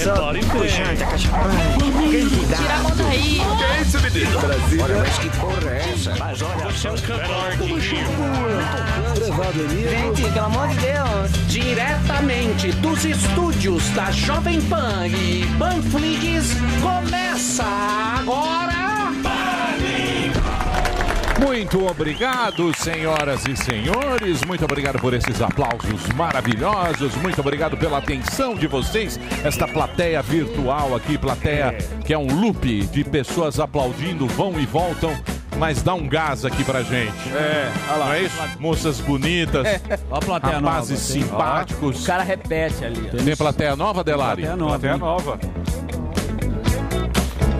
[0.00, 0.68] Repare bem.
[2.56, 3.40] Tira a mão daí.
[3.58, 4.40] Que é isso, menino?
[4.40, 4.84] Brasília.
[4.84, 6.14] Olha, mas que porra é essa?
[6.18, 7.52] Mas olha, você é um cantor
[9.14, 9.88] Prezado amigo.
[9.90, 11.46] Gente, pelo amor de Deus.
[11.48, 17.64] Diretamente dos estúdios da Jovem Pan e Panflix, começa
[18.20, 18.89] agora...
[21.44, 24.42] Muito obrigado, senhoras e senhores.
[24.44, 27.14] Muito obrigado por esses aplausos maravilhosos.
[27.16, 29.18] Muito obrigado pela atenção de vocês.
[29.44, 31.72] Esta plateia virtual aqui, plateia
[32.04, 35.12] que é um loop de pessoas aplaudindo, vão e voltam.
[35.58, 37.12] Mas dá um gás aqui pra gente.
[37.34, 38.06] É, olha lá.
[38.06, 38.36] Não é isso?
[38.58, 39.66] Moças bonitas,
[40.10, 41.22] Ó a plateia rapazes nova, tem.
[41.22, 42.02] simpáticos.
[42.02, 43.10] O cara repete ali.
[43.12, 43.16] ó.
[43.24, 44.42] Tem plateia nova, Delari?
[44.42, 45.38] Plateia nova, Plateia nova.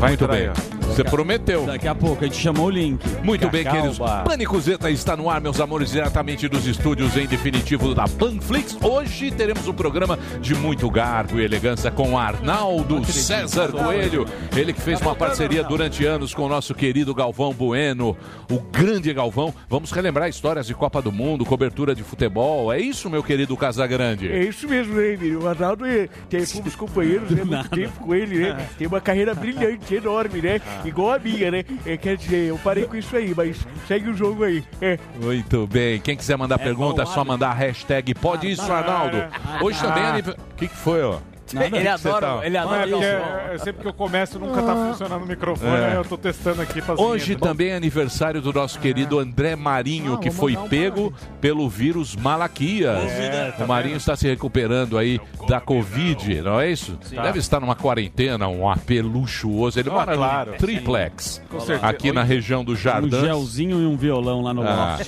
[0.01, 0.80] Muito bem.
[1.01, 1.65] Você prometeu.
[1.65, 3.03] Daqui a pouco a gente chamou o link.
[3.25, 3.99] Muito bem, Cacau, queridos.
[4.25, 8.77] Pânico Zeta está no ar, meus amores, diretamente dos estúdios em definitivo da Panflix.
[8.83, 14.27] Hoje teremos um programa de muito garbo e elegância com Arnaldo César Coelho.
[14.55, 18.15] Ele que fez uma parceria durante anos com o nosso querido Galvão Bueno,
[18.51, 19.55] o grande Galvão.
[19.71, 22.71] Vamos relembrar histórias de Copa do Mundo, cobertura de futebol.
[22.71, 24.31] É isso, meu querido Casagrande?
[24.31, 25.45] É isso mesmo, menino?
[25.45, 27.43] O Arnaldo é, tem fomos companheiros, né?
[27.51, 28.69] Muito tempo com ele, né?
[28.77, 30.61] Tem uma carreira brilhante, enorme, né?
[30.91, 31.65] Igual a minha, né?
[31.87, 34.65] É, quer dizer, eu parei com isso aí, mas segue o jogo aí.
[34.81, 34.99] É.
[35.21, 36.01] Muito bem.
[36.01, 39.17] Quem quiser mandar pergunta, é só mandar a hashtag Pode Isso, Arnaldo.
[39.63, 40.45] Hoje também é aniversário.
[40.51, 41.19] O que, que foi, ó?
[41.57, 41.77] Nada.
[41.77, 45.23] Ele adora- tá- ele adora Não, é é, sempre que eu começo nunca tá funcionando
[45.23, 45.97] o microfone, É.
[45.97, 50.31] eu tô testando aqui pra Hoje também é aniversário do nosso querido André Marinho, que
[50.31, 53.11] foi pego pelo vírus Malaquias.
[53.11, 56.99] É, tá o Marinho está se recuperando aí da Covid, não é isso?
[57.15, 57.23] Tá.
[57.23, 59.79] Deve estar numa quarentena, um AP luxuoso.
[59.79, 60.51] Ele Ah, mora claro.
[60.53, 61.87] no triplex, Com certeza.
[61.87, 63.15] aqui na região do Jardim.
[63.17, 64.99] Um gelzinho e um violão lá no Ah.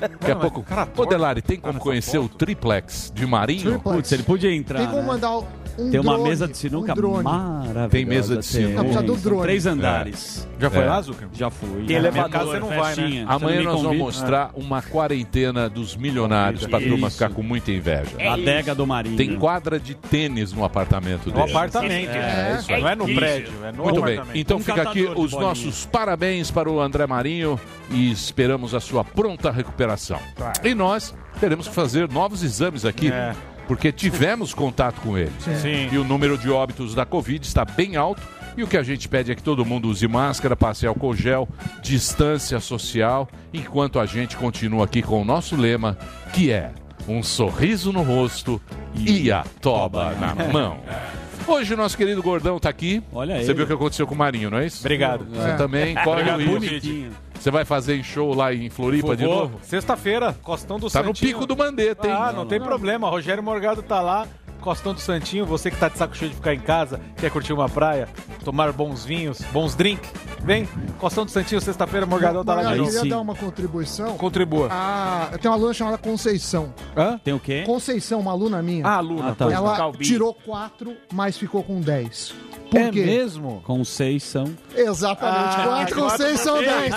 [0.00, 0.64] Daqui a pouco.
[0.96, 3.78] Ô, Delari, tem como conhecer o triplex de Marinho?
[3.80, 4.78] Putz, ele podia entrar.
[4.78, 5.06] Tem como né?
[5.06, 5.40] mandar
[5.80, 7.24] um Tem uma drone, mesa de sinuca um drone.
[7.24, 7.88] maravilhosa.
[7.88, 8.82] Tem mesa de sinuca.
[8.82, 9.42] Não, do drone.
[9.42, 10.48] Três andares.
[10.58, 10.86] Já foi É.
[10.86, 11.28] lá, Zucca?
[11.32, 11.84] Já fui.
[11.86, 13.24] Tem elevador, casa você não vai, né?
[13.26, 16.88] Amanhã nós vamos mostrar uma quarentena dos milionários pra Isso.
[16.88, 18.10] turma ficar com muita inveja.
[18.20, 19.16] A adega do Marinho.
[19.16, 21.50] Tem quadra de tênis no apartamento No dele.
[21.50, 22.10] apartamento.
[22.10, 22.80] É, isso aí.
[22.80, 24.20] Não é no prédio, é no Muito bem.
[24.34, 27.58] Então Um fica aqui os nossos parabéns para o André Marinho
[27.90, 30.18] e esperamos a sua pronta recuperação.
[30.62, 33.10] E nós teremos que fazer novos exames aqui.
[33.10, 33.34] É.
[33.70, 35.30] Porque tivemos contato com ele.
[35.38, 35.88] Sim.
[35.92, 38.20] E o número de óbitos da Covid está bem alto.
[38.56, 41.48] E o que a gente pede é que todo mundo use máscara, passe álcool gel,
[41.80, 45.96] distância social, enquanto a gente continua aqui com o nosso lema,
[46.32, 46.72] que é
[47.06, 48.60] um sorriso no rosto
[48.92, 50.80] e a toba na mão.
[51.50, 53.02] Hoje o nosso querido Gordão tá aqui.
[53.12, 53.54] Olha Você ele.
[53.54, 54.80] viu o que aconteceu com o Marinho, não é isso?
[54.80, 55.26] Obrigado.
[55.34, 55.56] Você É.
[55.56, 57.12] também corre Obrigado, o risco.
[57.34, 59.58] Você vai fazer em show lá em Floripa de novo?
[59.62, 61.32] Sexta-feira, Costão do Tá no Santinho.
[61.32, 62.14] pico do Mandetta, hein?
[62.16, 63.08] Ah, não, tem problema.
[63.08, 64.26] Rogério Morgado tá lá.
[64.60, 67.52] Costão do Santinho, você que tá de saco cheio de ficar em casa, quer curtir
[67.54, 68.06] uma praia,
[68.44, 70.10] tomar bons vinhos, bons drinks,
[70.44, 70.68] vem.
[70.98, 72.90] Costão do Santinho, sexta-feira, Morgadão tá lá de eu novo.
[72.92, 74.16] queria dar uma contribuição.
[74.16, 74.68] Contribua.
[74.70, 76.74] Ah, eu tenho uma aluna chamada Conceição.
[76.96, 77.18] Hã?
[77.22, 77.62] Tem o quê?
[77.66, 78.86] Conceição, uma aluna minha.
[78.86, 79.30] Ah, aluna.
[79.30, 79.50] Ah, tá.
[79.52, 80.04] Ela Calbi.
[80.04, 82.34] tirou quatro, mas ficou com 10.
[82.70, 83.04] Por É quê?
[83.04, 83.60] mesmo?
[83.64, 84.44] Com seis são.
[84.76, 85.56] Exatamente.
[85.56, 86.70] Ah, quatro com quatro seis com são seis.
[86.70, 86.94] 10.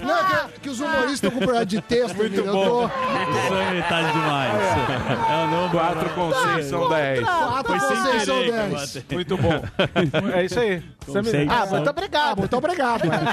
[0.00, 2.52] Não, que, que os humoristas estão com problema de texto, Muito menino.
[2.52, 2.82] bom.
[2.82, 3.38] Eu tô...
[3.38, 4.52] Isso é metade demais.
[5.30, 5.70] É o novo.
[5.70, 7.20] 4 com 6 são 10.
[7.24, 8.72] Quatro seis são querer que eu 10.
[8.72, 9.04] bati.
[9.14, 9.62] Muito bom.
[10.34, 10.82] É isso aí.
[11.24, 11.48] Seis.
[11.48, 12.38] Ah, muito obrigado.
[12.38, 13.04] muito obrigado.
[13.06, 13.30] Não,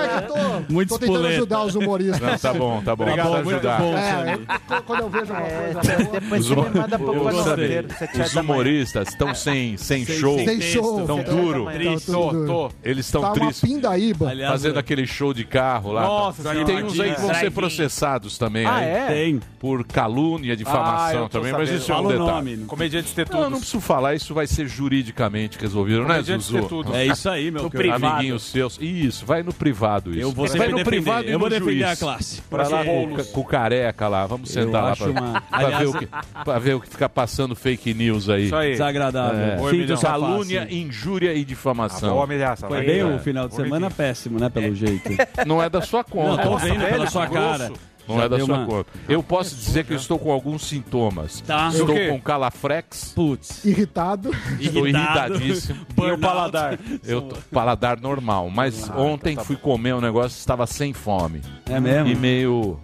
[0.00, 1.36] é que eu tô, Muito tô tentando espoleta.
[1.36, 2.20] ajudar os humoristas.
[2.20, 3.04] Não, tá bom, tá bom.
[3.16, 3.68] Tá bom, muito.
[3.68, 4.34] É,
[4.76, 9.08] eu- quando eu vejo alguma coisa Depois Os, você me manda pouco pra Os humoristas
[9.08, 10.38] estão sem, sem Sem- show.
[10.44, 11.06] sem show.
[11.06, 12.72] Tão Sete horas duro.
[12.82, 14.28] Eles estão Tá uma pindaíba.
[14.30, 16.02] Aliás, Fazendo eu- aquele show de carro lá.
[16.02, 18.66] Nossa e Senhora, tem uns aí que vão ser processados também.
[18.66, 19.06] Ah, aí, é?
[19.06, 19.40] Tem.
[19.58, 21.82] Por calúnia, Ah, difamação tô também, mas sabendo.
[21.82, 22.56] isso é um detalhe.
[22.56, 22.56] nome.
[22.66, 23.50] Comediantes ter Não, eu tudo.
[23.52, 26.62] não preciso falar, isso vai ser juridicamente resolvido, né, Zuzu?
[26.68, 26.94] tudo.
[26.94, 27.94] É isso aí, meu querido.
[27.94, 28.78] Amiguinhos seus.
[28.80, 30.20] Isso, vai no privado isso.
[30.20, 30.84] Eu vou vai no defender.
[30.84, 31.86] privado e Eu no vou defender juiz.
[31.92, 32.42] a classe.
[32.50, 36.08] Vai lá com, o careca lá, vamos sentar lá pra, pra ver o que,
[36.44, 38.46] pra ver o que fica passando fake news aí.
[38.46, 38.70] Isso aí.
[38.72, 39.40] Desagradável.
[39.40, 39.56] É.
[40.00, 42.10] Calúnia, injúria e difamação.
[42.12, 42.66] Boa ameaça.
[42.66, 42.86] Foi vai.
[42.86, 43.04] bem É.
[43.04, 44.48] o final de semana péssimo, né?
[44.48, 45.08] Pelo jeito.
[45.46, 46.42] Não é da sua Não, conta.
[46.42, 47.58] tô vendo pela sua grosso.
[47.58, 47.72] cara.
[48.08, 48.90] Não Já é da deu sua uma- conta.
[49.08, 51.42] Eu posso dizer que eu estou com alguns sintomas.
[51.42, 51.68] Tá.
[51.68, 52.08] Estou quê?
[52.08, 53.64] com calafrex, Putz.
[53.64, 54.30] Irritado.
[54.58, 55.34] estou Irritado.
[55.36, 55.86] irritadíssimo.
[55.96, 56.78] E o paladar?
[57.04, 61.78] Eu tô- paladar normal, mas ontem fui comer um negócio que estava sem fome É
[61.78, 62.08] mesmo?
[62.08, 62.80] e meio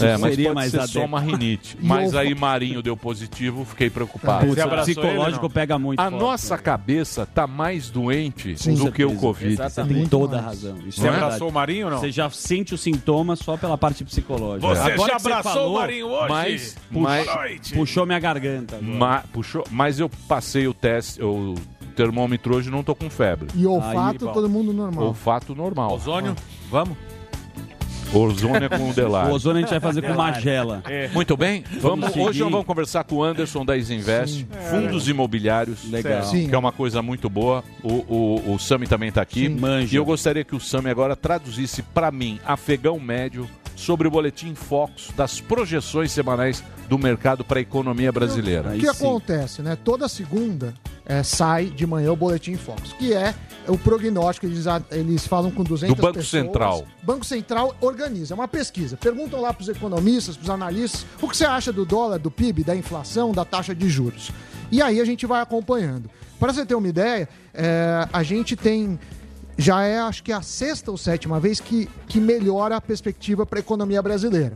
[0.00, 1.76] É, mas Seria pode mais ser só uma rinite.
[1.80, 4.46] Mas aí Marinho deu positivo, fiquei preocupado.
[4.46, 6.00] Putz, o abraçou ele, psicológico pega muito.
[6.00, 6.62] A forte, nossa né?
[6.62, 8.74] cabeça tá mais doente Sim.
[8.74, 9.14] do que o.
[9.16, 9.56] Covid.
[9.56, 10.76] Você tem toda a razão.
[10.86, 11.24] Isso Você é verdade.
[11.24, 11.98] abraçou o Marinho ou não?
[12.00, 14.66] Você já sente os sintomas só pela parte psicológica.
[14.68, 16.28] Você Agora já que você abraçou falou, o Marinho hoje?
[16.28, 18.78] Mas, puxou, mas, puxou minha garganta.
[18.80, 21.54] ma- puxou, mas eu passei o teste, o
[21.96, 23.48] termômetro hoje não tô com febre.
[23.54, 25.06] E olfato, Aí, todo mundo normal.
[25.06, 25.94] Olfato normal.
[25.94, 26.36] Ozônio?
[26.70, 26.96] Vamos?
[28.12, 29.30] Ozônio é com o Delar.
[29.30, 30.82] O ozônio a gente vai fazer com magela.
[31.12, 32.20] Muito bem, vamos, seguir.
[32.20, 36.24] hoje nós vamos conversar com o Anderson da Isinvest, fundos imobiliários, Legal.
[36.24, 36.48] Sim.
[36.48, 37.62] que é uma coisa muito boa.
[37.82, 39.48] O, o, o Sami também está aqui.
[39.48, 39.94] Manja.
[39.94, 44.54] E eu gostaria que o Sami agora traduzisse para mim, afegão médio, sobre o boletim
[44.54, 48.70] Focus das projeções semanais do mercado para a economia brasileira.
[48.70, 49.76] O que acontece, né?
[49.82, 50.74] Toda segunda
[51.08, 53.34] é, sai de manhã o Boletim Focus, que é
[53.66, 56.44] o prognóstico, eles, eles falam com 200 Do Banco pessoas.
[56.44, 56.86] Central.
[57.02, 58.96] Banco Central organiza, é uma pesquisa.
[58.96, 62.30] Perguntam lá para os economistas, para os analistas, o que você acha do dólar, do
[62.30, 64.30] PIB, da inflação, da taxa de juros.
[64.70, 66.10] E aí a gente vai acompanhando.
[66.38, 68.98] Para você ter uma ideia, é, a gente tem
[69.60, 73.58] já é acho que a sexta ou sétima vez que, que melhora a perspectiva para
[73.58, 74.54] a economia brasileira.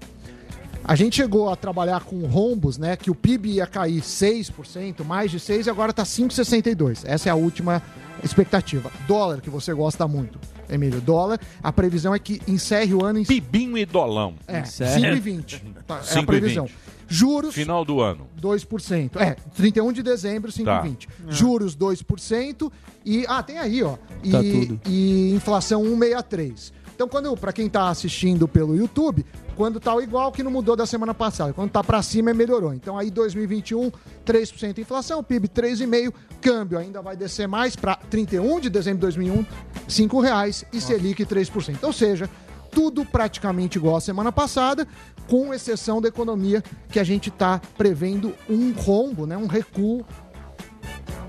[0.84, 2.96] A gente chegou a trabalhar com rombos, né?
[2.96, 7.02] Que o PIB ia cair 6%, mais de 6%, e agora está 5,62%.
[7.05, 7.81] Essa é a última
[8.23, 8.90] expectativa.
[9.06, 10.38] Dólar, que você gosta muito,
[10.69, 11.00] Emílio.
[11.00, 14.34] Dólar, a previsão é que encerre o ano em Pibinho e dolão.
[14.46, 15.20] é, Encerre.
[15.20, 15.61] 5,20.
[15.87, 16.26] Tá, é a 5,20.
[16.26, 16.69] previsão.
[17.08, 18.26] Juros, Final do ano.
[18.40, 19.17] 2%.
[19.20, 21.08] É, 31 de dezembro, 5,20.
[21.28, 22.73] Juros, 2%.
[23.05, 23.96] E, ah, tem aí, ó.
[24.23, 24.81] E, Tá tudo.
[24.87, 26.73] e inflação 1,63.
[26.94, 29.25] Então, quando, para quem tá assistindo pelo YouTube,
[29.56, 31.53] quando tá igual que não mudou da semana passada.
[31.53, 32.73] Quando tá para cima, melhorou.
[32.75, 33.91] Então, aí 2021,
[34.25, 39.47] 3% inflação, PIB 3,5%, câmbio ainda vai descer mais para 31 de dezembro de 2001,
[39.89, 41.79] 5 reais e Selic 3%.
[41.83, 42.29] Ou seja,
[42.73, 44.87] tudo praticamente igual à semana passada,
[45.29, 50.05] com exceção da economia, que a gente está prevendo um rombo, né, um recuo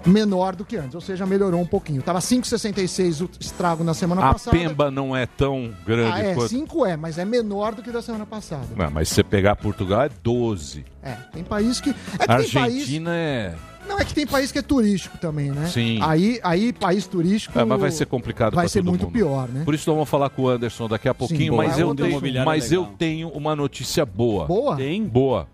[0.06, 2.02] menor do que antes, ou seja, melhorou um pouquinho.
[2.02, 4.58] Tava 5,66 o estrago na semana A passada.
[4.58, 6.50] Pemba não é tão grande Ah, é, quanto.
[6.50, 8.68] 5 é, mas é menor do que da semana passada.
[8.76, 10.86] Não, mas se você pegar Portugal é 12.
[11.02, 11.92] É, tem país que.
[11.92, 12.56] É que A tem país.
[12.56, 13.56] Argentina é.
[13.88, 15.68] Não, é que tem país que é turístico também, né?
[15.68, 16.00] Sim.
[16.02, 17.60] Aí, aí país turístico.
[17.60, 19.14] É, mas vai ser complicado Vai ser todo muito mundo.
[19.14, 19.64] pior, né?
[19.66, 22.08] Por isso nós vamos falar com o Anderson daqui a pouquinho, mas, É eu outra
[22.08, 24.46] tenho, mas eu tenho uma notícia boa.
[24.46, 24.78] Boa?
[24.78, 25.04] Tem?
[25.04, 25.48] Boa.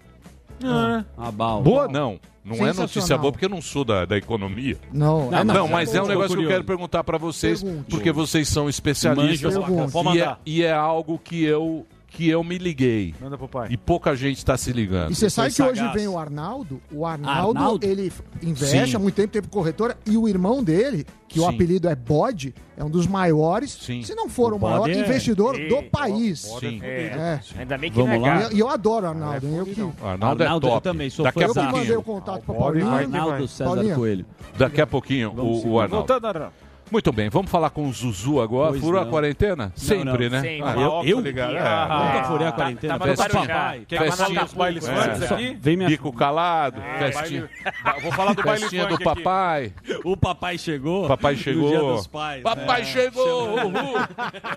[1.17, 1.61] A bala.
[1.61, 2.19] Boa não.
[2.49, 4.77] Não é notícia boa porque eu não sou da, da economia.
[4.91, 7.89] Não, Não, é, Não, mas é um negócio que eu quero perguntar pra vocês, Pergunte.
[7.89, 9.55] porque vocês são especialistas.
[9.55, 13.13] E é, e é algo que eu, que eu me liguei.
[13.21, 13.67] Manda pro pai.
[13.71, 15.11] E pouca gente está se ligando.
[15.11, 15.93] E você sabe que foi hoje sagaz.
[15.95, 16.81] vem o Arnaldo?
[16.91, 17.85] O Arnaldo, Arnaldo?
[17.85, 18.11] ele
[18.41, 18.95] investe Sim.
[18.95, 21.49] há muito tempo, teve corretora, e o irmão dele, que o Sim.
[21.55, 24.01] apelido é Bode, é um dos maiores, Sim.
[24.03, 26.39] se não for o, O maior é- investidor do país.
[26.59, 26.79] Sim.
[26.83, 27.39] É.
[27.57, 28.51] Ainda bem que Vamos é lá.
[28.51, 29.47] E eu, adoro o Arnaldo.
[29.47, 29.55] hein?
[29.57, 30.83] eu, que, O Arnaldo, Arnaldo, é eu top.
[30.83, 31.71] também sou Daqui a eu que fãzão.
[31.71, 32.15] mandei o pouquinho.
[32.25, 33.15] contato pra Bode Paulinho.
[33.17, 33.95] Arnaldo César Paulinha.
[33.95, 34.25] Coelho.
[34.57, 36.07] Daqui a pouquinho, Vamos o, o Arnaldo.
[36.07, 36.51] Voltando,
[36.91, 38.69] Muito bem, vamos falar com o Zuzu agora.
[38.71, 39.11] Pois Furou a não.
[39.11, 39.71] quarentena?
[39.75, 40.37] Sempre, não.
[40.37, 40.41] né?
[40.41, 40.63] Sempre.
[40.69, 41.15] Ah, Eu- eu?
[41.17, 41.55] tô ligado.
[41.55, 41.59] É.
[41.59, 42.99] Ah, Nunca furei a tá- quarentena.
[42.99, 43.29] Festinha.
[43.45, 43.75] Guarujá.
[43.87, 45.33] Quer fale dos bailes É.
[45.33, 45.57] aqui?
[45.61, 45.89] Vem minha...
[45.89, 47.49] Bico calado, É, festinha,
[47.83, 49.03] baile- Vou falar do baile festinha do aqui.
[49.03, 49.73] papai.
[50.03, 51.07] O papai chegou.
[51.07, 51.69] Papai no chegou.
[51.69, 52.41] Dia dos pais.
[52.43, 52.85] Papai né?
[52.87, 53.49] chegou!
[53.59, 53.71] Uhul.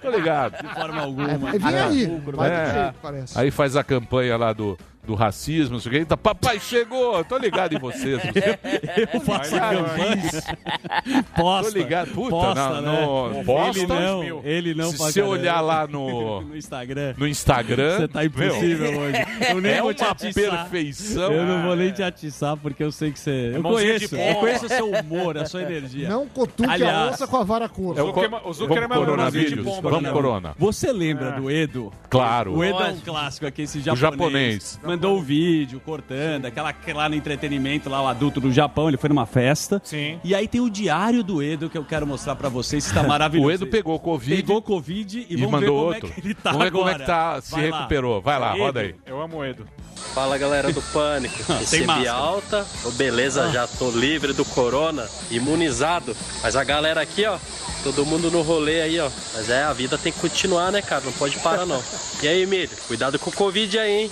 [0.00, 0.62] Tô ligado.
[0.62, 1.30] De forma alguma.
[1.30, 2.66] É, vem aí, vai É.
[2.66, 3.38] do jeito, parece.
[3.38, 5.98] Aí faz a campanha lá do, do racismo, não sei o que.
[5.98, 7.24] Eita, papai chegou!
[7.24, 8.20] Tô ligado em vocês.
[9.12, 11.22] Eu faço a campanha.
[11.34, 11.78] Tô Posta.
[11.78, 12.10] ligado.
[12.12, 13.38] Puta, Posta, não, né?
[13.38, 13.78] no, posta.
[13.80, 15.32] Ele não, ele não Se você caramba.
[15.40, 17.14] olhar lá no, no Instagram.
[17.16, 19.18] no Instagram, Você tá meu, impossível hoje.
[19.50, 20.32] Eu nem é vou te uma atiçar.
[20.70, 21.32] perfeição.
[21.32, 23.52] Eu não vou nem te atiçar porque eu sei que você.
[23.54, 24.16] Eu mãozinha de conheço.
[24.16, 24.30] bomba.
[24.30, 26.08] Eu conheço o seu humor, a sua energia.
[26.08, 28.00] Não cutuque a Aliás, onça com a vara curta.
[28.00, 29.64] É o, co- o Zuckerman é coronavírus.
[29.82, 30.54] Vamos corona.
[30.58, 31.92] Você lembra do Edo?
[32.08, 32.54] Claro.
[32.56, 34.78] O Edo é um clássico aqui, esse O japonês.
[34.92, 39.08] Mandou o vídeo cortando, aquela lá no entretenimento, lá o adulto do Japão, ele foi
[39.08, 39.80] numa festa.
[39.84, 40.20] Sim.
[40.22, 43.02] E aí tem o diário do Edo que eu quero mostrar pra vocês, que tá
[43.06, 43.48] maravilhoso.
[43.48, 46.08] O Edo pegou Covid Pegou Covid e, e vamos ver mandou como outro.
[46.08, 46.98] é que ele tá Vamos ver como é agora.
[47.04, 47.76] que tá, se Vai lá.
[47.78, 48.20] recuperou.
[48.20, 48.62] Vai lá, Edo.
[48.64, 48.94] roda aí.
[49.06, 49.66] Eu amo o Edo.
[50.14, 52.12] Fala galera do Pânico, recebi máscara.
[52.12, 57.38] alta, Ô, beleza, já tô livre do corona, imunizado, mas a galera aqui ó,
[57.84, 61.02] todo mundo no rolê aí ó, mas é, a vida tem que continuar né cara,
[61.04, 61.80] não pode parar não.
[62.22, 64.10] E aí Emílio, cuidado com o Covid aí hein,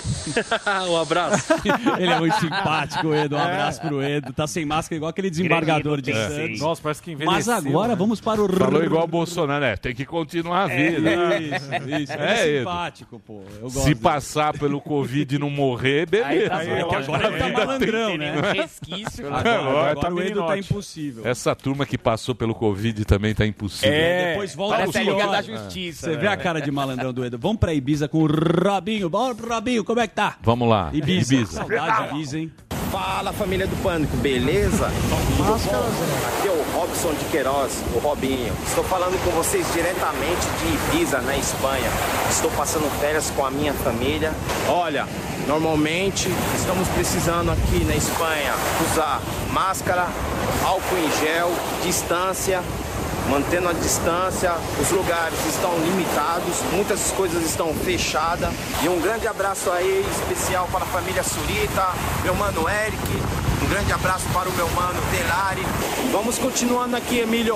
[0.89, 1.53] um abraço.
[1.99, 3.35] Ele é muito simpático, o Edo.
[3.35, 4.33] Um abraço pro Edo.
[4.33, 6.59] Tá sem máscara igual aquele desembargador de Grande, Santos.
[6.61, 7.33] Nossa, parece que envelheceu.
[7.33, 7.95] Mas agora né?
[7.95, 8.49] vamos para o...
[8.51, 9.75] Falou igual o Bolsonaro, né?
[9.75, 11.09] Tem que continuar a vida.
[11.39, 11.73] Isso, isso.
[11.73, 12.59] Ele É, é Edo.
[12.59, 13.41] simpático, pô.
[13.55, 16.27] Eu gosto Se passar pelo Covid e não morrer, beleza.
[16.27, 16.63] Aí tá.
[16.63, 18.35] É que agora A tá malandrão, tem- né?
[18.37, 19.37] É, Resquício, né?
[19.39, 19.59] Agora,
[19.91, 21.25] Agora tá o Edu tá impossível.
[21.25, 23.91] Essa turma que passou pelo Covid também tá impossível.
[23.93, 26.09] É, depois volta Parece a Liga da Justiça.
[26.11, 27.37] Você vê a cara de malandrão do Edu.
[27.39, 29.09] Vamos pra Ibiza com o Robinho.
[29.09, 30.37] Bora, Robinho, como é que tá?
[30.41, 30.89] Vamos lá.
[30.93, 31.35] Ibiza.
[31.35, 31.51] Ibiza.
[31.53, 32.51] Saudade de Ibiza, hein?
[32.91, 34.87] Fala família do Pânico, beleza?
[34.87, 38.53] Aqui é o Robson de Queiroz, o Robinho.
[38.67, 41.89] Estou falando com vocês diretamente de Ibiza, na Espanha.
[42.29, 44.33] Estou passando férias com a minha família.
[44.67, 45.07] Olha,
[45.47, 48.53] normalmente estamos precisando aqui na Espanha
[48.91, 49.21] usar
[49.53, 50.07] máscara,
[50.65, 51.49] álcool em gel,
[51.83, 52.61] distância.
[53.31, 58.53] Mantendo a distância, os lugares estão limitados, muitas coisas estão fechadas.
[58.83, 61.93] E um grande abraço aí, especial para a família Surita,
[62.25, 62.97] meu mano Eric,
[63.63, 65.61] um grande abraço para o meu mano Delari.
[66.11, 67.55] Vamos continuando aqui, Emílio,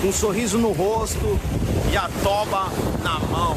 [0.00, 1.38] com um sorriso no rosto
[1.92, 2.68] e a toba
[3.02, 3.54] na mão.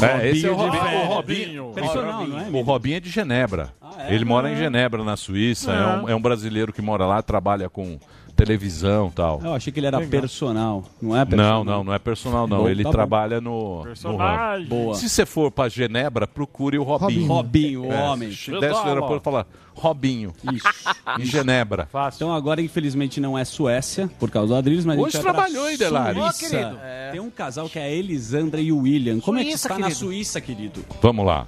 [0.00, 0.54] É, esse é o.
[0.54, 1.72] O Robinho.
[1.74, 2.48] Personal, não é?
[2.48, 3.72] O Robinho é de Genebra.
[3.98, 4.14] é?
[4.14, 5.72] Ele mora em Genebra, na Suíça.
[5.72, 5.74] É.
[5.74, 5.86] É.
[5.86, 7.98] um, é um brasileiro que mora lá, trabalha com
[8.36, 9.40] televisão e tal.
[9.42, 10.84] Eu achei que ele era personal.
[11.00, 11.64] Não é Não, personal?
[11.64, 12.58] não, não é personal, não.
[12.58, 12.92] Bom, ele tá bom.
[12.92, 14.66] trabalha no, no Personagem.
[14.66, 14.66] ramo.
[14.68, 14.94] Boa.
[14.94, 17.26] Se você for pra Genebra, procure o Robinho.
[17.26, 18.28] Robinho, o homem.
[18.28, 20.32] Desce no aeroporto e fala Robinho.
[21.18, 21.88] em Genebra.
[22.14, 26.18] Então agora, infelizmente, não é Suécia, por causa do Adriles, mas Hoje trabalhou, hein, Delari?
[26.20, 26.48] Suíça.
[26.48, 26.78] Querido.
[27.12, 29.20] Tem um casal que é a Elisandra e o William.
[29.20, 29.98] Como é que Suíça, está na querido.
[29.98, 30.84] Suíça, querido?
[31.00, 31.46] Vamos lá.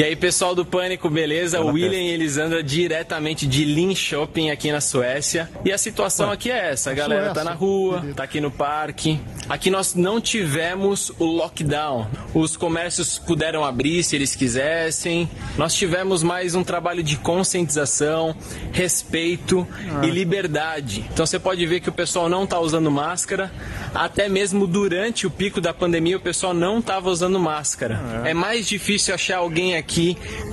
[0.00, 1.58] E aí, pessoal do Pânico, beleza?
[1.60, 2.04] Boa William festa.
[2.04, 5.46] e Elisandra diretamente de Linköping aqui na Suécia.
[5.62, 8.50] E a situação aqui é essa, a galera tá Suécia, na rua, tá aqui no
[8.50, 9.20] parque.
[9.46, 12.08] Aqui nós não tivemos o lockdown.
[12.32, 15.28] Os comércios puderam abrir se eles quisessem.
[15.58, 18.34] Nós tivemos mais um trabalho de conscientização,
[18.72, 19.68] respeito
[20.00, 20.06] Ah.
[20.06, 21.04] e liberdade.
[21.12, 23.52] Então você pode ver que o pessoal não tá usando máscara.
[23.94, 28.00] Até mesmo durante o pico da pandemia, o pessoal não estava usando máscara.
[28.24, 29.89] É mais difícil achar alguém aqui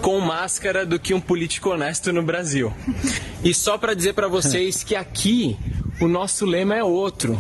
[0.02, 2.74] com máscara do que um político honesto no Brasil.
[3.44, 5.58] E só para dizer para vocês que aqui
[6.02, 7.40] o nosso lema é outro.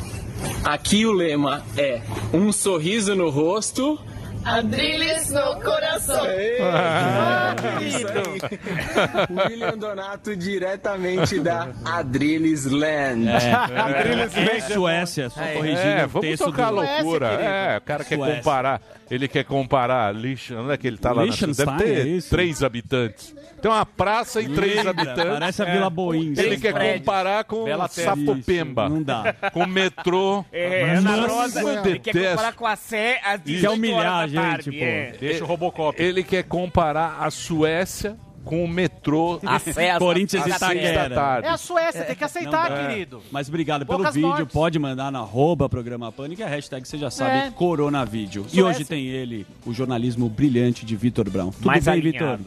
[0.63, 2.01] Aqui o lema é
[2.33, 3.99] um sorriso no rosto.
[4.45, 6.23] Adriles no coração.
[6.61, 9.49] Ah, isso aí.
[9.49, 13.27] William Donato diretamente da Adriles Land.
[13.27, 16.75] É, Suécia, só corrigindo É, o vamos texto tocar do...
[16.75, 17.27] loucura.
[17.27, 18.35] É, o cara quer Suécia.
[18.37, 18.81] comparar.
[19.09, 20.13] Ele quer comparar.
[20.13, 21.25] Lish, onde é que ele tá lá?
[21.25, 22.29] Na, deve Liechtenstein, ter é isso?
[22.29, 23.35] três habitantes.
[23.61, 25.23] Tem uma praça e três habitantes.
[25.23, 26.33] parece a Vila Boim.
[26.37, 26.99] Ele quer prédios.
[26.99, 27.87] comparar com Bela.
[27.87, 28.85] Sapopemba.
[28.85, 29.33] Isso, não dá.
[29.51, 30.45] Com metrô.
[30.51, 32.29] É, Ana Nossa, Rosa, eu ele quer detesto.
[32.35, 33.61] comparar com a Sé às Isso.
[33.75, 34.79] 18 horas da tarde.
[34.83, 35.13] é.
[35.19, 36.01] Deixa o Robocop.
[36.01, 38.15] Ele quer comparar a Suécia
[38.47, 41.09] com o metrô A Sé, Corinthians e Itaquera.
[41.09, 41.47] tarde.
[41.47, 43.21] É a Suécia, tem que aceitar, Não querido.
[43.31, 44.27] Mas obrigado Poucas pelo vídeo.
[44.29, 44.53] mortes.
[44.53, 47.51] Pode mandar na arroba programa Pânico e a hashtag você já sabe, É.
[47.51, 48.45] Coronavídeo.
[48.51, 51.51] E hoje tem ele, o jornalismo brilhante de Vitor Brown.
[51.51, 52.01] Tudo Mais bem.
[52.01, 52.39] Vitor?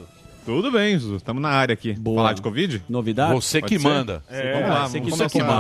[0.51, 1.15] Tudo bem, Zuzu.
[1.15, 1.97] Estamos na área aqui.
[2.03, 2.83] Falar de Covid?
[2.89, 3.35] Novidade?
[3.35, 3.89] Você Pode que ser?
[3.89, 4.21] manda.
[4.29, 5.57] É, vamos lá, você que- vamos você que começar.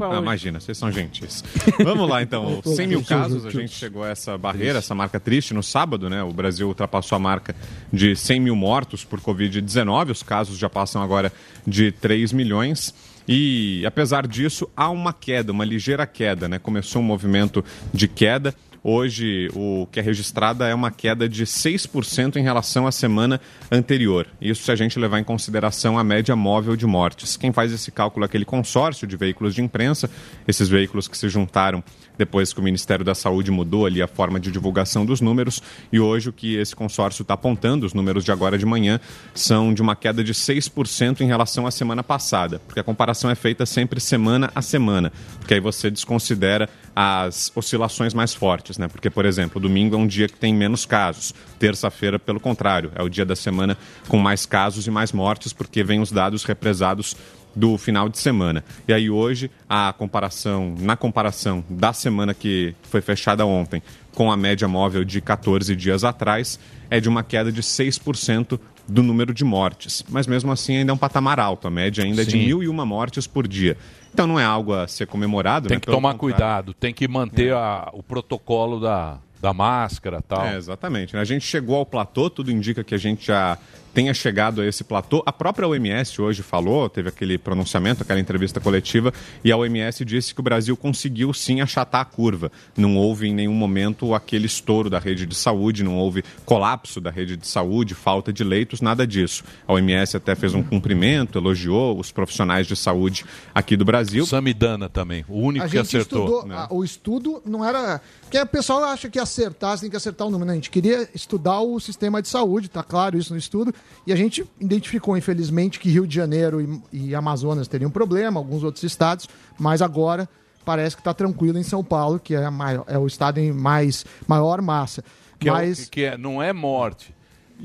[0.00, 0.16] manda.
[0.16, 1.44] Ah, imagina, vocês são gentis.
[1.84, 2.62] Vamos lá, então.
[2.64, 6.22] 100 mil casos, a gente chegou a essa barreira, essa marca triste no sábado, né?
[6.22, 7.54] O Brasil ultrapassou a marca
[7.92, 10.12] de 100 mil mortos por Covid-19.
[10.12, 11.30] Os casos já passam agora
[11.66, 12.94] de 3 milhões.
[13.28, 16.58] E, apesar disso, há uma queda, uma ligeira queda, né?
[16.58, 17.62] Começou um movimento
[17.92, 18.54] de queda.
[18.86, 23.40] Hoje, o que é registrada é uma queda de 6% em relação à semana
[23.72, 24.26] anterior.
[24.38, 27.34] Isso se a gente levar em consideração a média móvel de mortes.
[27.34, 30.10] Quem faz esse cálculo é aquele consórcio de veículos de imprensa,
[30.46, 31.82] esses veículos que se juntaram
[32.16, 35.62] depois que o Ministério da Saúde mudou ali a forma de divulgação dos números.
[35.92, 39.00] E hoje o que esse consórcio está apontando, os números de agora de manhã,
[39.34, 42.60] são de uma queda de 6% em relação à semana passada.
[42.66, 45.12] Porque a comparação é feita sempre semana a semana.
[45.38, 48.86] Porque aí você desconsidera as oscilações mais fortes, né?
[48.86, 51.34] Porque, por exemplo, domingo é um dia que tem menos casos.
[51.58, 53.76] Terça-feira, pelo contrário, é o dia da semana
[54.08, 57.16] com mais casos e mais mortes, porque vem os dados represados
[57.54, 58.64] do final de semana.
[58.88, 63.82] E aí hoje a comparação, na comparação da semana que foi fechada ontem
[64.14, 66.58] com a média móvel de 14 dias atrás,
[66.90, 70.04] é de uma queda de 6% do número de mortes.
[70.08, 72.68] Mas mesmo assim ainda é um patamar alto, a média ainda é de mil e
[72.68, 73.76] uma mortes por dia.
[74.12, 75.68] Então não é algo a ser comemorado.
[75.68, 75.80] Tem né?
[75.80, 76.36] que Pelo tomar contrário.
[76.36, 80.44] cuidado, tem que manter a- o protocolo da, da máscara tal.
[80.44, 81.16] É, exatamente.
[81.16, 83.58] A gente chegou ao platô, tudo indica que a gente já
[83.94, 85.22] tenha chegado a esse platô.
[85.24, 89.12] A própria OMS hoje falou, teve aquele pronunciamento, aquela entrevista coletiva,
[89.44, 92.50] e a OMS disse que o Brasil conseguiu sim achatar a curva.
[92.76, 97.10] Não houve em nenhum momento aquele estouro da rede de saúde, não houve colapso da
[97.10, 99.44] rede de saúde, falta de leitos, nada disso.
[99.66, 103.24] A OMS até fez um cumprimento, elogiou os profissionais de saúde
[103.54, 104.26] aqui do Brasil.
[104.26, 106.38] Samidana também, o único A que gente acertou.
[106.38, 109.96] estudou, a- o estudo não era Porque o pessoal acha que acertar, você tem que
[109.96, 110.46] acertar o número.
[110.46, 113.72] Não, a gente queria estudar o sistema de saúde, tá claro isso no estudo,
[114.06, 116.60] e a gente identificou, infelizmente, que Rio de Janeiro
[116.92, 120.28] e, e Amazonas teriam problema, alguns outros estados, mas agora
[120.64, 124.04] parece que está tranquilo em São Paulo, que é, maior- é o estado em mais
[124.26, 125.04] maior massa.
[125.38, 127.13] Que, mas é, que é- não é morte.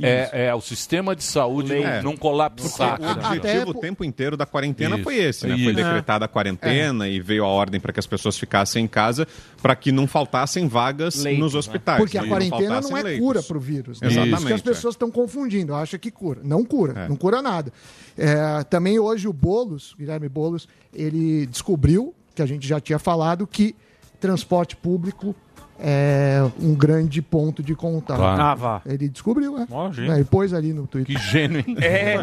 [0.02, 1.98] É, é o sistema de saúde É.
[1.98, 3.00] não, não colapsar.
[3.02, 5.04] O objetivo o tempo inteiro da quarentena Isso.
[5.04, 5.56] foi esse, né?
[5.56, 5.76] Foi Isso.
[5.76, 9.28] decretada a quarentena e veio a ordem para que as pessoas ficassem em casa
[9.62, 11.60] para que não faltassem vagas Leitos, nos né?
[11.60, 11.98] hospitais.
[11.98, 13.26] Porque a não quarentena não faltassem é leitos.
[13.26, 14.00] cura para o vírus.
[14.02, 14.08] Né?
[14.08, 14.36] Exatamente.
[14.36, 14.64] Isso que as é.
[14.64, 15.74] pessoas estão confundindo.
[15.74, 16.42] Acha que cura.
[16.44, 17.08] Não cura.
[17.08, 17.74] Não cura nada.
[18.18, 23.46] É, também hoje o Boulos, Guilherme Boulos, ele descobriu, que a gente já tinha falado,
[23.48, 23.76] que
[24.20, 25.36] transporte público
[25.80, 28.18] é um grande ponto de contato.
[28.18, 28.42] Claro.
[28.42, 28.82] Ah, vá.
[28.86, 29.66] Ele descobriu, né?
[29.70, 30.12] Mó gênio.
[30.12, 31.16] É, Ele pôs ali no Twitter.
[31.16, 31.78] Que gênio, hein?
[31.82, 32.18] É.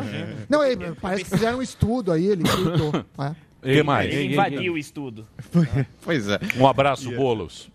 [0.48, 2.92] Não, ele, parece que fizeram um estudo aí, ele tweetou.
[3.18, 3.36] né?
[3.62, 4.12] que mais?
[4.12, 5.26] Ele invadiu o estudo.
[6.02, 6.38] Pois é.
[6.58, 7.68] Um abraço, Bolos.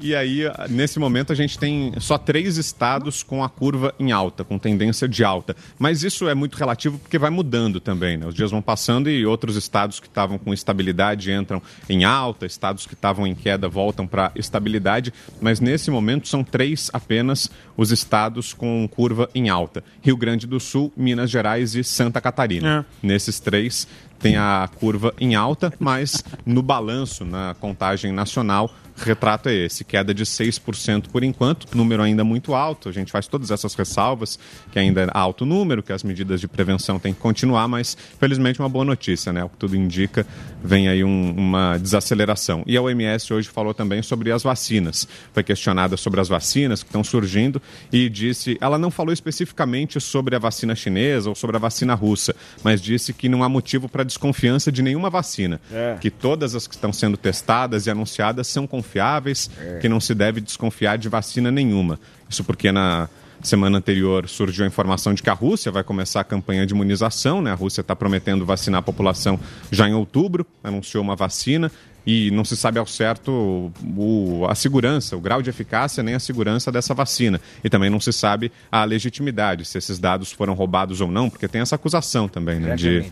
[0.00, 4.44] E aí, nesse momento, a gente tem só três estados com a curva em alta,
[4.44, 5.56] com tendência de alta.
[5.78, 8.26] Mas isso é muito relativo porque vai mudando também, né?
[8.26, 12.86] Os dias vão passando e outros estados que estavam com estabilidade entram em alta, estados
[12.86, 15.12] que estavam em queda voltam para estabilidade.
[15.40, 20.60] Mas nesse momento são três apenas os estados com curva em alta: Rio Grande do
[20.60, 22.86] Sul, Minas Gerais e Santa Catarina.
[23.02, 23.86] Nesses três
[24.18, 28.70] tem a curva em alta, mas no balanço, na contagem nacional,
[29.00, 33.28] retrato é esse, queda de 6% por enquanto, número ainda muito alto, a gente faz
[33.28, 34.38] todas essas ressalvas,
[34.72, 38.58] que ainda é alto número, que as medidas de prevenção têm que continuar, mas felizmente
[38.58, 39.44] uma boa notícia, né?
[39.44, 40.26] O que tudo indica,
[40.64, 42.64] vem aí um- uma desaceleração.
[42.66, 46.88] E a OMS hoje falou também sobre as vacinas, foi questionada sobre as vacinas que
[46.88, 51.60] estão surgindo e disse, ela não falou especificamente sobre a vacina chinesa ou sobre a
[51.60, 52.34] vacina russa,
[52.64, 55.96] mas disse que não há motivo para desconfiança de nenhuma vacina, É.
[56.00, 59.78] que todas as que estão sendo testadas e anunciadas são confiáveis, É.
[59.78, 62.00] que não se deve desconfiar de vacina nenhuma.
[62.28, 63.08] Isso porque na
[63.40, 67.40] semana anterior surgiu a informação de que a Rússia vai começar a campanha de imunização,
[67.40, 67.52] né?
[67.52, 69.38] A Rússia está prometendo vacinar a população
[69.70, 71.70] já em outubro, anunciou uma vacina
[72.04, 76.18] e não se sabe ao certo o- a segurança, o grau de eficácia nem a
[76.18, 77.40] segurança dessa vacina.
[77.62, 81.46] E também não se sabe a legitimidade, se esses dados foram roubados ou não, porque
[81.46, 82.74] tem essa acusação também, né?
[82.74, 83.04] De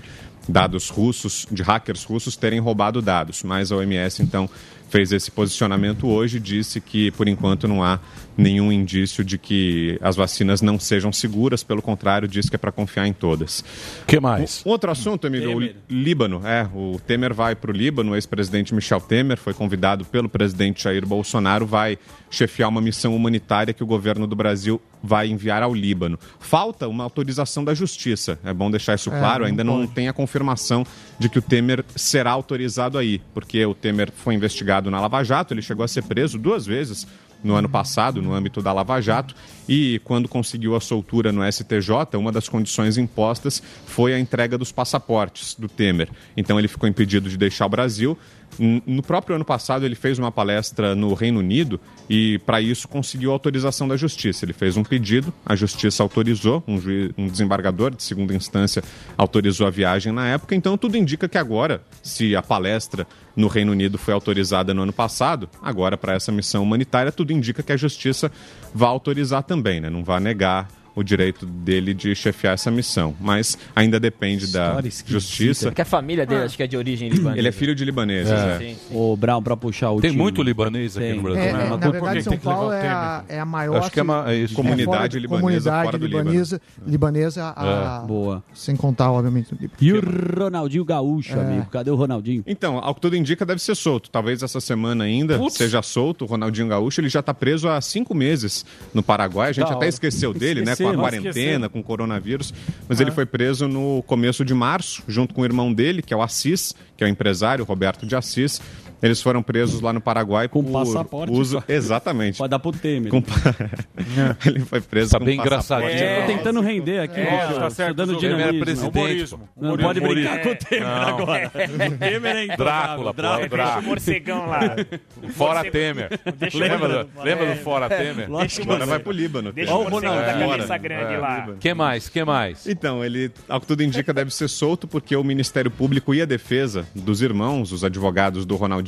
[0.49, 3.43] dados russos, de hackers russos terem roubado dados.
[3.43, 4.49] Mas a OMS, então,
[4.89, 7.99] fez esse posicionamento hoje, disse que, por enquanto, não há
[8.37, 12.71] nenhum indício de que as vacinas não sejam seguras, pelo contrário, diz que é para
[12.71, 13.65] confiar em todas.
[14.07, 14.63] que mais?
[14.67, 16.43] Um outro assunto, Emílio, o Líbano.
[16.45, 20.85] É, o Temer vai para o Líbano, o ex-presidente Michel Temer foi convidado pelo presidente
[20.85, 21.99] Jair Bolsonaro, vai
[22.31, 26.19] chefiar uma missão humanitária que o governo do Brasil vai enviar ao Líbano.
[26.41, 29.93] Falta uma autorização da justiça, é bom deixar isso É, claro, não ainda não pode.
[29.93, 30.85] tem a confirmação
[31.19, 35.55] de que o Temer será autorizado aí, porque o Temer foi investigado na Lava Jato,
[35.55, 37.07] ele chegou a ser preso duas vezes
[37.43, 39.35] no ano passado, no âmbito da Lava Jato,
[39.69, 44.73] e quando conseguiu a soltura no STJ, uma das condições impostas foi a entrega dos
[44.73, 46.09] passaportes do Temer.
[46.37, 48.17] Então ele ficou impedido de deixar o Brasil.
[48.59, 53.33] No próprio ano passado, ele fez uma palestra no Reino Unido e, para isso, conseguiu
[53.33, 54.45] autorização da Justiça.
[54.45, 58.83] Ele fez um pedido, a Justiça autorizou, um, juiz, um desembargador de segunda instância
[59.19, 60.55] autorizou a viagem na época.
[60.55, 64.93] Então, tudo indica que agora, se a palestra no Reino Unido foi autorizada no ano
[64.93, 68.33] passado, agora, para essa missão humanitária, tudo indica que a Justiça
[68.75, 69.91] vai autorizar também, né?
[69.91, 73.15] não vai negar o direito dele de chefiar essa missão.
[73.21, 75.67] Mas ainda depende da Justiça.
[75.69, 77.39] Porque a família dele acho que é de origem libanesa.
[77.39, 78.59] Ele é filho de libaneses, é.
[78.59, 78.97] Sim, sim.
[78.97, 80.23] O Brown, pra puxar o Tem time.
[80.23, 81.17] muito libanês aqui Tem.
[81.17, 81.43] no Brasil.
[81.43, 81.67] É, né?
[81.67, 83.91] é, na verdade, São tem que levar Paulo o é a, é a maior Acho
[83.93, 84.55] que é uma- é isso.
[84.55, 88.07] é Comunidade fora- libanesa comunidade fora do libanesa, libanesa a, É.
[88.07, 88.43] Boa.
[88.55, 89.53] sem contar, obviamente.
[89.53, 89.73] o Líbano.
[89.81, 91.41] E o Ronaldinho Gaúcho, É.
[91.41, 91.67] amigo.
[91.71, 92.43] Cadê o Ronaldinho?
[92.47, 94.09] Então, ao que tudo indica, deve ser solto.
[94.09, 95.57] Talvez essa semana ainda Putz.
[95.57, 96.25] seja solto.
[96.25, 99.51] O Ronaldinho Gaúcho ele já está preso há cinco meses no Paraguai.
[99.51, 99.89] A gente Da até hora.
[99.89, 100.75] esqueceu dele, né?
[100.95, 102.53] Com a quarentena, com o coronavírus.
[102.89, 103.03] Mas Ah.
[103.03, 106.23] ele foi preso no começo de março, junto com o irmão dele, que é o
[106.23, 108.61] Assis, que é o empresário, Roberto de Assis.
[109.03, 111.63] Eles foram presos lá no Paraguai com por passaporte uso.
[111.69, 112.39] Exatamente.
[112.39, 113.11] Pode dar pro Temer.
[113.11, 113.23] Com...
[114.47, 115.95] Ele foi preso Tá com bem passaporte.
[115.97, 116.21] engraçadinho.
[116.27, 118.65] Tô tentando render aqui, É, tá certo, dando o Temer é dinamismo.
[118.65, 119.49] presidente, Humorismo.
[119.57, 119.89] Não Humorismo.
[119.89, 120.43] pode brincar Humorismo.
[120.43, 121.09] com o Temer Não.
[121.09, 121.53] agora.
[121.57, 122.57] O Temer é intocável.
[122.57, 123.83] Drácula, pô, Deixa o Drácula.
[123.83, 124.61] morcegão lá.
[125.33, 126.21] Fora Morcego- Temer.
[126.37, 128.29] Deixa Lembra, do, lembra do Fora Temer?
[128.29, 129.53] Deixa o Agora vai pro Líbano.
[129.53, 131.39] Deixa o morcego da cabeça grande É, lá.
[131.41, 131.59] Líbano.
[131.59, 132.09] Que mais?
[132.09, 132.67] Que mais?
[132.67, 136.25] Então, ele, ao que tudo indica, deve ser solto porque o Ministério Público e a
[136.25, 138.86] defesa dos irmãos, os advogados do Ronaldinho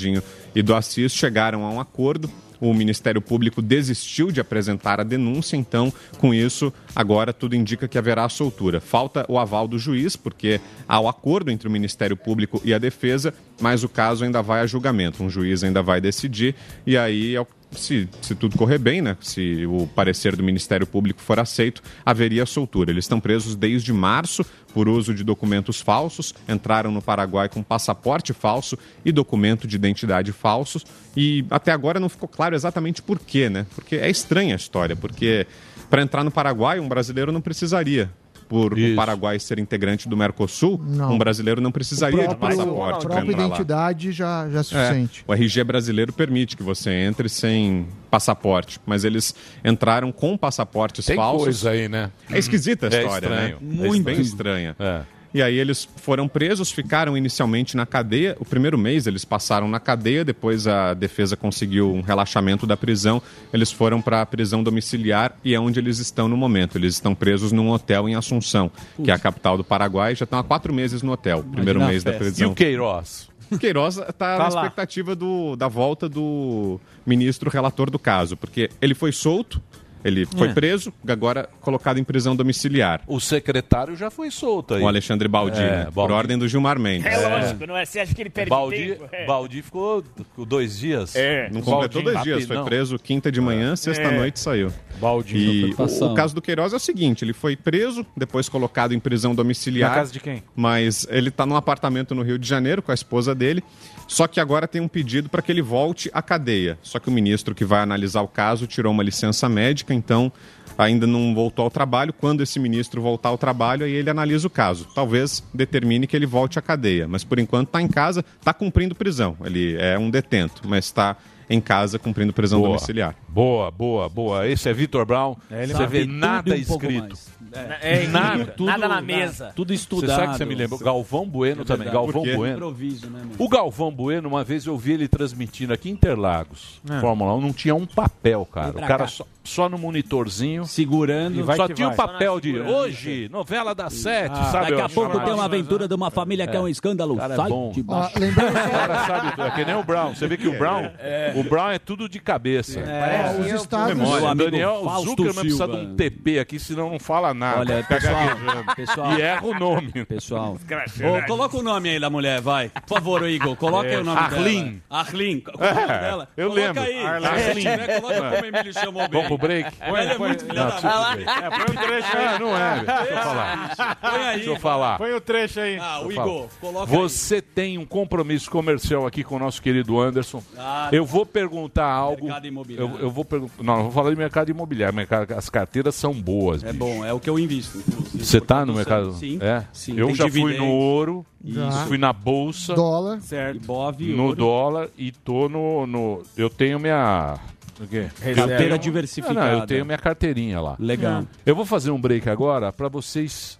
[0.55, 2.31] e do Assis, chegaram a um acordo.
[2.61, 7.97] O Ministério Público desistiu de apresentar a denúncia, então, com isso, agora tudo indica que
[7.97, 8.81] haverá soltura.
[8.81, 12.79] Falta o aval do juiz, porque há o acordo entre o Ministério Público e a
[12.79, 15.23] defesa, mas o caso ainda vai a julgamento.
[15.23, 19.17] Um juiz ainda vai decidir, e aí, ao que se, se tudo correr bem, né?
[19.21, 22.91] Se o parecer do Ministério Público for aceito, haveria soltura.
[22.91, 28.33] Eles estão presos desde março por uso de documentos falsos, entraram no Paraguai com passaporte
[28.33, 30.85] falso e documento de identidade falsos.
[31.17, 33.67] E até agora não ficou claro exatamente por quê, né?
[33.75, 35.47] Porque é estranha a história, porque
[35.91, 38.11] para entrar no Paraguai, um brasileiro não precisaria.
[38.49, 41.13] Por o Paraguai ser integrante do Mercosul, Não.
[41.13, 43.47] um brasileiro não precisaria de próprio- passaporte a para própria entrar lá.
[43.49, 45.25] identidade já, já é É, suficiente.
[45.27, 49.35] o RG brasileiro permite que você entre sem passaporte, mas eles
[49.65, 51.45] entraram com passaportes Tem falsos.
[51.45, 52.11] coisa aí, né?
[52.31, 53.59] É esquisita a É história, estranho.
[53.61, 53.77] né?
[53.87, 54.09] Muito.
[54.09, 54.77] É bem estranha.
[54.79, 55.03] É.
[55.35, 58.35] E aí eles foram presos, ficaram inicialmente na cadeia.
[58.41, 63.21] O primeiro mês eles passaram na cadeia, depois a defesa conseguiu um relaxamento da prisão.
[63.53, 66.79] Eles foram para a prisão domiciliar e é onde eles estão no momento.
[66.79, 68.71] Eles estão presos num hotel em Assunção,
[69.05, 70.15] que é a capital do Paraguai.
[70.15, 71.43] Já estão há quatro meses no hotel.
[71.43, 72.49] Primeiro Imagina mês da prisão.
[72.49, 73.29] E o Queiroz?
[73.61, 74.63] Queiroz está Tá na lá.
[74.63, 79.63] expectativa do, da volta do ministro relator do caso, porque ele foi solto,
[80.05, 80.53] ele foi É.
[80.53, 83.01] preso, agora colocado em prisão domiciliar.
[83.07, 84.83] O secretário já foi solto aí.
[84.83, 85.85] O Alexandre Baldi, É, né?
[85.87, 86.13] por Baldi.
[86.13, 87.07] ordem do Gilmar Mendes.
[87.07, 87.85] É lógico, não é?
[87.85, 89.09] Você acha que ele perde Baldi, tempo?
[89.13, 89.27] É.
[89.27, 90.05] Baldi ficou
[90.47, 91.15] dois dias.
[91.17, 91.49] É.
[91.51, 94.73] Não completou dois dias, foi preso quinta de manhã, sexta-noite saiu.
[94.99, 98.93] Baldinho, E o, o caso do Queiroz é o seguinte: ele foi preso, depois colocado
[98.93, 99.91] em prisão domiciliar.
[99.91, 100.43] Na casa de quem?
[100.55, 103.63] Mas ele está num apartamento no Rio de Janeiro com a esposa dele.
[104.07, 106.79] Só que agora tem um pedido para que ele volte à cadeia.
[106.83, 110.33] Só que o ministro que vai analisar o caso tirou uma licença médica, então
[110.77, 112.13] ainda não voltou ao trabalho.
[112.13, 114.87] Quando esse ministro voltar ao trabalho, aí ele analisa o caso.
[114.95, 117.07] Talvez determine que ele volte à cadeia.
[117.07, 119.37] Mas por enquanto está em casa, está cumprindo prisão.
[119.45, 121.17] Ele é um detento, mas está
[121.51, 122.71] em casa cumprindo prisão Boa.
[122.75, 123.15] domiciliar.
[123.29, 124.47] Boa, boa, boa.
[124.47, 125.35] Esse é Vitor Brown.
[125.51, 127.01] ele você sabe vê tudo nada um escrito.
[127.09, 127.39] mais.
[127.81, 128.55] É, nada.
[128.59, 129.53] nada na mesa.
[129.57, 130.17] Tudo Você estudado.
[130.17, 130.77] sabe que você me lembra?
[130.79, 131.91] Galvão Bueno É também.
[131.91, 132.23] Galvão?
[132.23, 132.57] Bueno.
[132.57, 133.23] Improviso, né?
[133.39, 137.01] O Galvão Bueno, uma vez eu vi ele transmitindo aqui em Interlagos, É.
[137.01, 138.71] Fórmula 1, não tinha um papel, cara.
[138.77, 139.07] O cara cá.
[139.07, 140.65] só, só no monitorzinho.
[140.65, 141.45] Segurando.
[141.57, 142.07] Só que tinha o vai.
[142.07, 144.71] papel de hoje, novela das sete, Ah, sabe?
[144.71, 147.17] Daqui a pouco tem uma mais- aventura de uma família que é um escândalo.
[147.17, 147.71] Cara, é Sai bom.
[147.73, 148.13] de baixo.
[148.17, 149.43] Ó, lembrando O cara sabe tudo.
[149.47, 150.15] É que nem o Brown.
[150.15, 150.91] Você vê que o Brown,
[151.37, 152.81] o Brown é tudo de cabeça.
[152.81, 153.97] É, os estados-.
[153.97, 157.61] Meu amigo Daniel Fausto Zuckerman precisa de um TP aqui, senão não fala nada.
[157.61, 159.13] Olha, pessoal, pessoal.
[159.19, 159.93] E erra o nome.
[160.07, 160.57] Pessoal.
[160.57, 162.71] Ô, coloca o nome aí da mulher, vai.
[162.87, 164.65] Por favor, Igor, coloca É, aí o nome Arlin.
[164.65, 164.81] dela.
[164.91, 165.41] Arlin.
[165.41, 166.29] Qual é o É, dela?
[166.37, 166.83] eu coloca lembro.
[166.83, 167.03] aí.
[167.05, 167.67] Arlin.
[167.67, 168.01] É, né?
[168.01, 169.21] Coloca como o Emílio chamou bem.
[169.39, 169.71] Break?
[169.81, 171.17] Ela é muito filha Não, da.
[171.19, 172.39] É, põe um trecho aí.
[172.39, 173.97] Não é, deixa eu falar.
[174.01, 174.35] Põe aí.
[174.37, 174.99] Deixa eu falar.
[174.99, 175.79] Põe o trecho aí.
[175.79, 176.13] Ah, o Eu.
[176.13, 176.99] Igor, coloca aí.
[176.99, 180.43] Você tem um compromisso comercial aqui com o nosso querido Anderson.
[180.57, 182.25] Ah, eu vou perguntar algo.
[182.25, 182.95] Mercado imobiliário.
[182.97, 183.63] Eu, eu vou perguntar.
[183.63, 184.95] Não, não vou falar de mercado imobiliário.
[184.95, 186.63] mercado- As carteiras são boas.
[186.63, 186.79] É bicho.
[186.79, 187.79] bom, é o que eu invisto.
[187.79, 188.25] inclusive.
[188.25, 189.13] Você tá no mercado?
[189.15, 189.39] Sim.
[189.41, 189.65] É?
[189.73, 189.95] sim.
[189.97, 191.71] Eu Tem já fui no ouro, Já.
[191.87, 193.21] fui na bolsa, Dólar.
[193.21, 193.57] Certo.
[193.57, 194.37] Ibov, no ouro.
[194.37, 197.37] dólar e tô no, no- Eu tenho minha.
[197.81, 198.09] O quê?
[198.21, 199.41] Carteira Eu tenho- diversificada.
[199.41, 200.77] Ah, não, eu tenho minha carteirinha lá.
[200.79, 201.25] Legal.
[201.47, 203.59] Eu vou fazer um break agora para vocês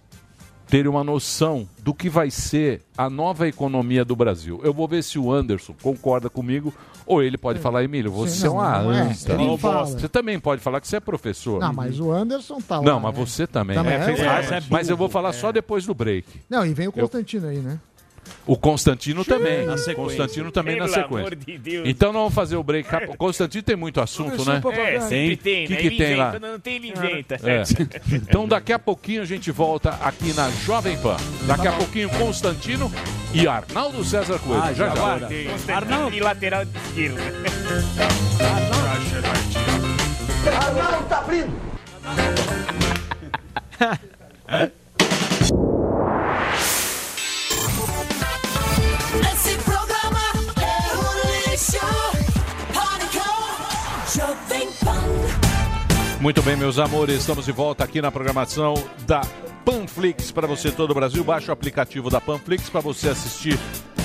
[0.67, 4.61] terem uma noção do que vai ser a nova economia do Brasil.
[4.63, 6.71] Eu vou ver se o Anderson concorda comigo
[7.07, 9.01] ou ele pode falar, Emílio, você Sim, é não, uma não é.
[9.01, 9.57] anta.
[9.57, 9.85] Fala.
[9.87, 11.59] Você também pode falar que você é professor.
[11.59, 12.83] Não, mas o Anderson tá lá.
[12.83, 13.25] Não, mas né?
[13.25, 13.75] você também.
[13.75, 16.27] Também é, é, é mas eu vou falar só depois do break.
[16.47, 17.79] Não, e vem o Constantino aí, né?
[18.45, 19.65] O Constantino também.
[19.65, 20.03] Na O sequência.
[20.03, 21.17] Constantino também na Pelo sequência.
[21.17, 21.87] amor de Deus.
[21.87, 22.89] Então nós vamos fazer o break.
[23.09, 24.61] O Constantino tem muito assunto, né?
[24.73, 25.79] É, sempre tem, que né?
[25.79, 26.39] que Ele tem inventa, lá?
[26.39, 27.35] Não tem, ele inventa.
[27.43, 27.63] É.
[28.11, 31.17] Então daqui a pouquinho a gente volta aqui na Jovem Pan.
[31.45, 32.91] Daqui a pouquinho Constantino
[33.33, 34.61] e Arnaldo César Coelho.
[34.63, 35.75] Ah, já já já.
[35.75, 36.15] Arnaldo.
[36.15, 37.21] E lateral de esquerda.
[40.59, 41.51] Arnaldo tá abrindo.
[56.19, 58.73] Muito bem, meus amores, estamos de volta aqui na programação
[59.07, 59.21] da
[59.63, 61.23] Panflix para você todo o Brasil.
[61.23, 63.57] Baixe o aplicativo da Panflix para você assistir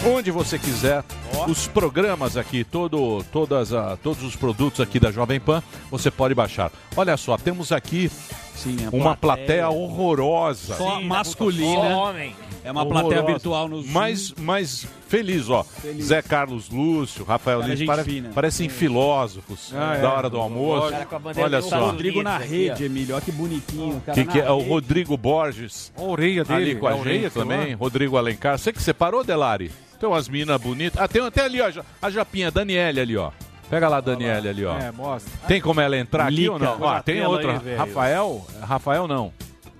[0.06, 1.02] onde você quiser
[1.48, 6.34] os programas aqui, todo, todas a, todos os produtos aqui da Jovem Pan, você pode
[6.36, 6.70] baixar.
[6.96, 8.08] Olha só, temos aqui
[8.54, 9.68] Sim, uma plateia plateia.
[9.70, 10.76] horrorosa.
[10.76, 11.80] Só masculina.
[11.80, 12.36] Só homem.
[12.64, 13.32] É uma plateia Horrorosa.
[13.32, 13.92] virtual no Zoom.
[13.92, 15.66] Mas, mas feliz, ó.
[16.00, 18.30] Zé Carlos Lúcio, Rafael Cara, Lins, pare- fina.
[18.34, 20.00] parecem filósofos Ah, é.
[20.00, 20.90] da hora do almoço.
[20.90, 21.90] Cara, com a bandeira Olha só.
[21.90, 23.14] Rodrigo na rede, Emílio.
[23.14, 24.00] Olha que bonitinho.
[24.04, 24.58] cara Que, que é o.
[24.60, 25.92] Rodrigo Borges.
[25.96, 26.62] A orelha dele.
[26.70, 27.44] Ali com a, a orelha gente lá.
[27.44, 27.74] também.
[27.74, 28.58] Rodrigo Alencar.
[28.58, 29.70] Você que separou, Delari?
[30.00, 30.98] Tem umas minas bonitas.
[31.00, 31.70] Ah, tem até ali, ó.
[32.00, 33.30] A Japinha, Daniele ali, ó.
[33.70, 34.76] Pega lá a Daniele ali, ó.
[34.78, 35.32] É, mostra.
[35.46, 36.52] Tem como ela entrar aqui Lica.
[36.52, 36.80] ou não?
[36.80, 37.62] Ó, tem outra.
[37.64, 37.76] aí.
[37.76, 38.46] Rafael?
[38.62, 39.32] Rafael não.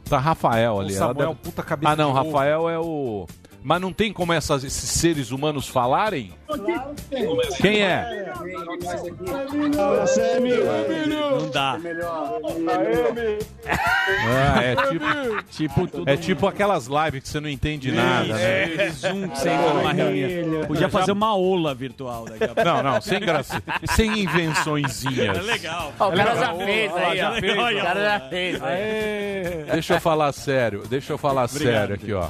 [0.09, 0.93] Tá Rafael ali.
[0.93, 2.13] O Samuel, deve- puta cabeça Ah, não.
[2.13, 2.27] de ovo.
[2.31, 3.27] Rafael é o...
[3.67, 6.33] Mas não tem como essas- esses seres humanos falarem?
[7.63, 8.27] Quem é?
[11.09, 11.79] Não dá.
[14.27, 18.75] Ah, é tipo, tipo, é tipo aquelas lives que você não entende nada, né?
[18.75, 20.67] É, Zoom que você entra numa reunião.
[20.67, 22.65] Podia fazer uma aula virtual daqui a pouco.
[22.65, 23.63] Não, não, sem graça.
[23.97, 25.39] Sem invençõezinhas.
[25.39, 25.93] É legal.
[25.99, 27.79] O cara já fez aí, ó.
[27.79, 28.63] O cara já fez.
[28.63, 29.65] aí.
[29.73, 32.29] Deixa eu falar sério, deixa eu falar sério aqui, ó.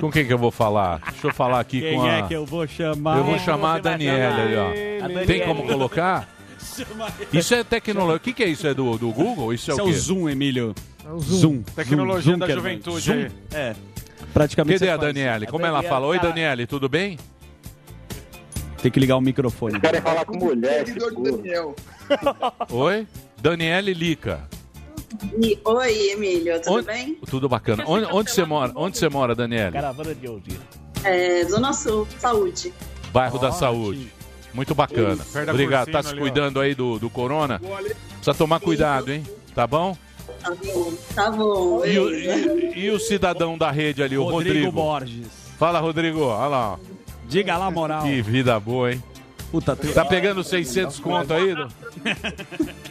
[0.00, 1.00] Com quem que eu vou falar?
[1.10, 2.12] Deixa eu falar aqui Quem com a...
[2.12, 3.18] é que eu vou chamar?
[3.18, 4.68] Eu vou chamar a Daniela ali, ó.
[4.68, 5.26] Daniele.
[5.26, 6.28] Tem como colocar?
[7.32, 8.16] Isso é tecnologia.
[8.16, 8.66] O que, que é isso?
[8.66, 9.52] É do, do Google?
[9.52, 9.96] Isso é Isso o é quê?
[9.98, 10.74] o Zoom, Emílio.
[11.04, 11.62] É o Zoom.
[11.62, 12.78] Tecnologia da Zuckerberg.
[12.82, 13.14] juventude Zoom.
[13.14, 13.30] aí.
[13.52, 13.74] É.
[14.32, 15.14] Praticamente Cadê você a faz.
[15.14, 15.46] Daniele?
[15.46, 16.06] Como ela fala?
[16.06, 17.18] Oi, Daniele, tudo bem?
[18.82, 19.80] Tem que ligar o microfone.
[19.80, 21.74] Querem falar com mulher, Seguidor de Daniel.
[22.70, 23.06] Oi?
[23.40, 24.40] Daniele Lica.
[25.42, 27.14] E- Oi, Emílio, tudo Onde- bem?
[27.28, 27.84] Tudo bacana.
[27.86, 28.72] Onde, onde você mora?
[28.74, 29.72] Onde você mora, Daniele?
[29.72, 30.58] Caravana de ouvir.
[31.02, 32.72] É, Zona Sul, saúde.
[33.12, 34.10] Bairro da Saúde.
[34.52, 35.22] Muito bacana.
[35.22, 35.38] Isso.
[35.50, 35.90] Obrigado.
[35.90, 36.20] Tá se ali, ó.
[36.22, 37.58] cuidando aí do, do corona?
[37.60, 39.24] Precisa tomar cuidado, hein?
[39.54, 39.96] Tá bom?
[40.40, 41.84] Tá bom, tá bom.
[41.84, 44.72] E e- e o cidadão da rede ali, o Rodrigo Rodrigo?
[44.72, 45.26] Borges.
[45.58, 46.20] Fala, Rodrigo.
[46.22, 46.78] Olha lá.
[47.28, 48.02] Diga lá, moral.
[48.02, 49.02] Que vida boa, hein?
[49.54, 49.86] Puta, tu...
[49.94, 51.68] Tá pegando 600 conto aí do,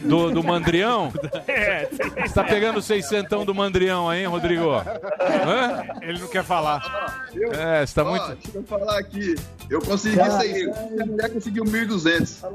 [0.08, 1.12] do, do Mandrião?
[1.46, 4.70] É, Você tá pegando 600 do Mandrião aí, hein, Rodrigo?
[4.70, 5.84] Hã?
[6.00, 7.28] Ele não quer falar.
[7.34, 8.28] Eu, É, você tá ó, muito...
[8.42, 9.34] Deixa eu falar aqui.
[9.68, 10.40] Eu consegui Cara.
[10.40, 12.50] 600 e a mulher conseguiu 1.200.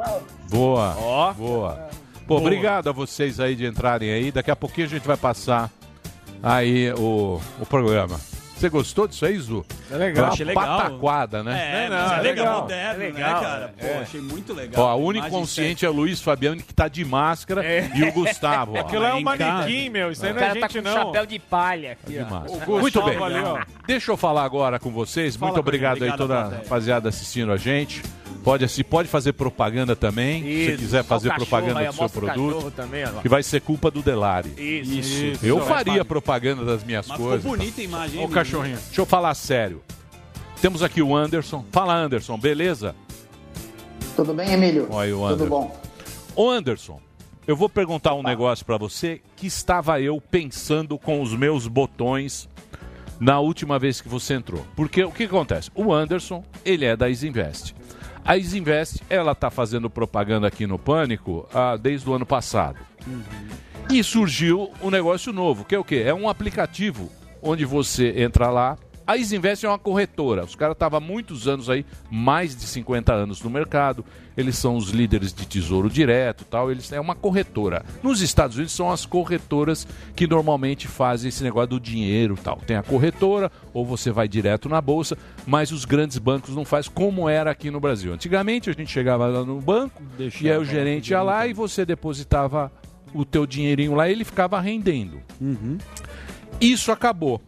[0.49, 1.33] Boa, Ó.
[1.33, 1.89] boa.
[2.25, 4.31] Pô, obrigado a vocês aí de entrarem aí.
[4.31, 5.69] Daqui a pouquinho a gente vai passar
[6.41, 8.19] aí o, o programa.
[8.59, 9.65] Você gostou disso aí, Zu?
[9.89, 10.25] É legal.
[10.25, 10.77] Uma Achei legal.
[10.77, 11.85] pataquada, né?
[11.85, 12.61] É, Não, mas é é legal, legal.
[12.61, 13.73] moderno, É legal, né, cara?
[13.79, 13.97] Pô, é.
[13.99, 14.83] achei muito legal.
[14.83, 17.63] Ó, a Imagem Uniconsciente é o Luiz Fabiano que tá de máscara
[17.95, 18.73] e o Gustavo.
[18.75, 18.79] ó.
[18.83, 20.11] Aquilo é um manequim, meu.
[20.11, 21.05] Isso aí não é cara tá gente, com um não.
[21.05, 22.79] chapéu de palha aqui, De ó.
[22.79, 23.17] Muito bem.
[23.87, 25.37] Deixa eu falar agora com vocês.
[25.37, 25.75] Fala Muito com gente.
[25.77, 28.03] obrigado aí Obrigado, toda a rapaziada assistindo a gente.
[28.49, 30.77] Pode, assi- pode fazer propaganda também, se você Isso.
[30.79, 33.21] quiser Ó o fazer cachorro propaganda do seu mostra o produto, também, ó.
[33.21, 34.49] que vai ser culpa do Delari.
[34.57, 34.91] Isso.
[34.91, 35.45] Isso.
[35.45, 37.45] Eu Vai, faria propaganda das minhas Mas ficou coisas.
[37.45, 38.77] bonita a imagem, hein, o cachorrinho.
[38.77, 39.81] Deixa eu falar sério.
[40.61, 41.63] Temos aqui o Anderson.
[41.71, 42.95] Fala, Anderson, beleza?
[44.15, 44.87] Tudo bem, Emílio?
[44.89, 45.49] Olha aí o Tudo Anderson.
[45.49, 45.81] bom.
[46.35, 46.99] Ô Anderson,
[47.47, 52.49] eu vou perguntar um negócio pra você que estava eu pensando com os meus botões
[53.19, 54.65] na última vez que você entrou.
[54.75, 55.69] Porque o que acontece?
[55.75, 57.75] O Anderson, ele é da Isinvest.
[58.23, 62.77] A Isinvest, ela tá fazendo propaganda aqui no Pânico ah, desde o ano passado.
[63.89, 66.03] E surgiu um negócio novo, que é o quê?
[66.05, 67.09] É um aplicativo
[67.41, 68.77] onde você entra lá.
[69.09, 70.45] A Isinvest é uma corretora.
[70.45, 74.05] Os caras estavam há muitos anos aí, mais de 50 anos no mercado.
[74.37, 76.69] Eles são os líderes de tesouro direto tal.
[76.69, 77.83] Eles é uma corretora.
[78.03, 82.57] Nos Estados Unidos são as corretoras que normalmente fazem esse negócio do dinheiro tal.
[82.57, 86.87] Tem a corretora, ou você vai direto na bolsa, mas os grandes bancos não faz
[86.87, 88.13] como era aqui no Brasil.
[88.13, 91.53] Antigamente a gente chegava lá no banco Deixava e aí o gerente ia lá e
[91.53, 92.71] você depositava
[93.11, 95.19] o teu dinheirinho lá e ele ficava rendendo.
[96.61, 97.41] Isso acabou.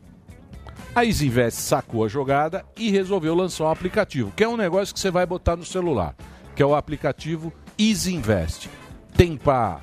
[0.93, 4.99] A Isinvest sacou a jogada e resolveu lançar um aplicativo, que é um negócio que
[4.99, 6.13] você vai botar no celular,
[6.55, 8.69] que é o aplicativo Isinvest.
[9.15, 9.79] Tem para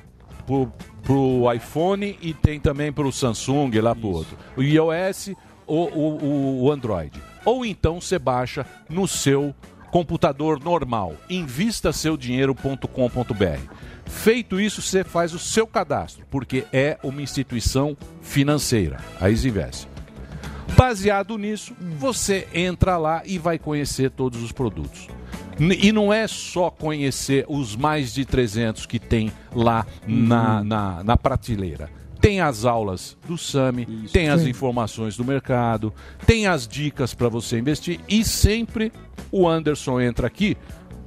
[1.03, 4.37] pro iPhone e tem também para o Samsung lá pro outro.
[4.57, 5.31] O iOS
[5.67, 7.19] ou o, o- o Android.
[7.45, 9.55] Ou então você baixa no seu
[9.91, 11.15] computador normal.
[11.31, 13.73] Invistasseudinheiro.com.br.
[14.07, 19.87] Feito isso, você faz o seu cadastro, porque é uma instituição financeira, a Isinvest.
[20.77, 25.09] Baseado nisso, você entra lá e vai conhecer todos os produtos.
[25.61, 31.17] E não é só conhecer os mais de 300 que tem lá na, na, na
[31.17, 31.91] prateleira.
[32.21, 34.51] Tem as aulas do SAMI, tem as Sim.
[34.51, 35.93] informações do mercado,
[36.27, 38.93] tem as dicas para você investir e sempre
[39.31, 40.57] o Anderson entra aqui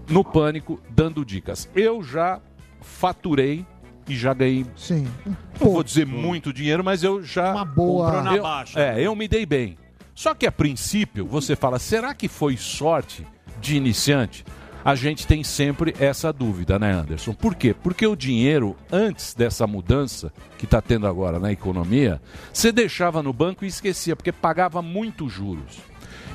[0.10, 1.70] no Pânico dando dicas.
[1.76, 2.42] Eu já
[2.82, 3.66] faturei
[4.12, 4.66] e já ganhei.
[4.76, 5.08] Sim.
[5.26, 7.52] Não vou dizer muito dinheiro, mas eu já.
[7.54, 8.80] Uma boa- na eu, baixa.
[8.80, 9.78] É, eu me dei bem.
[10.14, 13.26] Só que a princípio você fala, será que foi sorte
[13.60, 14.44] de iniciante?
[14.84, 17.34] A gente tem sempre essa dúvida, né, Anderson?
[17.34, 17.74] Por quê?
[17.74, 22.20] Porque o dinheiro, antes dessa mudança que está tendo agora na economia,
[22.52, 25.78] você deixava no banco e esquecia, porque pagava muito juros.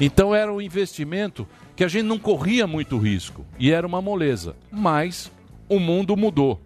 [0.00, 4.54] Então era um investimento que a gente não corria muito risco e era uma moleza.
[4.70, 5.30] Mas
[5.68, 6.60] o mundo mudou.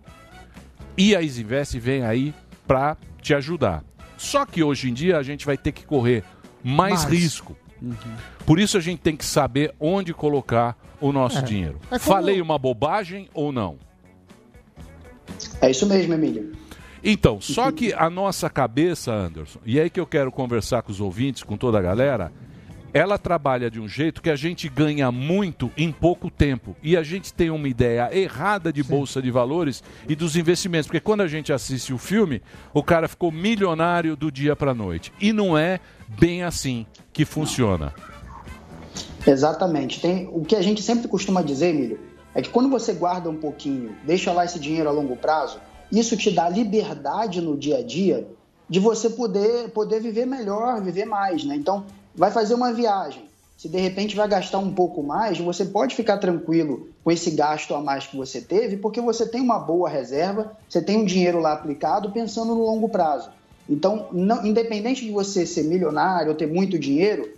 [0.96, 2.35] E a Isinvest vem aí
[2.66, 3.83] para te ajudar.
[4.16, 6.22] Só que hoje em dia a gente vai ter que correr
[6.62, 7.20] mais, Mais.
[7.22, 7.57] risco.
[8.44, 11.42] Por isso a gente tem que saber onde colocar o nosso É.
[11.42, 11.79] dinheiro.
[11.87, 13.79] É como- Falei uma bobagem ou não?
[15.61, 16.53] É isso mesmo, Emílio.
[17.03, 20.92] Então, só que a nossa cabeça, Anderson, e é aí que eu quero conversar com
[20.92, 22.31] os ouvintes, com toda a galera,
[22.92, 26.76] ela trabalha de um jeito que a gente ganha muito em pouco tempo.
[26.83, 30.87] E a gente tem uma ideia errada de bolsa de valores e dos investimentos.
[30.87, 32.42] Porque quando a gente assiste o filme,
[32.74, 35.12] o cara ficou milionário do dia para noite.
[35.20, 37.94] E não é bem assim que funciona.
[39.26, 40.00] Exatamente.
[40.00, 42.00] Tem, o que a gente sempre costuma dizer, Emílio,
[42.35, 46.16] é que quando você guarda um pouquinho, deixa lá esse dinheiro a longo prazo, isso
[46.16, 48.26] te dá liberdade no dia a dia
[48.68, 51.57] de você poder, poder viver melhor, viver mais, né?
[51.57, 53.31] Então, vai fazer uma viagem.
[53.57, 57.75] Se de repente vai gastar um pouco mais, você pode ficar tranquilo com esse gasto
[57.75, 61.40] a mais que você teve, porque você tem uma boa reserva, você tem um dinheiro
[61.40, 63.31] lá aplicado pensando no longo prazo.
[63.68, 67.29] Então, não- independente de você ser milionário ou ter muito dinheiro,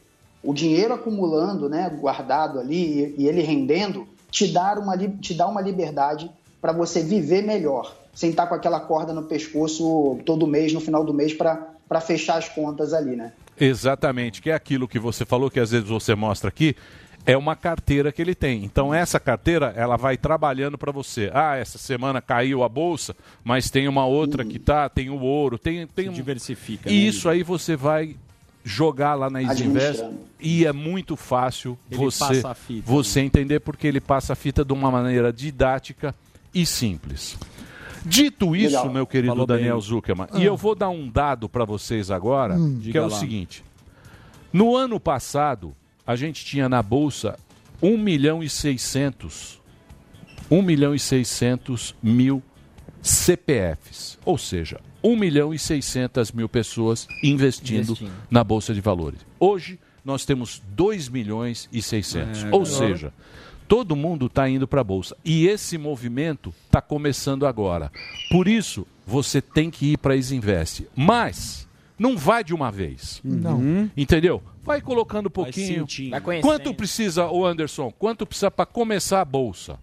[0.44, 5.46] o dinheiro acumulando, né, guardado ali e, e ele rendendo, te dá uma, te dá
[5.48, 6.30] uma liberdade
[6.60, 11.04] para você viver melhor, sem estar com aquela corda no pescoço todo mês, no final
[11.04, 13.32] do mês, para fechar as contas ali, né?
[13.58, 16.74] Exatamente, que é aquilo que você falou, que às vezes você mostra aqui,
[17.24, 18.64] é uma carteira que ele tem.
[18.64, 21.30] Então essa carteira, ela vai trabalhando para você.
[21.32, 23.14] Ah, essa semana caiu a bolsa,
[23.44, 26.12] mas tem uma outra que tá, tem o ouro, tem tem um...
[26.12, 26.90] diversifica.
[26.90, 28.16] E né, isso aí você vai
[28.64, 30.20] jogar lá na Easy Invest Administrando.
[30.40, 34.72] e é muito fácil Ele você fita, você entender porque ele passa a fita de
[34.72, 36.14] uma maneira didática
[36.54, 37.36] e simples.
[38.04, 38.92] Dito isso, Legal.
[38.92, 39.86] meu querido Falou Daniel bem.
[39.86, 40.38] Zuckerman, Ah.
[40.38, 42.74] e eu vou dar um dado para vocês agora, Hum.
[42.76, 43.18] que Diga é o lá.
[43.18, 43.64] seguinte.
[44.52, 45.74] No ano passado,
[46.06, 47.38] a gente tinha na bolsa
[47.80, 49.60] 1 milhão e 600
[50.50, 52.42] 1 milhão e 600 mil
[53.00, 58.10] CPFs, ou seja, 1 milhão e 600 mil pessoas investindo, Investindo.
[58.30, 59.20] na bolsa de valores.
[59.40, 62.64] Hoje nós temos 2 milhões e 600, É, ou cara.
[62.66, 63.12] seja,
[63.72, 67.90] todo mundo está indo para a bolsa e esse movimento está começando agora.
[68.30, 71.66] Por isso você tem que ir para a Isinvest, mas
[71.98, 73.18] não vai de uma vez.
[73.24, 73.88] Não.
[73.96, 74.42] Entendeu?
[74.62, 75.86] Vai colocando um pouquinho.
[76.10, 76.42] Vai.
[76.42, 77.90] Quanto precisa, o Anderson?
[77.98, 79.78] Quanto precisa para começar a bolsa?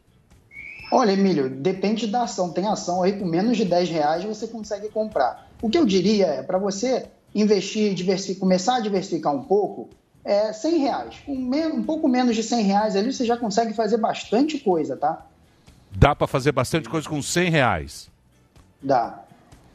[0.92, 2.52] Olha, Emílio, depende da ação.
[2.52, 5.50] Tem ação aí com menos de 10 reais você consegue comprar.
[5.64, 9.90] O que eu diria é, para você investir, começar a diversificar um pouco,
[10.32, 11.16] é 100 reais.
[11.26, 14.96] Com me- um pouco menos de 100 reais ali você já consegue fazer bastante coisa,
[14.96, 15.26] tá?
[15.92, 18.10] Dá para fazer bastante coisa com 100 reais.
[18.82, 19.20] Dá.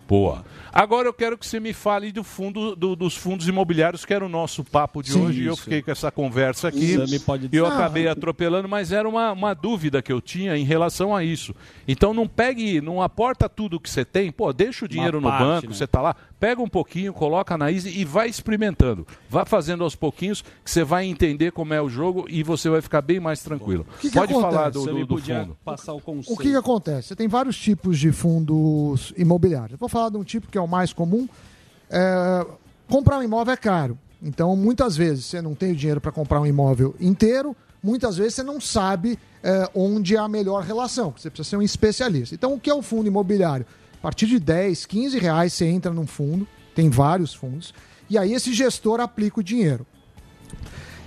[0.06, 0.44] Boa.
[0.70, 4.24] Agora eu quero que você me fale do fundo, do- dos fundos imobiliários, que era
[4.24, 5.42] o nosso papo de Sim, hoje.
[5.42, 5.62] E eu isso.
[5.62, 6.84] fiquei com essa conversa aqui.
[6.84, 7.06] Isso.
[7.06, 10.56] Você me pode E eu acabei atropelando, mas era uma, uma dúvida que eu tinha
[10.58, 11.54] em relação a isso.
[11.88, 14.30] Então não pegue, não aporta tudo que você tem.
[14.30, 15.74] Pô, deixa o dinheiro no parte, banco, né?
[15.74, 19.06] você tá lá, pega um pouquinho, coloca na Easy e vai experimentando.
[19.28, 22.80] Vá fazendo aos pouquinhos, que você vai entender como é o jogo e você vai
[22.80, 23.86] ficar bem mais tranquilo.
[24.00, 24.72] que que Pode falar acontece?
[24.72, 25.56] do, Você do, do podia fundo.
[25.64, 27.08] passar o O que, que acontece?
[27.08, 29.72] Você tem vários tipos de fundos imobiliários.
[29.72, 31.28] Eu vou falar de um tipo que é o mais comum.
[31.90, 32.46] É,
[32.88, 33.98] comprar um imóvel é caro.
[34.22, 37.54] Então, muitas vezes, você não tem o dinheiro para comprar um imóvel inteiro.
[37.82, 41.06] Muitas vezes, você não sabe é, onde é a melhor relação.
[41.10, 42.34] porque Você precisa ser um especialista.
[42.34, 43.66] Então, o que é o fundo imobiliário?
[44.04, 46.46] Partir de 10, 15 reais, você entra num fundo.
[46.74, 47.72] Tem vários fundos.
[48.10, 49.86] E aí, esse gestor aplica o dinheiro.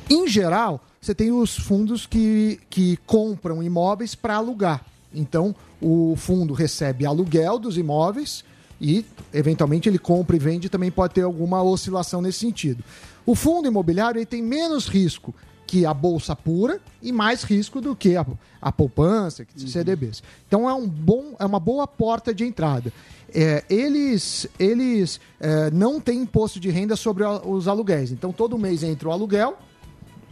[0.09, 4.83] Em geral, você tem os fundos que, que compram imóveis para alugar.
[5.13, 8.43] Então, o fundo recebe aluguel dos imóveis
[8.81, 10.67] e, eventualmente, ele compra e vende.
[10.67, 12.83] Também pode ter alguma oscilação nesse sentido.
[13.27, 15.35] O fundo imobiliário ele tem menos risco
[15.67, 18.25] que a bolsa pura e mais risco do que a,
[18.61, 19.67] a poupança, que Uhum.
[19.67, 20.23] CDBs.
[20.47, 22.91] Então é um bom, é uma boa porta de entrada.
[23.33, 28.11] É, eles eles é, não têm imposto de renda sobre os aluguéis.
[28.11, 29.57] Então todo mês entra o aluguel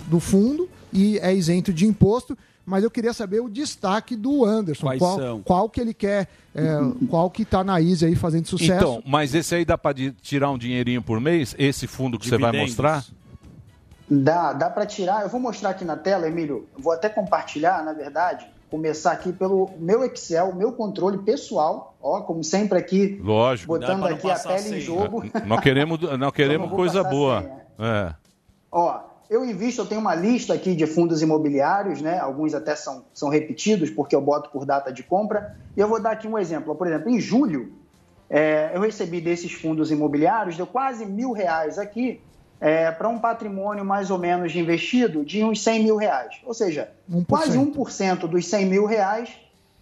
[0.07, 2.37] do fundo e é isento de imposto.
[2.65, 4.87] Mas eu queria saber o destaque do Anderson.
[4.87, 5.41] Quais qual, são?
[5.43, 8.73] qual que ele quer, é, qual que está na Easy aí fazendo sucesso.
[8.73, 11.53] Então, mas esse aí dá para tirar um dinheirinho por mês?
[11.59, 12.71] Esse fundo que você vai Dividendos.
[12.71, 13.05] mostrar?
[14.09, 15.23] Dá, dá para tirar.
[15.23, 16.67] Eu vou mostrar aqui na tela, Emílio.
[16.77, 18.47] Vou até compartilhar, na verdade.
[18.69, 21.95] Começar aqui pelo meu Excel, meu controle pessoal.
[22.01, 23.67] Ó, como sempre aqui, Lógico.
[23.73, 24.81] botando não aqui a tela em senha.
[24.81, 25.23] jogo.
[25.45, 27.41] Nós queremos, nós queremos vou coisa passar a boa.
[27.41, 27.65] senha.
[27.79, 28.13] É.
[28.71, 32.19] Ó, eu invisto, eu tenho uma lista aqui de fundos imobiliários, né?
[32.19, 35.57] Alguns até são, são repetidos, porque eu boto por data de compra.
[35.75, 36.75] E eu vou dar aqui um exemplo.
[36.75, 37.73] Por exemplo, em julho,
[38.29, 42.21] é, eu recebi desses fundos imobiliários, deu quase mil reais aqui,
[42.91, 46.35] para um patrimônio mais ou menos de investido de uns 100 mil reais.
[46.45, 47.25] Ou seja, 1%.
[47.27, 49.29] quase 1% dos 100 mil reais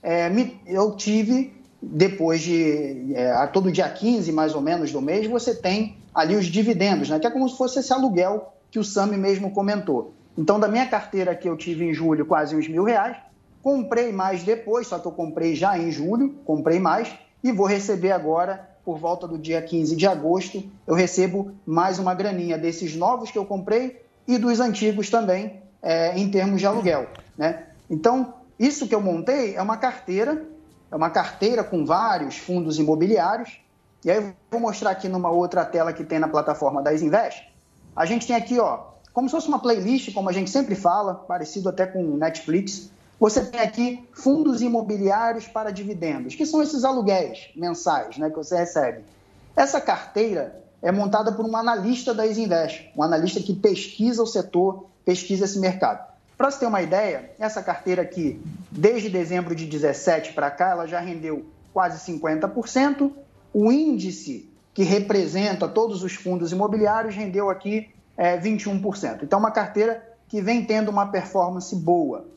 [0.01, 5.01] é, me- eu tive depois de é, a todo dia 15 mais ou menos do
[5.01, 7.19] mês você tem ali os dividendos, né?
[7.19, 10.13] Que é como se fosse esse aluguel que o Sami mesmo comentou.
[10.37, 13.15] Então da minha carteira que eu tive em julho quase uns mil reais,
[13.61, 17.07] comprei mais depois, só que eu comprei já em julho, comprei mais
[17.43, 22.13] e vou receber agora por volta do dia 15 de agosto, eu recebo mais uma
[22.13, 27.07] graninha desses novos que eu comprei e dos antigos também, é, em termos de aluguel.
[27.37, 27.67] Né?
[27.89, 30.45] Então, isso que eu montei é uma carteira,
[30.91, 33.59] é uma carteira com vários fundos imobiliários.
[34.05, 37.51] E aí eu vou mostrar aqui numa outra tela que tem na plataforma da Isinvest.
[37.95, 41.13] A gente tem aqui, ó, como se fosse uma playlist, como a gente sempre fala,
[41.13, 42.91] parecido até com Netflix.
[43.23, 48.57] Você tem aqui fundos imobiliários para dividendos, que são esses aluguéis mensais né, que você
[48.57, 49.05] recebe.
[49.55, 54.87] Essa carteira é montada por um analista da Isinvest, um analista que pesquisa o setor,
[55.05, 56.05] pesquisa esse mercado.
[56.37, 60.85] Para você ter uma ideia, essa carteira aqui, desde dezembro de 17 para cá, ela
[60.85, 63.09] já rendeu quase 50%.
[63.53, 69.23] O índice que representa todos os fundos imobiliários rendeu aqui é, 21%.
[69.23, 72.33] Então, uma carteira que vem tendo uma performance boa.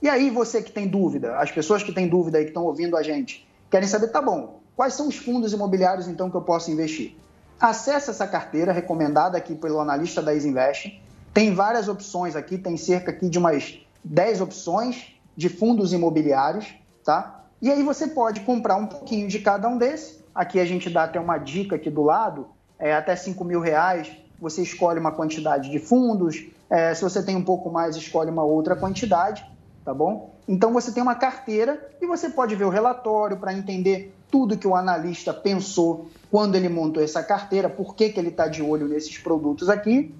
[0.00, 2.96] E aí, você que tem dúvida, as pessoas que têm dúvida aí que estão ouvindo
[2.96, 6.70] a gente, querem saber, tá bom, quais são os fundos imobiliários então que eu posso
[6.70, 7.16] investir?
[7.60, 11.02] Acesse essa carteira recomendada aqui pelo analista da Isinvest.
[11.34, 16.72] Tem várias opções aqui, tem cerca aqui de umas 10 opções de fundos imobiliários,
[17.04, 17.44] tá?
[17.60, 20.22] E aí você pode comprar um pouquinho de cada um desses.
[20.32, 22.46] Aqui a gente dá até uma dica aqui do lado,
[22.78, 24.08] é, até 5 mil reais
[24.40, 28.44] você escolhe uma quantidade de fundos, é, se você tem um pouco mais, escolhe uma
[28.44, 29.44] outra quantidade,
[29.88, 30.34] tá bom?
[30.46, 34.68] Então você tem uma carteira e você pode ver o relatório para entender tudo que
[34.68, 38.86] o analista pensou quando ele montou essa carteira, por que, que ele está de olho
[38.86, 40.14] nesses produtos aqui.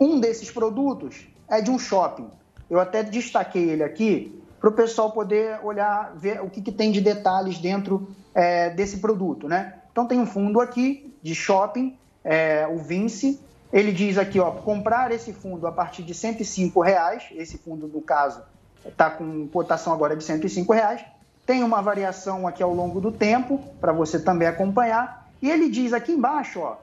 [0.00, 2.28] Um desses produtos é de um shopping.
[2.70, 6.90] Eu até destaquei ele aqui para o pessoal poder olhar, ver o que, que tem
[6.90, 9.74] de detalhes dentro é, desse produto, né?
[9.92, 11.94] Então tem um fundo aqui de shopping,
[12.24, 13.38] é, o Vinci.
[13.70, 17.24] Ele diz aqui, ó, comprar esse fundo a partir de 105 reais.
[17.32, 18.42] Esse fundo, no caso,
[18.86, 21.04] está com cotação agora de 105 reais.
[21.46, 25.28] Tem uma variação aqui ao longo do tempo para você também acompanhar.
[25.42, 26.76] E ele diz aqui embaixo, ó,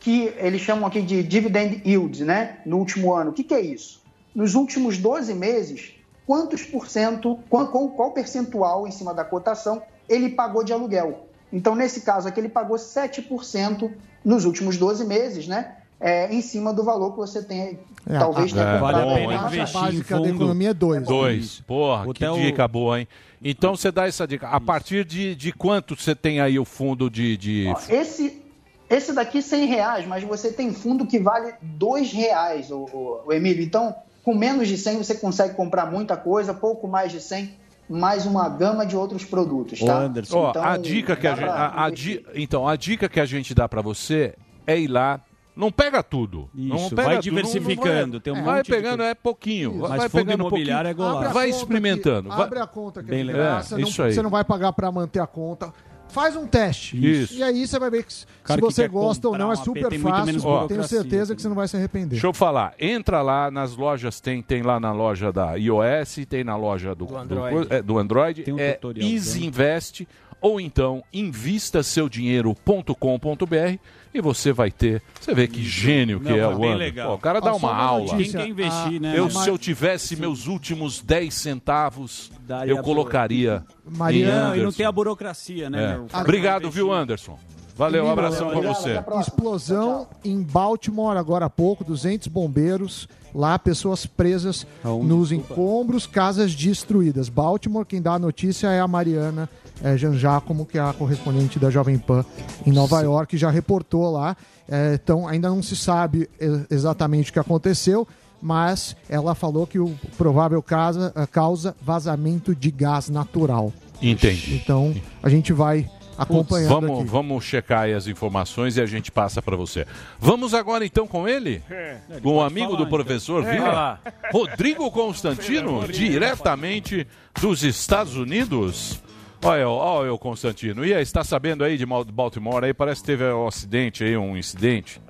[0.00, 2.60] que eles chamam aqui de dividend yield, né?
[2.64, 3.30] No último ano.
[3.30, 4.02] O que, que é isso?
[4.34, 5.94] Nos últimos 12 meses,
[6.26, 11.26] quantos por cento, qual, qual percentual em cima da cotação ele pagou de aluguel?
[11.52, 13.90] Então, nesse caso aqui, ele pagou 7%
[14.24, 15.78] nos últimos 12 meses, né?
[16.00, 17.76] É, em cima do valor que você tem,
[18.08, 19.04] É, talvez a- tenha é, comprado.
[19.04, 19.34] bom, hein?
[19.36, 21.02] A taxa básica da economia é dois.
[21.06, 21.60] Dois.
[21.66, 23.08] Porra, Hotel- que dica boa, hein?
[23.42, 24.46] Então você dá essa dica.
[24.48, 27.36] A partir de, de quanto você tem aí o fundo de.
[27.36, 27.66] de...
[27.68, 28.40] Ó, esse,
[28.88, 33.32] esse daqui 100 reais, mas você tem fundo que vale 2 reais, o, o, o
[33.32, 33.64] Emílio.
[33.64, 33.92] Então,
[34.22, 37.50] com menos de 100 você consegue comprar muita coisa, pouco mais de 100,
[37.88, 40.04] mais uma gama de outros produtos, tá?
[40.32, 43.18] Ó, Então, a dica que a dá gente, a- a di- então a dica que
[43.18, 44.34] a gente dá pra você
[44.64, 45.20] é ir lá.
[45.58, 46.48] Não pega tudo.
[46.54, 49.14] não Isso, pega vai tudo, diversificando, Não, não tem um vai monte de pegando é
[49.14, 49.70] pouquinho.
[49.72, 49.80] Isso.
[49.80, 51.14] Vai Mas fundo pegando imobiliário é pouquinho.
[51.16, 51.34] golaço.
[51.34, 52.28] Vai experimentando.
[52.28, 53.42] aqui, vai- Abre a conta que é Bem de legal.
[53.42, 54.12] graça, É, não- isso aí.
[54.12, 55.72] você não vai pagar para manter a conta.
[56.10, 56.96] Faz um teste.
[56.96, 57.34] Isso.
[57.34, 59.50] E aí você vai ver que se Cara se que você quer gosta ou não,
[59.50, 60.24] é AP super muito fácil.
[60.24, 62.08] menos Tenho certeza que você não vai se arrepender.
[62.12, 66.42] Deixa eu falar, entra lá nas lojas, tem, tem lá na loja da iOS, tem
[66.42, 67.68] na loja do, do Android.
[67.68, 70.08] do, é, do Android, Tem um é tutorial Easy Invest,
[70.40, 73.78] ou então invistaseudinheiro.com.br
[74.12, 75.02] e você vai ter.
[75.20, 76.58] Você vê que gênio que Não, é o.
[77.06, 78.12] Pô, o cara dá Ó, uma aula.
[78.12, 82.82] notícia, Quem quer investir, né, Eu, se eu tivesse meus últimos 10 centavos, Daria eu
[82.82, 83.64] colocaria.
[83.84, 85.84] Mariana, em e não tem a burocracia, né?
[85.84, 85.88] É.
[85.94, 86.06] meu?
[86.12, 87.38] Obrigado, viu, Anderson?
[87.78, 89.00] Valeu, um abração pra você.
[89.20, 94.66] Explosão em Baltimore agora há pouco, 200 bombeiros, lá pessoas presas
[95.04, 97.28] nos encombros, casas destruídas.
[97.28, 99.48] Baltimore, quem dá a notícia é a Mariana
[99.80, 102.24] é, Jean Giacomo, que é a correspondente da Jovem Pan
[102.66, 104.36] em Nova York, já reportou lá.
[104.68, 106.28] É, então, ainda não se sabe
[106.68, 108.08] exatamente o que aconteceu,
[108.42, 113.72] mas ela falou que o provável causa, causa vazamento de gás natural.
[114.02, 114.56] Entendi.
[114.56, 115.88] Então, a gente vai
[116.18, 117.08] acompanhando vamos, aqui.
[117.08, 119.86] vamos checar aí as informações e a gente passa para você.
[120.18, 121.62] Vamos agora então com ele?
[121.70, 121.98] É.
[122.22, 123.52] Com o amigo do professor É.
[123.52, 124.00] Vila,
[124.32, 127.06] Rodrigo Constantino, diretamente
[127.40, 129.00] dos Estados Unidos.
[129.42, 130.84] Olha, eu- olha eu, Constantino.
[130.84, 132.74] E aí, está sabendo aí de Baltimore aí?
[132.74, 135.00] Parece que teve um acidente aí, um incidente.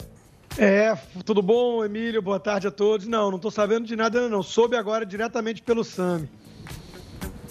[0.59, 0.95] É,
[1.25, 2.21] tudo bom, Emílio?
[2.21, 3.07] Boa tarde a todos.
[3.07, 4.43] Não, não tô sabendo de nada ainda não.
[4.43, 6.29] Soube agora diretamente pelo Sami.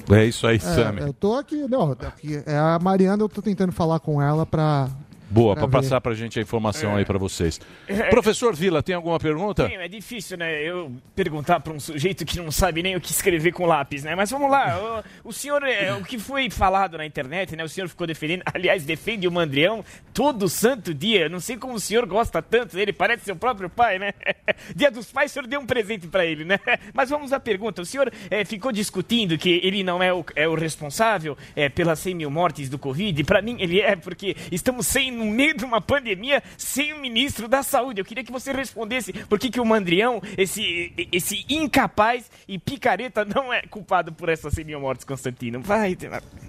[0.10, 1.01] É isso aí, É, Sammy.
[1.01, 2.41] eu tô aqui, não, aqui.
[2.45, 4.88] É a Mariana, eu tô tentando falar com ela pra.
[5.30, 6.99] Boa, pra para passar pra gente a informação É.
[6.99, 7.59] aí para vocês.
[7.88, 8.09] É.
[8.09, 9.67] Professor Vila, tem alguma pergunta?
[9.67, 10.61] Sim, é difícil, né?
[10.61, 14.13] Eu perguntar para um sujeito que não sabe nem o que escrever com lápis, né?
[14.15, 15.03] Mas vamos lá.
[15.23, 17.63] O, o senhor, é, o que foi falado na internet, né?
[17.63, 21.23] O senhor ficou defendendo, aliás, defende o Mandrião todo santo dia.
[21.23, 24.13] Eu Não sei como o senhor gosta tanto dele, parece seu próprio pai, né?
[24.75, 26.59] Dia dos pais, o senhor deu um presente para ele, né?
[26.93, 27.82] Mas vamos à pergunta.
[27.82, 31.99] O senhor é, ficou discutindo que ele não é o, é o responsável é, pelas
[31.99, 33.23] 100 mil mortes do Covid.
[33.23, 37.47] Para mim, ele é, porque estamos sem no meio de uma pandemia sem o ministro
[37.47, 37.99] da Saúde.
[37.99, 43.26] Eu queria que você respondesse por que, que o Mandrião, esse, esse incapaz e picareta,
[43.26, 45.61] não é culpado por essas 100 mil mortes, Constantino.
[45.61, 45.97] Vai,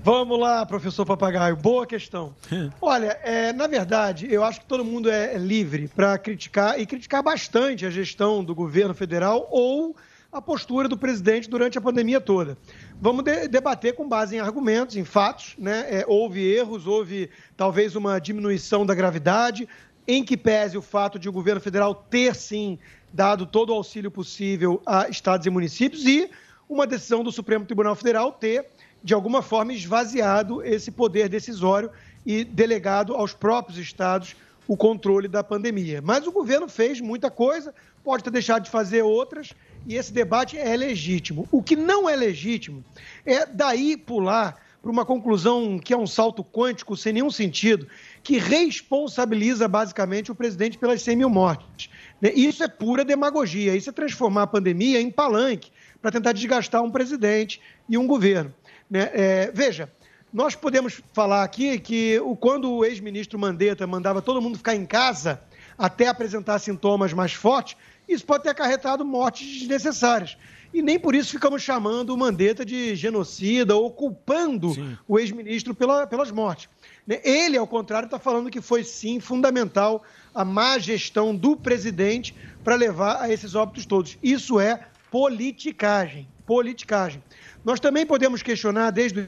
[0.04, 1.56] Vamos lá, professor Papagaio.
[1.56, 2.34] Boa questão.
[2.80, 6.86] Olha, é, na verdade, eu acho que todo mundo é, é livre para criticar e
[6.86, 9.96] criticar bastante a gestão do governo federal ou
[10.30, 12.56] a postura do presidente durante a pandemia toda.
[13.00, 15.54] Vamos de- debater com base em argumentos, em fatos.
[15.56, 15.86] Né?
[15.88, 19.68] É, houve erros, houve talvez uma diminuição da gravidade,
[20.06, 22.78] em que pese o fato de o governo federal ter sim
[23.12, 26.28] dado todo o auxílio possível a estados e municípios e
[26.68, 28.66] uma decisão do Supremo Tribunal Federal ter,
[29.02, 31.90] de alguma forma, esvaziado esse poder decisório
[32.26, 34.34] e delegado aos próprios estados
[34.66, 36.02] o controle da pandemia.
[36.02, 37.72] Mas o governo fez muita coisa,
[38.04, 39.54] pode ter deixado de fazer outras,
[39.86, 41.48] e esse debate é legítimo.
[41.50, 42.84] O que não é legítimo
[43.24, 47.86] é daí pular para uma conclusão que é um salto quântico sem nenhum sentido,
[48.22, 51.90] que responsabiliza basicamente o presidente pelas 100 mil mortes.
[52.20, 52.32] né?
[52.32, 55.70] Isso é pura demagogia, isso é transformar a pandemia em palanque
[56.00, 58.54] para tentar desgastar um presidente e um governo.
[58.88, 59.10] né?
[59.12, 59.92] É, veja,
[60.32, 65.40] nós podemos falar aqui que quando o ex-ministro Mandetta mandava todo mundo ficar em casa
[65.76, 67.76] até apresentar sintomas mais fortes,
[68.08, 70.36] isso pode ter acarretado mortes desnecessárias.
[70.72, 74.72] E nem por isso ficamos chamando o Mandetta de genocida ou culpando
[75.06, 76.68] o ex-ministro pela- pelas mortes.
[77.06, 77.20] Né?
[77.24, 80.02] Ele, ao contrário, está falando que foi sim fundamental
[80.34, 84.18] a má gestão do presidente para levar a esses óbitos todos.
[84.22, 86.28] Isso é politicagem.
[86.46, 87.22] Politicagem.
[87.64, 89.20] Nós também podemos questionar, desde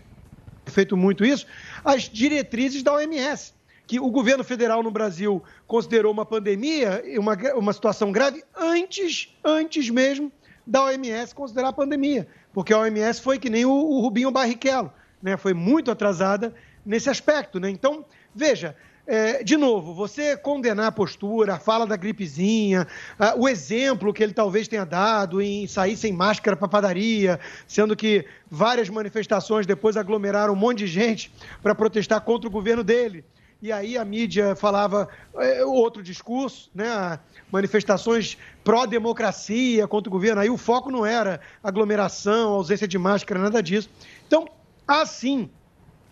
[0.66, 1.46] o feito muito isso,
[1.84, 3.54] as diretrizes da OMS,
[3.90, 9.90] que o governo federal no Brasil considerou uma pandemia, uma, uma situação grave, antes, antes
[9.90, 10.30] mesmo
[10.64, 12.28] da OMS considerar a pandemia.
[12.52, 15.36] Porque a OMS foi que nem o, o Rubinho Barrichello, né?
[15.36, 16.54] foi muito atrasada
[16.86, 17.58] nesse aspecto.
[17.58, 17.68] Né?
[17.68, 18.76] Então, veja,
[19.08, 22.86] é, de novo, você condenar a postura, a fala da gripezinha,
[23.18, 27.96] ah, o exemplo que ele talvez tenha dado em sair sem máscara para padaria, sendo
[27.96, 33.24] que várias manifestações depois aglomeraram um monte de gente para protestar contra o governo dele.
[33.62, 35.06] E aí a mídia falava
[35.36, 37.18] é, outro discurso, né?
[37.52, 40.40] manifestações pró-democracia contra o governo.
[40.40, 43.90] Aí o foco não era aglomeração, ausência de máscara, nada disso.
[44.26, 44.48] Então,
[44.88, 45.50] há sim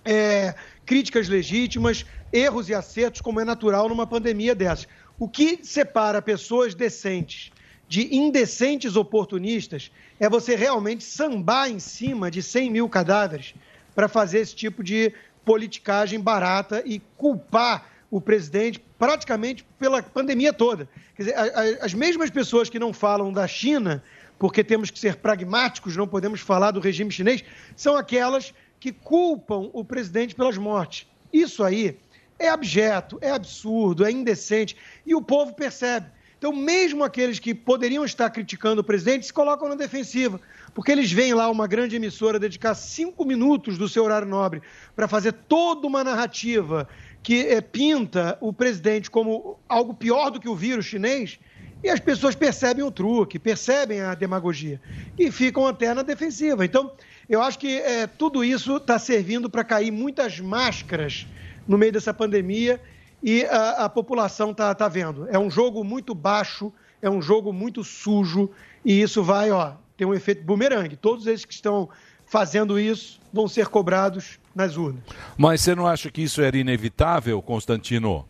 [0.04, 4.86] é, críticas legítimas, erros e acertos, como é natural numa pandemia dessas.
[5.18, 7.50] O que separa pessoas decentes
[7.88, 9.90] de indecentes oportunistas
[10.20, 13.54] é você realmente sambar em cima de 100 mil cadáveres
[13.94, 15.12] para fazer esse tipo de
[15.48, 20.86] politicagem barata e culpar o presidente praticamente pela pandemia toda.
[21.16, 24.04] Quer dizer, a- a- as mesmas pessoas que não falam da China,
[24.38, 27.42] porque temos que ser pragmáticos, não podemos falar do regime chinês,
[27.74, 31.06] são aquelas que culpam o presidente pelas mortes.
[31.32, 31.98] Isso aí
[32.38, 34.76] é abjeto, é absurdo, é indecente
[35.06, 36.06] e o povo percebe.
[36.38, 40.40] Então, mesmo aqueles que poderiam estar criticando o presidente se colocam na defensiva,
[40.72, 44.62] porque eles veem lá uma grande emissora dedicar cinco minutos do seu horário nobre
[44.94, 46.88] para fazer toda uma narrativa
[47.24, 51.40] que eh, pinta o presidente como algo pior do que o vírus chinês,
[51.82, 54.80] e as pessoas percebem o truque, percebem a demagogia
[55.18, 56.64] e ficam até na defensiva.
[56.64, 56.92] Então,
[57.28, 61.26] eu acho que eh, tudo isso está servindo para cair muitas máscaras
[61.66, 62.80] no meio dessa pandemia
[63.22, 65.26] e a, a população está tá vendo.
[65.28, 68.50] É um jogo muito baixo, é um jogo muito sujo
[68.84, 70.96] e isso vai ó, ter um efeito bumerangue.
[70.96, 71.88] Todos esses que estão
[72.26, 75.02] fazendo isso vão ser cobrados nas urnas.
[75.36, 78.26] Mas você não acha que isso era inevitável, Constantino?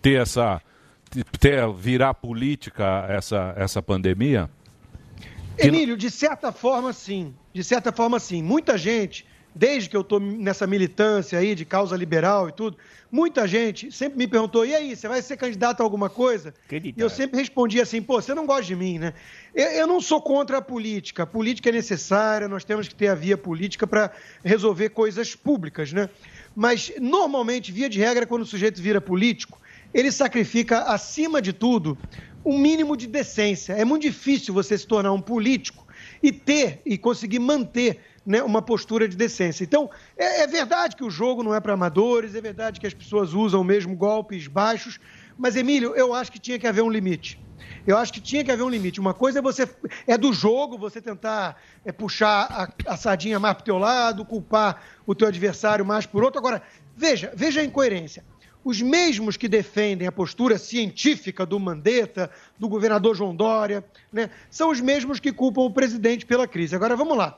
[0.00, 0.60] Ter essa.
[1.38, 4.48] Ter, virar política essa, essa pandemia?
[5.58, 7.34] Emílio, de certa forma, sim.
[7.52, 8.42] De certa forma, sim.
[8.42, 12.76] Muita gente, desde que eu estou nessa militância aí de causa liberal e tudo,
[13.10, 16.54] muita gente sempre me perguntou: e aí, você vai ser candidato a alguma coisa?
[16.96, 19.12] E eu sempre respondi assim: pô, você não gosta de mim, né?
[19.54, 21.24] Eu, eu não sou contra a política.
[21.24, 24.10] A política é necessária, nós temos que ter a via política para
[24.42, 26.08] resolver coisas públicas, né?
[26.54, 29.60] Mas, normalmente, via de regra, quando o sujeito vira político,
[29.92, 31.96] ele sacrifica, acima de tudo,
[32.44, 33.74] um mínimo de decência.
[33.74, 35.86] É muito difícil você se tornar um político
[36.22, 39.64] e ter e conseguir manter né, uma postura de decência.
[39.64, 42.94] Então, é, é verdade que o jogo não é para amadores, é verdade que as
[42.94, 44.98] pessoas usam mesmo golpes baixos,
[45.36, 47.40] mas, Emílio, eu acho que tinha que haver um limite.
[47.86, 49.00] Eu acho que tinha que haver um limite.
[49.00, 49.68] Uma coisa é você
[50.06, 52.46] é do jogo, você tentar é, puxar
[52.86, 56.38] a, a sardinha mais para o teu lado, culpar o teu adversário mais por outro.
[56.38, 56.62] Agora,
[56.96, 58.24] veja, veja a incoerência.
[58.64, 64.70] Os mesmos que defendem a postura científica do Mandetta, do governador João Dória, né, são
[64.70, 66.76] os mesmos que culpam o presidente pela crise.
[66.76, 67.36] Agora, vamos lá.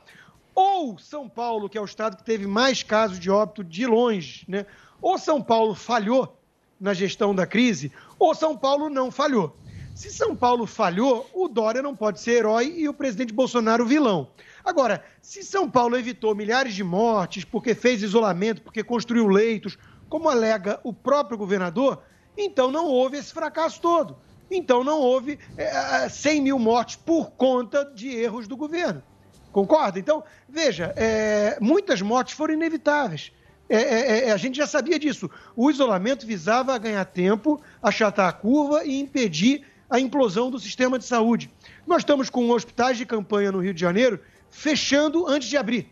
[0.54, 4.44] Ou São Paulo, que é o estado que teve mais casos de óbito de longe,
[4.46, 4.66] né?
[5.02, 6.38] ou São Paulo falhou
[6.80, 9.56] na gestão da crise, ou São Paulo não falhou.
[9.94, 14.28] Se São Paulo falhou, o Dória não pode ser herói e o presidente Bolsonaro vilão.
[14.64, 19.78] Agora, se São Paulo evitou milhares de mortes porque fez isolamento, porque construiu leitos,
[20.08, 22.02] como alega o próprio governador,
[22.36, 24.16] então não houve esse fracasso todo.
[24.50, 29.02] Então não houve é, 100 mil mortes por conta de erros do governo.
[29.54, 30.00] Concorda?
[30.00, 33.30] Então, veja, é, muitas mortes foram inevitáveis.
[33.68, 35.30] É, é, é, a gente já sabia disso.
[35.54, 41.04] O isolamento visava ganhar tempo, achatar a curva e impedir a implosão do sistema de
[41.04, 41.48] saúde.
[41.86, 44.18] Nós estamos com hospitais de campanha no Rio de Janeiro
[44.50, 45.88] fechando antes de abrir.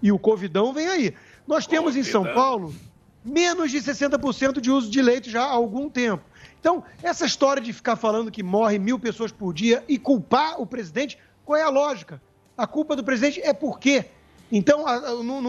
[0.00, 1.14] E o Covidão vem aí.
[1.46, 2.74] Nós temos em São Paulo
[3.22, 6.24] menos de 60% de uso de leito já há algum tempo.
[6.58, 10.66] Então, essa história de ficar falando que morre mil pessoas por dia e culpar o
[10.66, 12.22] presidente, qual é a lógica?
[12.56, 14.04] A culpa do presidente é por quê?
[14.50, 15.40] Então, a- a- não,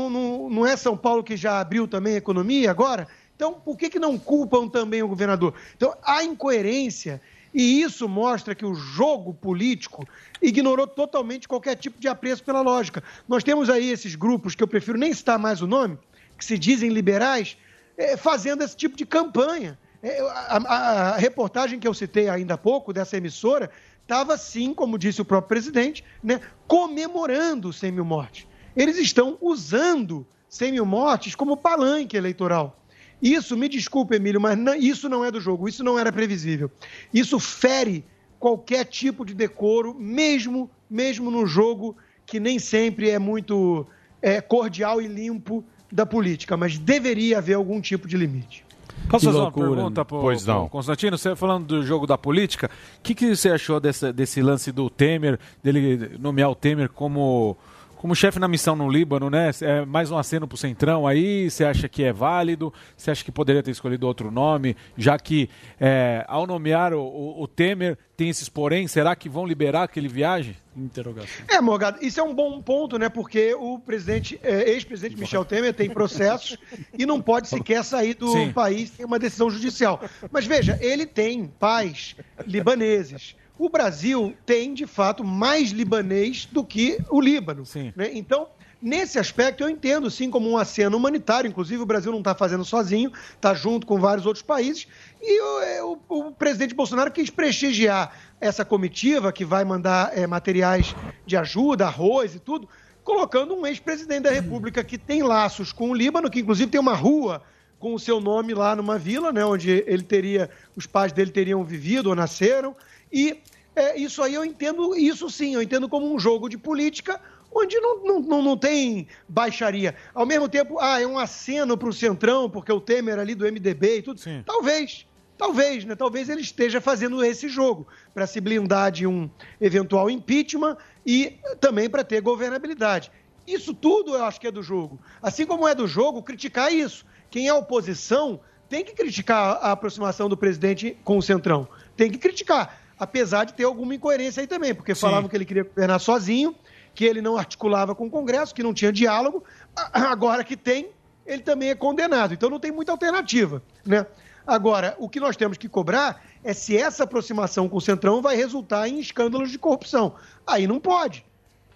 [0.50, 3.08] não- é São Paulo que já abriu também a economia agora?
[3.36, 5.54] Então, por que, que não culpam também o governador?
[5.76, 7.22] Então, há incoerência
[7.54, 10.08] e isso mostra que o jogo político
[10.42, 13.04] ignorou totalmente qualquer tipo de apreço pela lógica.
[13.28, 15.98] Nós temos aí esses grupos, que eu prefiro nem citar mais o nome,
[16.38, 17.58] que se dizem liberais,
[17.98, 19.78] eh, fazendo esse tipo de campanha.
[20.02, 23.70] Eh, a, a- a reportagem que eu citei ainda há pouco, dessa emissora,
[24.14, 28.46] estava sim, como disse o próprio presidente, né, comemorando 100 mil mortes.
[28.76, 32.80] Eles estão usando 100 mil mortes como palanque eleitoral.
[33.20, 36.70] Isso, me desculpe, Emílio, mas não- isso não é do jogo, isso não era previsível.
[37.12, 38.06] Isso fere
[38.40, 43.88] qualquer tipo de decoro, mesmo, mesmo no jogo que nem sempre é muito
[44.22, 48.64] é, cordial e limpo da política, mas deveria haver algum tipo de limite.
[49.10, 50.06] Posso fazer loucura, uma pergunta né?
[50.06, 50.62] pro, Pois não.
[50.62, 51.18] pro Constantino?
[51.18, 52.70] Você falando do jogo da política,
[53.00, 57.58] o que, que você achou dessa- desse lance do Temer, dele nomear o Temer como,
[58.04, 59.50] como chefe na missão no Líbano, né?
[59.62, 62.74] É mais um aceno pro Centrão aí, você acha que é válido?
[62.98, 64.76] Você acha que poderia ter escolhido outro nome?
[64.98, 65.50] Já que
[65.80, 69.98] é, ao nomear o, o- o Temer, tem esses porém, será que vão liberar que
[70.02, 70.58] ele viaje?
[70.76, 71.46] Interrogação.
[71.48, 73.08] É, Morgado, isso é um bom ponto, né?
[73.08, 76.58] Porque o presidente, é, ex-presidente Michel Temer tem processos
[77.00, 78.52] e não pode sequer sair do Sim.
[78.52, 80.02] país sem uma decisão judicial.
[80.30, 83.34] Mas veja, ele tem pais libaneses.
[83.58, 87.66] O Brasil tem, de fato, mais libanês do que o Líbano.
[87.96, 88.10] né?
[88.14, 88.48] Então,
[88.82, 91.48] nesse aspecto, eu entendo sim como um aceno humanitário.
[91.48, 94.88] Inclusive, o Brasil não está fazendo sozinho, está junto com vários outros países.
[95.22, 100.26] E o, é, o- o presidente Bolsonaro quis prestigiar essa comitiva que vai mandar é,
[100.26, 100.96] materiais
[101.26, 102.68] de ajuda, arroz e tudo,
[103.04, 106.96] colocando um ex-presidente da República que tem laços com o Líbano, que inclusive tem uma
[106.96, 107.42] rua
[107.80, 111.62] com o seu nome lá numa vila, né, onde ele teria, os pais dele teriam
[111.66, 112.74] vivido ou nasceram.
[113.14, 113.40] E
[113.76, 117.22] é, isso aí eu entendo, isso sim, eu entendo como um jogo de política
[117.56, 119.96] onde não, não, não, não tem baixaria.
[120.14, 123.46] Ao mesmo tempo, ah, é um aceno para o Centrão, porque o Temer ali do
[123.46, 124.20] MDB e tudo.
[124.44, 125.06] Talvez,
[125.38, 125.96] talvez, né?
[125.96, 129.30] Talvez ele esteja fazendo esse jogo para se blindar de um
[129.62, 133.12] eventual impeachment e também para ter governabilidade.
[133.46, 135.00] Isso tudo eu acho que é do jogo.
[135.22, 137.06] Assim como é do jogo criticar isso.
[137.30, 138.40] Quem é oposição
[138.70, 141.68] tem que criticar a aproximação do presidente com o Centrão.
[141.96, 142.83] Tem que criticar.
[143.04, 146.56] Apesar de ter alguma incoerência aí também, porque falavam que ele queria governar sozinho,
[146.96, 149.44] que ele não articulava com o Congresso, que não tinha diálogo.
[149.92, 150.90] Agora que tem,
[151.26, 152.34] ele também é condenado.
[152.34, 153.62] Então não tem muita alternativa.
[153.86, 154.06] Né?
[154.48, 158.38] Agora, o que nós temos que cobrar é se essa aproximação com o Centrão vai
[158.38, 160.16] resultar em escândalos de corrupção.
[160.48, 161.26] Aí não pode.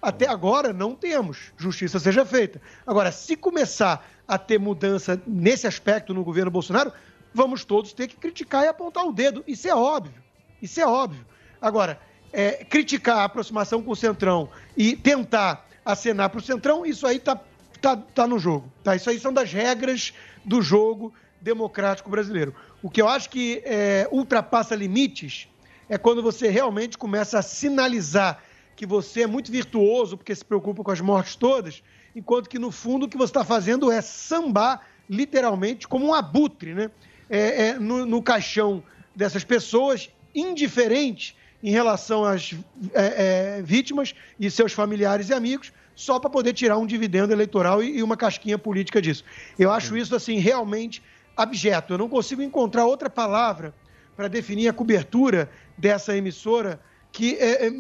[0.01, 1.51] Até agora não temos.
[1.57, 2.61] Justiça seja feita.
[2.85, 6.93] Agora, se começar a ter mudança nesse aspecto no governo Bolsonaro,
[7.33, 9.43] vamos todos ter que criticar e apontar o dedo.
[9.45, 10.26] Isso é óbvio.
[10.61, 11.25] Isso é óbvio.
[11.61, 11.99] Agora,
[12.31, 17.19] é, criticar a aproximação com o Centrão e tentar acenar para o Centrão, isso aí
[17.19, 17.39] tá,
[17.81, 18.71] tá, tá no jogo.
[18.83, 18.95] Tá?
[18.95, 22.53] Isso aí são das regras do jogo democrático brasileiro.
[22.81, 25.47] O que eu acho que é, ultrapassa limites
[25.89, 28.43] é quando você realmente começa a sinalizar
[28.75, 31.81] que você é muito virtuoso porque se preocupa com as mortes todas,
[32.15, 36.73] enquanto que no fundo o que você está fazendo é sambar literalmente como um abutre,
[36.73, 36.91] né?
[37.29, 38.83] É, é, no, no caixão
[39.15, 42.53] dessas pessoas, indiferente em relação às
[42.93, 47.81] é, é, vítimas e seus familiares e amigos, só para poder tirar um dividendo eleitoral
[47.81, 49.23] e, e uma casquinha política disso.
[49.57, 51.01] Eu acho isso assim realmente
[51.35, 51.93] abjeto.
[51.93, 53.73] Eu não consigo encontrar outra palavra
[54.15, 56.79] para definir a cobertura dessa emissora
[57.11, 57.71] que é, é,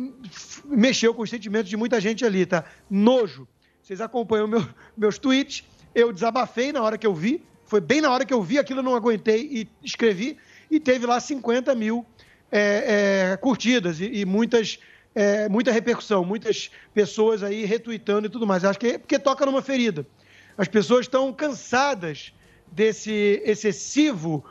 [0.65, 2.65] mexeu com os sentimentos de muita gente ali, tá?
[2.89, 3.47] Nojo.
[3.81, 5.63] Vocês acompanham meu- meus tweets.
[5.93, 7.43] Eu desabafei na hora que eu vi.
[7.65, 10.37] Foi bem na hora que eu vi aquilo, eu não aguentei e escrevi.
[10.71, 12.05] E teve lá 50 mil
[12.51, 14.79] é, é, curtidas e, e muitas,
[15.13, 18.63] é, muita repercussão, muitas pessoas aí retweetando e tudo mais.
[18.63, 20.05] Acho que é porque toca numa ferida.
[20.57, 22.33] As pessoas estão cansadas
[22.71, 24.43] desse excessivo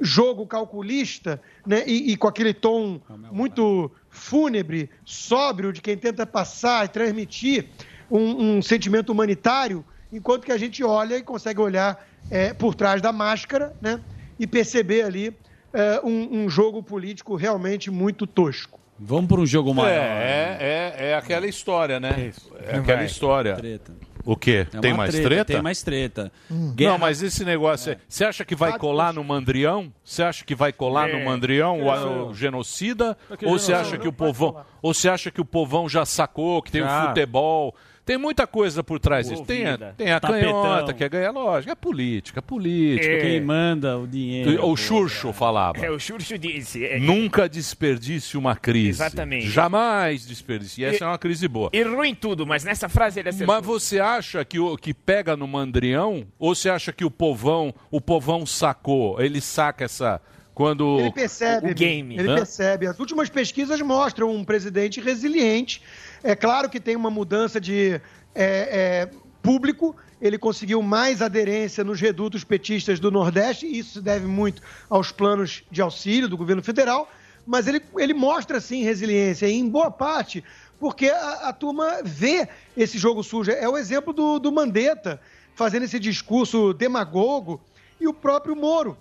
[0.00, 3.00] jogo calculista né, e, e com aquele tom
[3.30, 7.68] muito fúnebre, sóbrio de quem tenta passar e transmitir
[8.10, 13.00] um, um sentimento humanitário, enquanto que a gente olha e consegue olhar é, por trás
[13.00, 14.00] da máscara né,
[14.38, 15.36] e perceber ali
[15.74, 18.80] é, um, um jogo político realmente muito tosco.
[18.98, 19.90] Vamos para um jogo maior.
[19.92, 22.32] É, é, é aquela história, né?
[22.64, 23.06] É aquela Vai.
[23.06, 23.56] história.
[23.56, 23.92] Treta.
[24.24, 24.66] O quê?
[24.72, 25.52] É tem mais treta, treta?
[25.52, 26.32] tem mais treta.
[26.48, 27.92] Não, Guerra- mas esse negócio.
[27.92, 29.92] é- Você acha que vai colar no Mandrião?
[30.02, 31.12] Você acha que vai colar É.
[31.18, 31.98] no Mandrião o, É.
[32.06, 33.18] o genocida?
[33.28, 34.64] Aquele Ou você acha que o povão.
[34.80, 37.08] Ou você acha que o povão já sacou, que tem o Já.
[37.08, 37.74] futebol?
[38.04, 39.44] Tem muita coisa por trás disso.
[39.44, 40.62] Tem, a- tem a Tapetão.
[40.62, 41.72] canhota, que é ganhar lógico.
[41.72, 43.18] É política, é política.
[43.20, 44.66] Quem manda o dinheiro.
[44.66, 45.78] O Xurxo falava.
[45.84, 46.84] É, o Xurxo disse.
[46.84, 49.00] é, Nunca desperdice uma crise.
[49.02, 49.48] Exatamente.
[49.48, 50.82] Jamais desperdice.
[50.82, 51.70] E essa E- é uma crise boa.
[51.72, 53.54] Errou em tudo, mas nessa frase ele acertou.
[53.54, 56.26] Mas você acha que, o, que pega no mandrião?
[56.38, 59.18] Ou você acha que o povão, o povão sacou?
[59.20, 60.20] Ele saca essa.
[60.54, 61.00] Quando.
[61.00, 61.74] Ele percebe.
[61.84, 62.34] Ele Hã?
[62.36, 62.86] percebe.
[62.86, 65.82] As últimas pesquisas mostram um presidente resiliente.
[66.24, 68.00] É claro que tem uma mudança de é,
[68.34, 69.10] é,
[69.42, 69.94] público.
[70.22, 73.66] Ele conseguiu mais aderência nos redutos petistas do Nordeste.
[73.66, 77.12] E isso se deve muito aos planos de auxílio do governo federal.
[77.46, 79.46] Mas ele, ele mostra, sim, resiliência.
[79.46, 80.42] E em boa parte,
[80.80, 83.50] porque a, a turma vê esse jogo sujo.
[83.50, 85.20] É o exemplo do, do Mandetta
[85.54, 87.60] fazendo esse discurso demagogo.
[88.00, 88.96] E o próprio Moro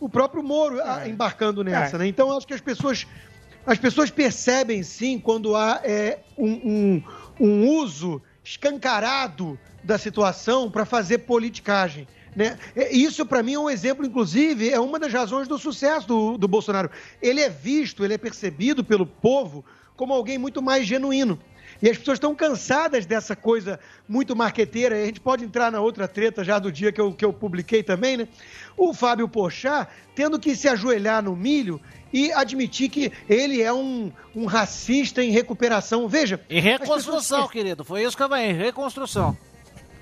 [0.00, 1.98] o próprio Moro ah, embarcando nessa, É.
[1.98, 2.06] né?
[2.06, 3.06] Então, acho que as pessoas,
[3.68, 7.02] as pessoas percebem, sim, quando há é, um, um-
[7.38, 12.08] um uso escancarado da situação para fazer politicagem.
[12.34, 12.58] Né?
[12.74, 16.38] É, Isso, para mim, é um exemplo, inclusive, é uma das razões do sucesso do,
[16.38, 16.90] do Bolsonaro.
[17.20, 19.62] Ele é visto, ele é percebido pelo povo
[19.94, 21.38] como alguém muito mais genuíno.
[21.82, 24.96] E as pessoas estão cansadas dessa coisa muito marqueteira.
[24.96, 27.82] A gente pode entrar na outra treta já do dia que eu, que eu publiquei
[27.82, 28.28] também, né?
[28.76, 31.80] O Fábio Porchat tendo que se ajoelhar no milho
[32.12, 36.08] e admitir que ele é um, um racista em recuperação.
[36.08, 36.40] Veja.
[36.48, 37.84] Em reconstrução, querido.
[37.84, 39.36] Foi isso que eu falei, em reconstrução.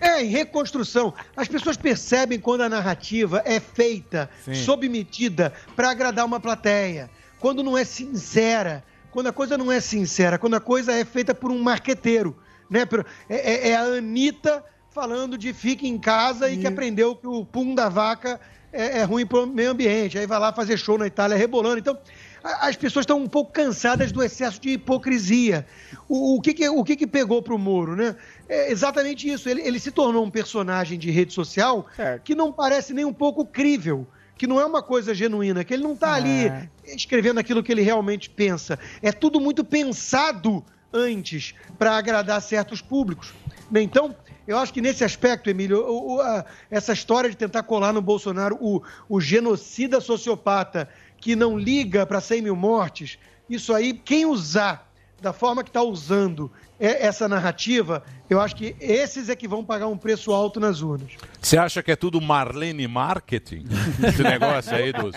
[0.00, 1.14] É, em reconstrução.
[1.36, 4.54] As pessoas percebem quando a narrativa é feita, Sim.
[4.54, 7.10] sob medida, para agradar uma plateia.
[7.40, 8.84] Quando não é sincera.
[9.10, 10.38] Quando a coisa não é sincera.
[10.38, 12.36] Quando a coisa é feita por um marqueteiro.
[12.68, 12.86] Né?
[13.28, 17.44] É, é- é a Anitta falando de fique em casa e que aprendeu que o
[17.44, 18.40] pum da vaca
[18.76, 20.18] é, é ruim para o meio ambiente.
[20.18, 21.78] Aí vai lá fazer show na Itália rebolando.
[21.78, 21.98] Então,
[22.42, 25.66] as pessoas estão um pouco cansadas do excesso de hipocrisia.
[26.08, 28.14] O, o que, que, o que, que pegou para o Moro, né?
[28.48, 29.48] É exatamente isso.
[29.48, 31.86] Ele, ele se tornou um personagem de rede social
[32.22, 34.06] que não parece nem um pouco crível.
[34.36, 36.52] Que não é uma coisa genuína, que ele não está ali
[36.84, 38.78] escrevendo aquilo que ele realmente pensa.
[39.00, 40.62] É tudo muito pensado
[40.92, 43.32] antes para agradar certos públicos.
[43.74, 44.14] Então,
[44.46, 48.00] eu acho que nesse aspecto, Emílio, o- o- a- essa história de tentar colar no
[48.02, 50.88] Bolsonaro o, o genocida sociopata
[51.18, 53.18] que não liga para 100 mil mortes,
[53.48, 54.85] isso aí, quem usar
[55.20, 59.64] da forma que está usando é- essa narrativa, eu acho que esses é que vão
[59.64, 61.12] pagar um preço alto nas urnas.
[61.40, 63.64] Você acha que é tudo Marlene Marketing?
[64.06, 65.14] Esse negócio aí dos,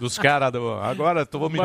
[0.00, 0.72] dos caras do.
[0.72, 1.58] Agora eu vou me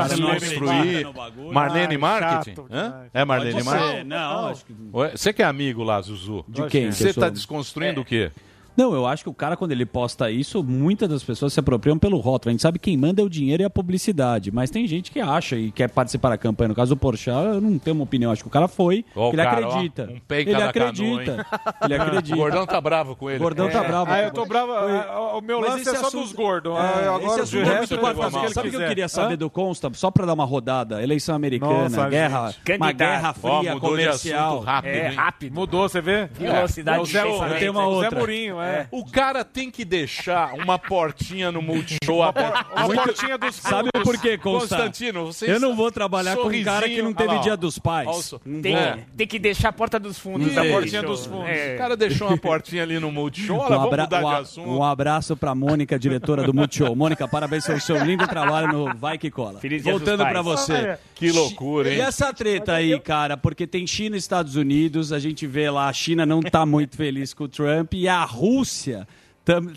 [1.14, 1.54] bagulho.
[1.54, 2.56] Marlene Ah, Marketing?
[2.56, 3.06] chato Hã?
[3.14, 4.08] É Marlene Marketing?
[4.08, 6.46] não, acho que- Você que é amigo lá, Zuzu.
[6.48, 8.32] De quem que Você está desconstruindo o quê?
[8.76, 11.98] Não, eu acho que o cara, quando ele posta isso, muitas das pessoas se apropriam
[12.00, 12.50] pelo rótulo.
[12.50, 14.52] A gente sabe que quem manda é o dinheiro e a publicidade.
[14.52, 16.70] Mas tem gente que acha e quer participar da campanha.
[16.70, 18.32] No caso do Porchat, eu não tenho uma opinião.
[18.32, 20.04] Acho que o cara foi, Ó, o ele cara, ó, acredita.
[20.12, 21.46] um pé em ele acredita.
[21.46, 21.46] canoa,
[21.84, 22.36] ele acredita.
[22.36, 23.40] O Gordão tá bravo com ele.
[23.40, 23.88] O Gordão tá É.
[23.88, 24.12] bravo.
[24.12, 24.72] Ah, eu tô bravo.
[24.72, 26.74] ah, O meu Mas lance esse é só assunto- dos gordos.
[26.78, 29.34] É, esse Agora assunto o é resto pode fazer Sabe o que eu queria saber
[29.34, 29.38] Hã?
[29.38, 29.90] do Consta?
[29.94, 31.02] Só pra dar uma rodada.
[31.04, 32.58] Eleição americana, Nossa, guerra, gente.
[32.58, 32.98] uma Candidato.
[32.98, 34.54] guerra Ó, fria mudou de comercial.
[34.54, 35.54] assunto rápido, É, rápido.
[35.54, 36.28] Mudou, você vê?
[36.34, 37.60] Velocidade É, o de Zé, pensamento.
[37.60, 38.20] Tem uma o Zé outra.
[38.62, 38.88] Mourinho, é.
[38.92, 42.66] O cara tem que deixar uma portinha no Multishow aberta.
[42.76, 44.76] Uma portinha dos Sabe por quê, Consta?
[44.78, 48.34] Constantino, você Eu não vou trabalhar com um cara que não teve dia dos pais.
[48.62, 49.00] Tem, É.
[49.16, 51.48] tem que deixar a porta dos fundos A portinha dos dos fundos.
[51.48, 51.58] fundos.
[51.62, 51.76] É.
[51.76, 53.58] O cara deixou uma portinha ali no Multishow.
[53.58, 54.70] Olha, Um, vamos abra- mudar um de assunto.
[54.70, 56.96] um abraço pra Mônica, diretora do Multishow.
[56.96, 59.60] Mônica, parabéns pelo seu lindo trabalho no Vai Que Cola.
[59.60, 60.32] Feliz Dia dos Voltando Pais.
[60.34, 60.98] pra você.
[61.22, 61.98] Que loucura, hein?
[61.98, 65.88] E essa treta aí, cara, porque tem China e Estados Unidos, a gente vê lá,
[65.88, 69.08] a China não tá muito feliz com o Trump e a Rússia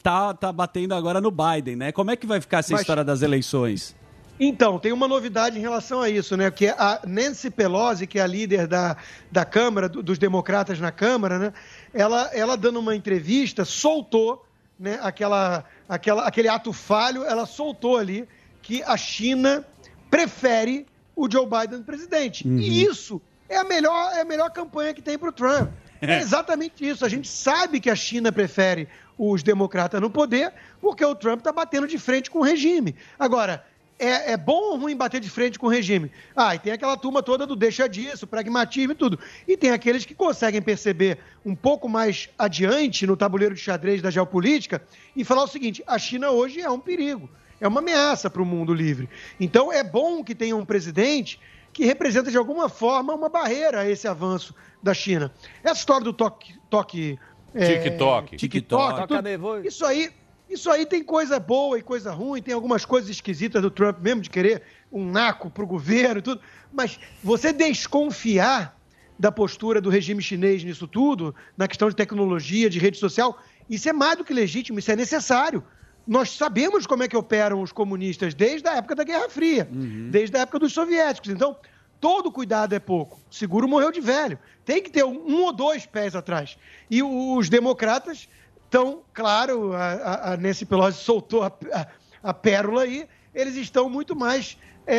[0.02, 1.92] tá, tá batendo agora no Biden, né?
[1.92, 3.94] Como é que vai ficar essa Mas- história das eleições?
[4.40, 6.50] Então, tem uma novidade em relação a isso, né?
[6.50, 8.96] Que a Nancy Pelosi, que é a líder da,
[9.30, 11.52] da Câmara, do- dos democratas na Câmara, né?
[11.92, 14.44] Ela, ela dando uma entrevista, soltou
[14.76, 18.26] né, aquela, aquela, aquele ato falho, ela soltou ali
[18.60, 19.64] que a China
[20.10, 20.84] prefere
[21.14, 22.46] o Joe Biden presidente.
[22.46, 22.58] Uhum.
[22.58, 25.70] E isso é a melhor, é a melhor campanha que tem para o Trump.
[26.06, 27.02] É exatamente isso.
[27.02, 28.86] A gente sabe que a China prefere
[29.16, 32.94] os democratas no poder porque o Trump está batendo de frente com o regime.
[33.18, 33.64] Agora,
[33.98, 36.10] é, é bom ou ruim bater de frente com o regime?
[36.34, 39.18] Ah, e tem aquela turma toda do deixa disso, pragmatismo e tudo.
[39.46, 44.10] E tem aqueles que conseguem perceber um pouco mais adiante no tabuleiro de xadrez da
[44.10, 44.82] geopolítica
[45.14, 47.30] e falar o seguinte: a China hoje é um perigo,
[47.60, 49.08] é uma ameaça para o mundo livre.
[49.38, 51.40] Então é bom que tenha um presidente
[51.72, 55.32] que representa de alguma forma uma barreira a esse avanço da China.
[55.62, 56.54] Essa história do toque.
[56.70, 57.18] toque
[57.54, 58.36] é, TikTok.
[58.36, 58.38] TikTok.
[58.38, 59.06] TikTok.
[59.08, 60.10] tudo, isso aí.
[60.48, 64.20] Isso aí tem coisa boa e coisa ruim, tem algumas coisas esquisitas do Trump mesmo,
[64.20, 66.40] de querer um naco pro governo e tudo.
[66.70, 68.78] Mas você desconfiar
[69.18, 73.38] da postura do regime chinês nisso tudo, na questão de tecnologia, de rede social,
[73.70, 75.64] isso é mais do que legítimo, isso é necessário.
[76.06, 79.66] Nós sabemos como é que operam os comunistas desde a época da Guerra Fria,
[80.10, 81.30] desde a época dos soviéticos.
[81.30, 81.56] Então,
[82.00, 83.18] todo cuidado é pouco.
[83.30, 84.38] O seguro morreu de velho.
[84.64, 86.58] Tem que ter um, um ou dois pés atrás.
[86.90, 88.28] E os democratas
[88.64, 91.86] estão, claro, a, a, a Nancy Pelosi soltou a, a,
[92.22, 94.96] a pérola aí, eles estão muito mais é,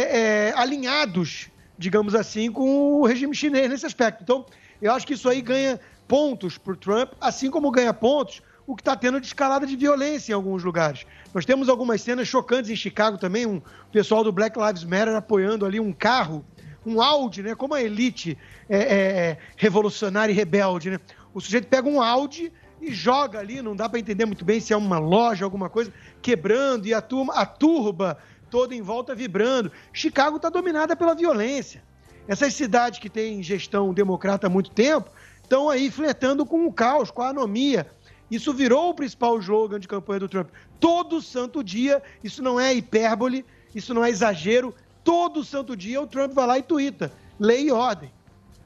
[0.50, 4.24] é, alinhados, digamos assim, com o regime chinês nesse aspecto.
[4.24, 4.46] Então,
[4.82, 8.76] eu acho que isso aí ganha pontos para o Trump, assim como ganha pontos o
[8.76, 11.06] que está tendo de escalada de violência em alguns lugares.
[11.34, 13.62] Nós temos algumas cenas chocantes em Chicago também, um
[13.92, 16.44] pessoal do Black Lives Matter apoiando ali um carro,
[16.86, 17.56] um Audi, né?
[17.56, 18.38] Como a elite
[18.70, 21.00] é, é, revolucionária e rebelde, né?
[21.34, 22.52] O sujeito pega um Audi
[22.82, 25.92] e joga ali, não dá para entender muito bem se é uma loja, alguma coisa,
[26.22, 28.18] quebrando e a turma, a turba
[28.50, 29.72] toda em volta vibrando.
[29.92, 31.84] Chicago está dominada pela violência.
[32.28, 35.10] Essas cidades que têm gestão democrata há muito tempo
[35.42, 37.88] estão aí flertando com o caos, com a anomia.
[38.30, 40.50] Isso virou o principal slogan de campanha do Trump.
[40.80, 44.74] Todo santo dia, isso não é hipérbole, isso não é exagero,
[45.04, 47.12] todo santo dia o Trump vai lá e tuita.
[47.40, 48.12] Lei e ordem.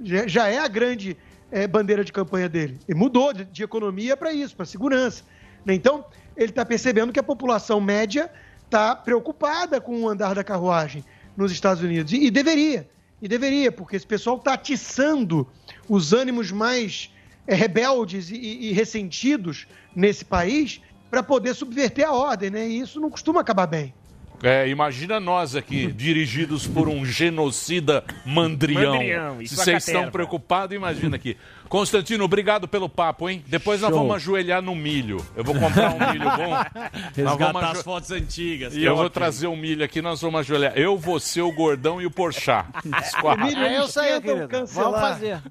[0.02, 1.18] Já, é a grande
[1.52, 2.80] é, bandeira de campanha dele.
[2.88, 5.24] Ele mudou de, de economia para isso, para segurança.
[5.66, 5.74] Né?
[5.74, 6.06] Então,
[6.38, 8.32] ele está percebendo que a população média
[8.64, 11.04] está preocupada com o andar da carruagem
[11.36, 12.14] nos Estados Unidos.
[12.14, 12.88] E, e deveria.
[13.22, 15.46] E deveria, porque esse pessoal está atiçando
[15.90, 17.12] os ânimos mais
[17.56, 22.68] rebeldes e, e, ressentidos nesse país para poder subverter a ordem, né?
[22.68, 23.94] E isso não costuma acabar bem.
[24.42, 28.94] É, imagina nós aqui, dirigidos por um genocida mandrião.
[28.94, 31.36] Mandrião, Se vocês estão preocupados, imagina aqui.
[31.68, 33.44] Constantino, obrigado pelo papo, hein?
[33.48, 34.00] Depois nós Show.
[34.00, 35.24] vamos ajoelhar no milho.
[35.36, 36.50] Eu vou comprar um milho bom.
[37.16, 38.76] Nós Resgatar vamos ajo- as fotos antigas.
[38.76, 40.74] E eu vou trazer um milho aqui, nós vamos ajoelhar.
[40.76, 42.66] Eu, você, o Gordão e o Porchat.
[43.22, 43.46] Quatro.
[43.46, 44.48] Emílio, É, eu eles sei, tentam querido.
[44.48, 44.92] cancelar.
[44.92, 45.42] Vamos fazer.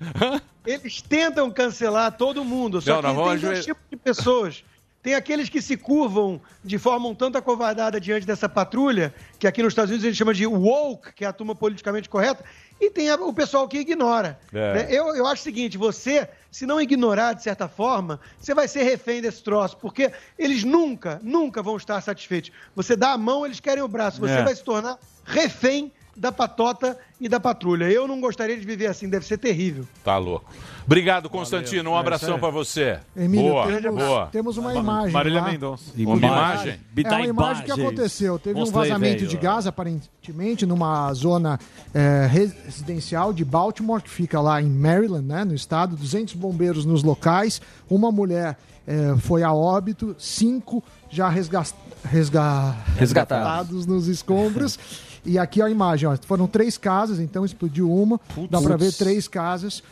[0.67, 3.97] Eles tentam cancelar todo mundo, só Não, nós que vamos tem dois ajoelhar- tipos de
[3.97, 4.65] pessoas.
[5.03, 9.63] Tem aqueles que se curvam de forma um tanto acovardada diante dessa patrulha, que aqui
[9.63, 12.45] nos Estados Unidos a gente chama de woke, que é a turma politicamente correta,
[12.81, 14.39] e tem o pessoal que ignora.
[14.53, 14.75] É.
[14.75, 14.87] né?
[14.91, 18.83] Eu, eu acho o seguinte, você, se não ignorar de certa forma, você vai ser
[18.83, 22.51] refém desse troço, porque eles nunca, nunca vão estar satisfeitos.
[22.75, 24.21] Você dá a mão, eles querem o braço.
[24.21, 24.43] Você É.
[24.43, 27.85] vai se tornar refém da patota e da patrulha.
[27.91, 29.87] Eu não gostaria de viver assim, deve ser terrível.
[30.05, 30.51] Tá louco.
[30.85, 31.91] Obrigado, Constantino.
[31.91, 32.41] Um É, abração aí.
[32.41, 32.99] pra você.
[33.17, 34.27] Emílio, boa, temos, boa.
[34.33, 35.13] temos uma imagem.
[35.13, 35.51] Marília lá.
[35.51, 35.85] Mendonça.
[35.97, 36.81] Uma imagem?
[37.05, 38.39] É uma imagem que aconteceu.
[38.39, 39.29] Teve um vazamento velho.
[39.29, 41.59] de gás, aparentemente, numa zona
[41.95, 45.95] é, residencial de Baltimore, que fica lá em Maryland, né, no estado.
[45.97, 47.61] 200 bombeiros nos locais.
[47.89, 48.57] Uma mulher
[48.87, 51.63] é, foi a óbito, cinco já resga
[52.05, 54.79] resga resgatados nos escombros.
[55.25, 58.21] E aqui ó, a imagem, ó, foram três casas, então explodiu uma.
[58.51, 58.99] Dá pra ver Putz.
[58.99, 59.83] três casas.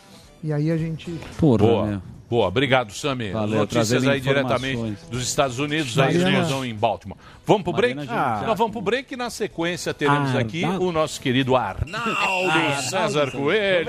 [0.42, 1.10] E aí a gente.
[1.40, 2.02] boa.
[2.28, 3.30] Boa, obrigado, Sami.
[3.30, 7.16] Valeu, Notícias aí diretamente dos Estados Unidos, a Mariana- explosão em Baltimore.
[7.46, 7.94] Vamos pro break?
[7.94, 10.70] Mariana já- Nós vamos pro break e na sequência teremos Ah, aqui tá.
[10.70, 12.16] o nosso querido Arnaldo
[12.50, 13.30] Ah, César.
[13.30, 13.86] Coelho.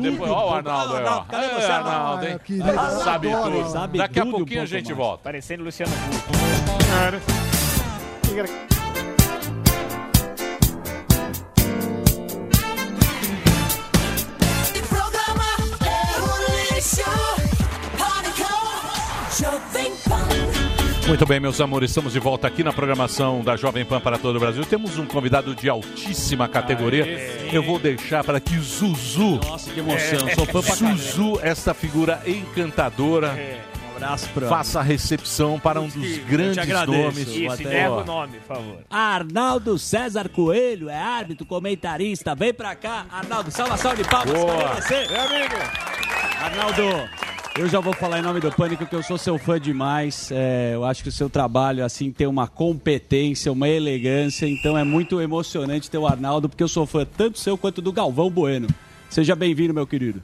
[0.00, 1.20] Depois, ó o Arnaldo aí, ó.
[1.24, 2.38] Cadê É, você, Arnaldo, hein?
[2.78, 3.68] Ah, Sabe tudo.
[3.72, 4.96] Sabe Daqui a pouquinho a gente mais.
[4.96, 5.22] volta.
[5.24, 6.42] Parecendo Luciano Huck.
[21.12, 24.36] Muito bem, meus amores, estamos de volta aqui na programação da Jovem Pan para todo
[24.36, 24.64] o Brasil.
[24.64, 27.04] Temos um convidado de altíssima categoria.
[27.52, 29.38] Eu vou deixar para que Zuzu.
[29.46, 30.20] Nossa, que emoção.
[30.34, 33.36] Sou fã pra Zuzu, essa figura encantadora.
[33.92, 36.98] Um abraço pra- Faça a recepção para um dos grandes agradeço.
[36.98, 37.28] nomes.
[37.28, 38.78] Isso, encerra o nome, por favor.
[38.88, 42.34] Arnaldo César Coelho é árbitro, comentarista.
[42.34, 43.50] Vem pra cá, Arnaldo.
[43.50, 44.32] Salva, salve de palmas.
[44.32, 44.56] Boa.
[44.64, 45.06] Cadê você?
[45.12, 45.54] Meu amigo.
[46.42, 47.08] Arnaldo,
[47.58, 50.30] eu já vou falar em nome do Pânico que eu sou seu fã demais.
[50.32, 54.46] É, eu acho que o seu trabalho assim tem uma competência, uma elegância.
[54.46, 57.92] Então é muito emocionante ter o Arnaldo, porque eu sou fã tanto seu quanto do
[57.92, 58.68] Galvão Bueno.
[59.10, 60.22] Seja bem-vindo, meu querido.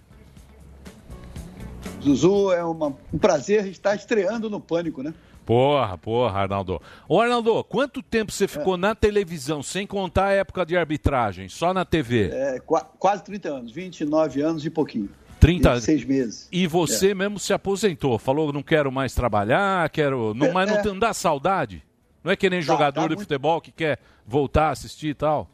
[2.03, 5.13] Zuzu, é uma- um prazer estar estreando no Pânico, né?
[5.45, 6.81] Porra, porra, Arnaldo.
[7.09, 11.73] Ô, Arnaldo, quanto tempo você ficou na televisão, sem contar a época de arbitragem, só
[11.75, 12.31] na TV?
[12.33, 15.09] É, qua- quase 30 anos, 29 anos e pouquinho.
[15.39, 16.49] 30 E seis meses.
[16.51, 17.15] E você É.
[17.15, 20.35] mesmo se aposentou, falou não quero mais trabalhar, quero.
[20.35, 20.83] Não, É, mas não, é.
[20.85, 21.83] não dá saudade?
[22.23, 23.21] Não é que nem Dá, jogador dá de muito.
[23.21, 25.49] futebol que quer voltar a assistir e tal?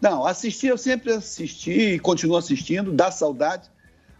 [0.00, 3.70] Não, assistir eu sempre assisti e continuo assistindo, dá saudade,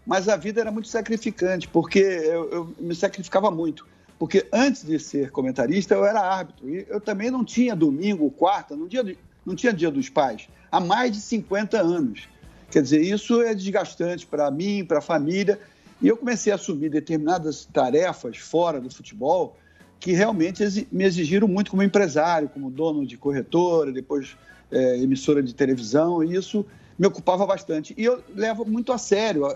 [0.07, 3.87] mas a vida era muito sacrificante, porque eu, eu me sacrificava muito.
[4.19, 6.69] Porque antes de ser comentarista, eu era árbitro.
[6.71, 9.05] E eu também não tinha domingo, quarta, não tinha,
[9.45, 12.29] não tinha dia dos pais, há mais de 50 anos.
[12.71, 15.59] Quer dizer, isso é desgastante para mim, para a família.
[16.03, 19.57] E eu comecei a assumir determinadas tarefas fora do futebol
[20.01, 24.37] que realmente me exigiram muito como empresário, como dono de corretora, depois
[24.71, 26.67] é, emissora de televisão, e isso
[26.99, 27.95] me ocupava bastante.
[27.97, 29.47] E eu levo muito a sério.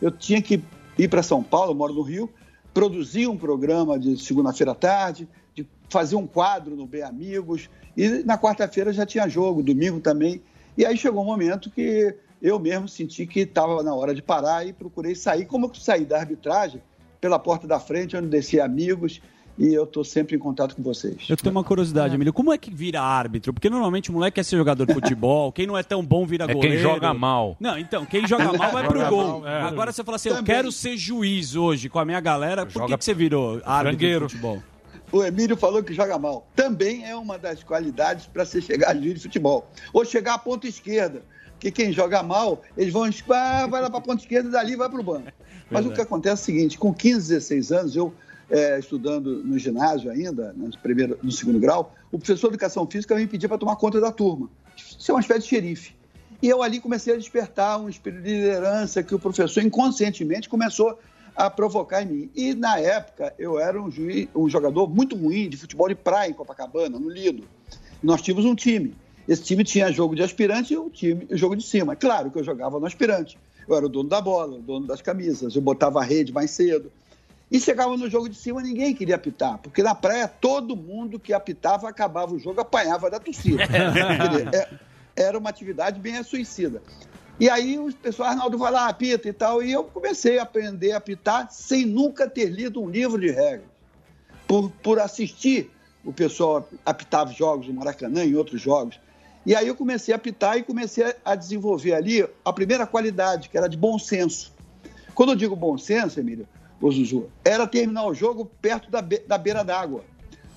[0.00, 0.62] Eu tinha que
[0.96, 2.30] ir para São Paulo, eu moro no Rio,
[2.72, 8.22] produzir um programa de segunda-feira à tarde, de fazer um quadro no Bem Amigos, e
[8.22, 10.40] na quarta-feira já tinha jogo, domingo também.
[10.78, 14.66] E aí chegou um momento que eu mesmo senti que estava na hora de parar
[14.66, 15.44] e procurei sair.
[15.44, 16.80] Como eu saí da arbitragem,
[17.20, 19.20] pela porta da frente, onde desci amigos,
[19.58, 21.26] e eu estou sempre em contato com vocês.
[21.28, 22.32] Eu tenho uma curiosidade, Emílio.
[22.32, 23.52] Como é que vira árbitro?
[23.52, 26.44] Porque normalmente o moleque quer ser jogador de futebol, quem não é tão bom vira
[26.44, 26.80] É quem goleiro.
[26.82, 27.56] joga mal.
[27.60, 29.46] Não, então, quem joga mal vai pro gol.
[29.46, 29.60] é.
[29.62, 30.54] Agora você fala assim, eu Também.
[30.54, 32.64] quero ser juiz hoje com a minha galera.
[32.64, 34.26] Por que, Joga que você virou árbitro frangueiro.
[34.28, 34.62] de futebol?
[35.12, 36.46] O Emílio falou que joga mal.
[36.56, 39.68] Também é uma das qualidades para se chegar a juiz de futebol.
[39.92, 41.22] Ou chegar à ponta esquerda.
[41.60, 44.76] Porque quem joga mal, eles vão, ah, vai lá para a ponta esquerda e dali
[44.76, 45.30] vai para o banco.
[45.70, 48.14] Mas o que acontece é o seguinte: com 15, 16 anos, eu
[48.48, 53.14] eh, estudando no ginásio ainda, no, primeiro, no segundo grau, o professor de educação física
[53.14, 54.48] me pedia para tomar conta da turma.
[54.74, 55.94] Isso é uma espécie de xerife.
[56.42, 60.98] E eu ali comecei a despertar um espírito de liderança que o professor inconscientemente começou
[61.36, 62.30] a provocar em mim.
[62.34, 66.30] E na época eu era um, juiz, um jogador muito ruim de futebol de praia
[66.30, 67.44] em Copacabana, no Lido.
[68.02, 68.96] Nós tínhamos um time.
[69.30, 71.94] Esse time tinha jogo de aspirante e o time o jogo de cima.
[71.94, 73.38] Claro que eu jogava no aspirante.
[73.68, 76.50] Eu era o dono da bola, o dono das camisas, eu botava a rede mais
[76.50, 76.90] cedo.
[77.48, 81.32] E chegava no jogo de cima, ninguém queria apitar, porque na praia todo mundo que
[81.32, 83.62] apitava acabava o jogo, apanhava da torcida.
[84.52, 84.68] É-
[85.14, 86.82] era uma atividade bem suicida.
[87.38, 89.62] E aí o pessoal, Arnaldo, vai lá, apita e tal.
[89.62, 93.68] E eu comecei a aprender a apitar sem nunca ter lido um livro de regras.
[94.48, 95.70] Por, por assistir
[96.04, 98.98] o pessoal apitar jogos no Maracanã e outros jogos.
[99.44, 103.56] E aí eu comecei a apitar e comecei a desenvolver ali a primeira qualidade, que
[103.56, 104.52] era de bom senso.
[105.14, 106.46] Quando eu digo bom senso, Emílio,
[106.80, 110.04] ô Zuzu, era terminar o jogo perto da, be- da beira d'água.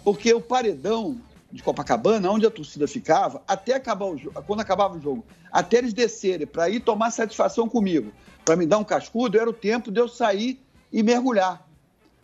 [0.03, 1.17] Porque o paredão
[1.51, 5.93] de Copacabana, onde a torcida ficava, até acabar o quando acabava o jogo, até eles
[5.93, 8.11] descerem para ir tomar satisfação comigo,
[8.43, 10.59] para me dar um cascudo, era o tempo de eu sair
[10.91, 11.65] e mergulhar.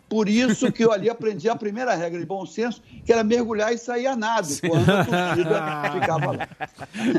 [0.10, 3.72] Por isso que eu ali aprendi a primeira regra de bom senso, que era mergulhar
[3.72, 6.50] e sair a nado, quando a torcida ficava lá.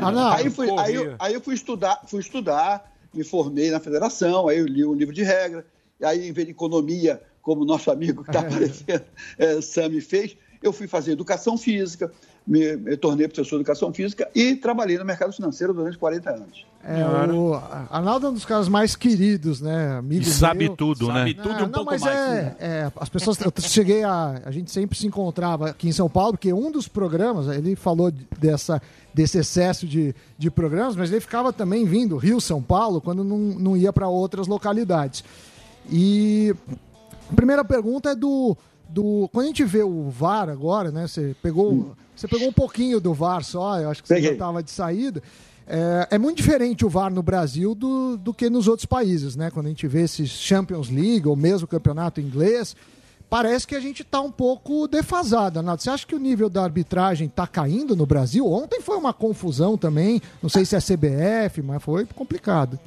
[0.01, 3.79] Ah, não, aí, fui, aí, eu, aí eu fui estudar, fui estudar, me formei na
[3.79, 5.65] federação, aí eu li um livro de regra,
[6.01, 9.05] e aí em vez de economia, como o nosso amigo que está aparecendo,
[9.37, 12.11] é, Sami fez, eu fui fazer educação física,
[12.51, 16.65] me, me tornei professor de educação física e trabalhei no mercado financeiro durante 40 anos.
[16.83, 17.53] É, o
[17.89, 19.99] Arnaldo é um dos caras mais queridos, né?
[19.99, 20.75] Amigo E sabe meu.
[20.75, 21.19] tudo, né?
[21.19, 22.17] Sabe tudo Ah, e um não, pouco mas mais.
[22.17, 26.09] É, é, as pessoas, eu cheguei a, a gente sempre se encontrava aqui em São
[26.09, 28.81] Paulo, porque um dos programas, ele falou dessa,
[29.13, 33.37] desse excesso de, de programas, mas ele ficava também vindo Rio, São Paulo, quando não,
[33.37, 35.23] não ia para outras localidades.
[35.89, 36.53] E
[37.31, 38.57] a primeira pergunta é do,
[38.91, 39.29] do.
[39.31, 41.07] Quando a gente vê o VAR agora, né?
[41.07, 44.29] Você pegou, você pegou um pouquinho do VAR só, eu acho que você Peguei.
[44.29, 45.21] já estava de saída.
[45.67, 49.49] É, é muito diferente o VAR no Brasil do, do que nos outros países, né?
[49.49, 52.75] Quando a gente vê esses Champions League ou mesmo o campeonato inglês,
[53.29, 55.81] parece que a gente está um pouco defasado, Arnaldo.
[55.81, 58.45] Você acha que o nível da arbitragem está caindo no Brasil?
[58.45, 62.77] Ontem foi uma confusão também, não sei se é CBF, mas foi complicado.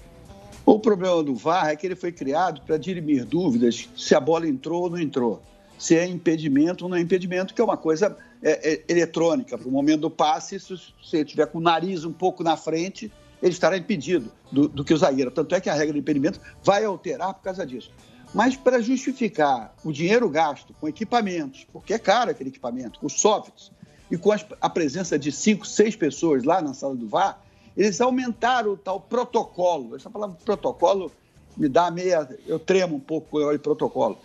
[0.67, 4.47] O problema do VAR é que ele foi criado para dirimir dúvidas se a bola
[4.49, 5.43] entrou ou não entrou,
[5.79, 9.59] se é impedimento ou não é impedimento, que é uma coisa é, é, eletrônica.
[9.59, 13.11] Para o momento do passe, se você estiver com o nariz um pouco na frente,
[13.43, 15.31] ele estará impedido do, do que o zagueiro.
[15.31, 17.91] Tanto é que a regra de impedimento vai alterar por causa disso.
[18.33, 23.71] Mas para justificar o dinheiro gasto com equipamentos, porque é caro aquele equipamento, com softs,
[24.11, 27.41] e com a presença de cinco, seis pessoas lá na sala do VAR,
[27.77, 29.97] eles aumentaram o tal protocolo.
[29.97, 31.11] Essa palavra protocolo
[31.57, 32.29] me dá meia.
[32.47, 34.19] Eu tremo um pouco quando eu olho protocolo.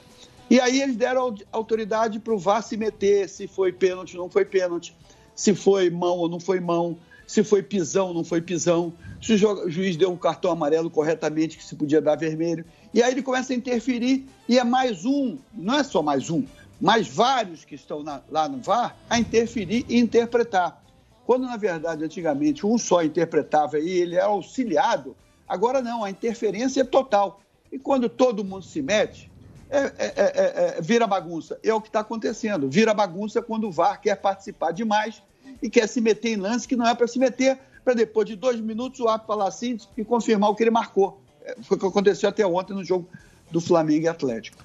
[0.49, 4.23] E aí eles deram au- autoridade para o VAR se meter se foi pênalti ou
[4.23, 4.95] não foi pênalti,
[5.35, 6.97] se foi mão ou não foi mão,
[7.27, 8.91] se foi pisão, não foi pisão,
[9.21, 12.65] se o juiz deu um cartão amarelo corretamente, que se podia dar vermelho.
[12.93, 16.43] E aí ele começa a interferir e é mais um, não é só mais um,
[16.81, 20.83] mas vários que estão na- lá no VAR a interferir e interpretar.
[21.25, 25.15] Quando, na verdade, antigamente um só interpretava e ele é auxiliado,
[25.47, 27.39] agora não, a interferência é total.
[27.71, 29.28] E quando todo mundo se mete,
[29.69, 31.57] é- é- é- é- vira bagunça.
[31.63, 32.69] É o que está acontecendo.
[32.69, 35.21] Vira bagunça quando o VAR quer participar demais
[35.61, 38.35] e quer se meter em lance que não é para se meter, para depois de
[38.35, 41.21] dois minutos o árbitro falar assim e confirmar o que ele marcou.
[41.43, 43.07] É, Foi o que aconteceu até ontem no jogo
[43.51, 44.57] do Flamengo e Atlético.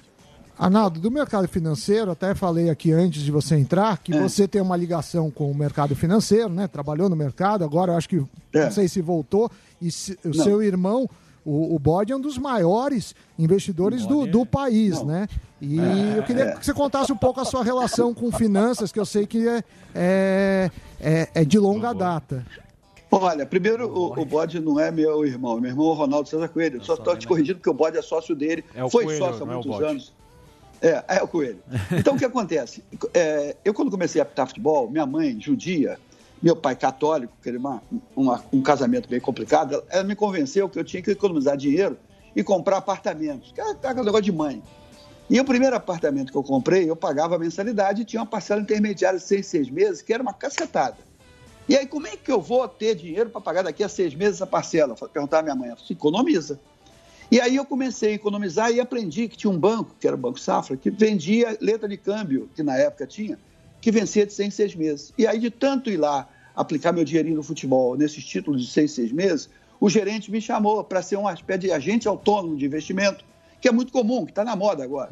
[0.57, 4.21] Arnaldo, do mercado financeiro, até falei aqui antes de você entrar que É.
[4.21, 6.65] você tem uma ligação com o mercado financeiro, né?
[6.65, 8.63] Trabalhou no mercado, agora eu acho que É.
[8.65, 9.51] não sei se voltou.
[9.81, 11.09] E se- o seu irmão,
[11.45, 15.27] o, o Bode, é um dos maiores investidores do, do país, né?
[15.61, 15.77] E
[16.17, 16.55] eu queria É.
[16.55, 19.63] que você contasse um pouco a sua relação com finanças, que eu sei que é,
[19.93, 22.45] é, é, é de longa data.
[23.11, 25.59] Olha, primeiro, o, o Bode não é meu irmão.
[25.61, 26.79] Meu irmão é o Ronaldo César Coelho.
[26.79, 28.63] Eu só estou te corrigindo porque o Bode é sócio dele.
[28.73, 29.83] É o Foi Coelho, sócio há é muitos Bode.
[29.85, 30.13] anos.
[30.81, 31.59] É, é o Coelho.
[31.91, 32.83] Então, o que acontece?
[33.13, 35.97] É, eu, quando comecei a apitar futebol, minha mãe, judia,
[36.45, 37.81] meu pai católico, que uma,
[38.15, 41.97] uma- um casamento bem complicado, ela, me convenceu que eu tinha que economizar dinheiro
[42.35, 43.51] e comprar apartamentos.
[43.51, 44.61] Que era aquele negócio de mãe.
[45.27, 48.61] E o primeiro apartamento que eu comprei, eu pagava a mensalidade e tinha uma parcela
[48.61, 50.97] intermediária de seis, seis meses, que era uma cacetada.
[51.67, 54.35] E aí, como é que eu vou ter dinheiro para pagar daqui a seis meses
[54.35, 54.93] essa parcela?
[54.93, 55.69] Perguntar à minha mãe.
[55.69, 56.59] Ela falou, economiza.
[57.31, 60.19] E aí eu comecei a economizar e aprendi que tinha um banco, que era o
[60.19, 63.39] Banco Safra, que vendia letra de câmbio, que na época tinha,
[63.81, 65.11] que vencia de seis em seis meses.
[65.17, 68.91] E aí, de tanto ir lá aplicar meu dinheirinho no futebol, nesses títulos de seis,
[68.91, 69.49] seis meses,
[69.79, 73.25] o gerente me chamou para ser uma espécie de agente autônomo de investimento,
[73.59, 75.09] que é muito comum, que está na moda agora.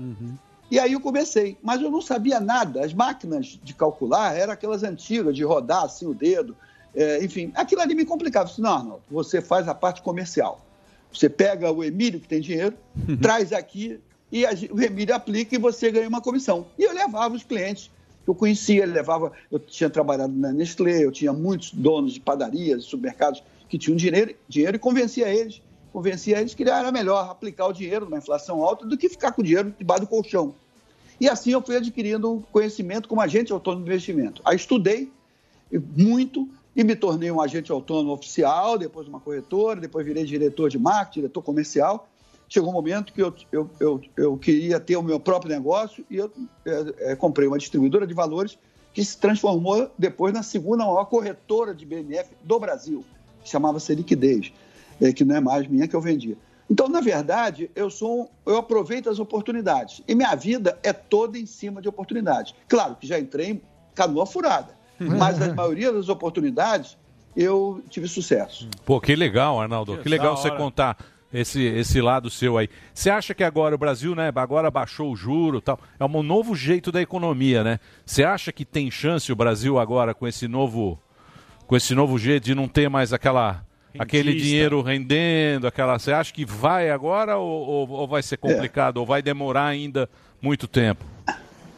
[0.72, 2.84] E aí eu comecei, mas eu não sabia nada.
[2.84, 6.56] As máquinas de calcular eram aquelas antigas, de rodar assim o dedo,
[6.96, 8.46] é, enfim, aquilo ali me complicava.
[8.46, 10.62] Eu disse, não, Arnaldo, você faz a parte comercial.
[11.12, 12.76] Você pega o Emílio, que tem dinheiro,
[13.22, 14.00] traz aqui
[14.32, 16.66] e a o Emílio aplica e você ganha uma comissão.
[16.78, 17.92] E eu levava os clientes
[18.26, 22.86] eu conhecia, ele levava, eu tinha trabalhado na Nestlé, eu tinha muitos donos de padarias,
[22.86, 25.62] supermercados que tinham dinheiro, dinheiro e convencia eles,
[25.92, 29.42] convencia eles que era melhor aplicar o dinheiro numa inflação alta do que ficar com
[29.42, 30.56] o dinheiro debaixo do colchão.
[31.20, 34.42] E assim eu fui adquirindo conhecimento como agente autônomo de investimento.
[34.46, 35.12] Aí estudei
[35.96, 40.80] muito e me tornei um agente autônomo oficial, depois uma corretora, depois virei diretor de
[40.80, 42.10] marketing, diretor comercial.
[42.54, 46.18] Chegou um momento que eu, eu, eu, eu queria ter o meu próprio negócio e
[46.18, 46.32] eu
[46.64, 48.60] é, é, comprei uma distribuidora de valores
[48.94, 53.04] que se transformou depois na segunda maior corretora de BNF do Brasil,
[53.44, 54.54] que chamava-se Liquidez,
[55.02, 56.38] é, que não é mais minha que eu vendia.
[56.70, 61.48] Então, na verdade, eu sou, eu aproveito as oportunidades e minha vida é toda em
[61.48, 62.54] cima de oportunidades.
[62.68, 63.62] Claro que já entrei em
[63.96, 67.00] canoa furada, mas a maioria das oportunidades
[67.36, 68.70] eu tive sucesso.
[68.86, 69.98] Pô, que legal, Arnaldo.
[69.98, 70.58] Que, Que legal você hora.
[70.58, 72.70] contar esse, esse lado seu aí.
[72.94, 76.22] Você acha que agora o Brasil, né, agora baixou o juro e tal, é um
[76.24, 77.80] novo jeito da economia, né?
[78.06, 81.00] Você acha que tem chance o Brasil agora com esse novo
[81.66, 83.66] com esse novo jeito de não ter mais aquela
[83.98, 84.48] aquele Rentista.
[84.50, 89.06] dinheiro rendendo, aquela, você acha que vai agora ou, ou- ou vai ser complicado ou
[89.06, 90.10] vai demorar ainda
[90.42, 91.06] muito tempo?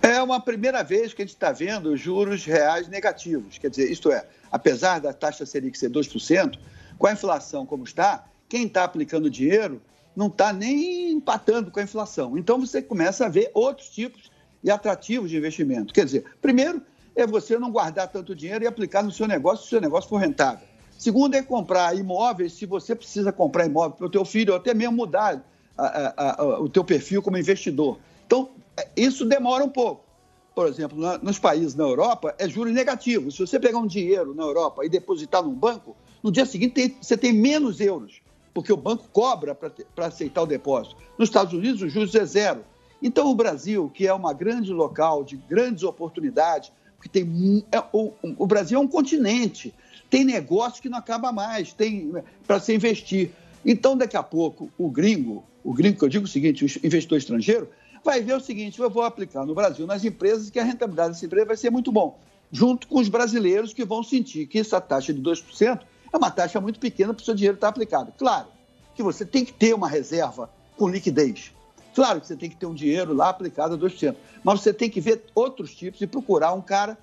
[0.02, 3.58] É uma primeira vez que a gente está vendo juros reais negativos.
[3.58, 6.58] Quer dizer, isto é, apesar da taxa Selic ser 2%,
[6.98, 9.82] com a inflação como está, quem está aplicando dinheiro
[10.16, 12.38] não está nem empatando com a inflação.
[12.38, 14.32] Então você começa a ver outros tipos
[14.64, 15.94] e atrativos de investimento.
[15.94, 16.82] Quer dizer, primeiro
[17.16, 20.10] é você não guardar tanto dinheiro e aplicar no seu negócio se o seu negócio
[20.10, 20.68] for rentável.
[20.98, 24.74] Segundo é comprar imóveis se você precisa comprar imóvel para o teu filho ou até
[24.74, 25.46] mesmo mudar
[25.78, 28.00] a- a- a- o teu perfil como investidor.
[28.26, 30.06] Então, é, isso demora um pouco.
[30.54, 33.36] Por exemplo, nos países na Europa, é juros negativos.
[33.36, 37.18] Se você pegar um dinheiro na Europa e depositar num banco, no dia seguinte você
[37.18, 38.22] tem menos euros,
[38.56, 40.96] porque o banco cobra para aceitar o depósito.
[41.20, 42.64] Nos Estados Unidos, os juros é zero.
[43.04, 48.14] Então, o Brasil, que é uma grande local de grandes oportunidades, que tem é, o,
[48.24, 49.74] o Brasil é um continente,
[50.10, 52.14] tem negócio que não acaba mais, tem
[52.48, 53.32] para se investir.
[53.66, 57.18] Então, daqui a pouco, o gringo, o gringo que eu digo o seguinte, o investidor
[57.18, 57.68] estrangeiro,
[58.06, 61.26] vai ver o seguinte: eu vou aplicar no Brasil, nas empresas, que a rentabilidade dessa
[61.26, 62.18] empresa vai ser muito bom,
[62.54, 65.82] junto com os brasileiros que vão sentir que essa taxa de 2%
[66.16, 68.14] é uma taxa muito pequena para o seu dinheiro estar aplicado.
[68.18, 68.48] Claro
[68.96, 71.52] que você tem que ter uma reserva com liquidez.
[71.94, 74.90] Claro que você tem que ter um dinheiro lá aplicado a 2%, mas você tem
[74.90, 76.98] que ver outros tipos e procurar um cara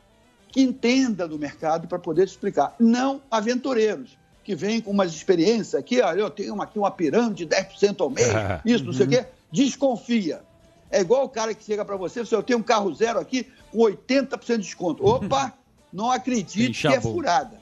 [0.49, 2.75] que entenda do mercado para poder te explicar.
[2.79, 7.55] Não aventureiros, que vêm com umas experiências aqui, olha, eu tenho aqui uma pirâmide de
[7.55, 8.29] 10% ao mês,
[8.65, 10.43] isso, não sei o quê, desconfia.
[10.91, 13.47] É igual o cara que chega para você, se eu tenho um carro zero aqui
[13.71, 15.07] com 80% de desconto.
[15.07, 15.55] Opa,
[15.91, 17.62] não acredite que é furada.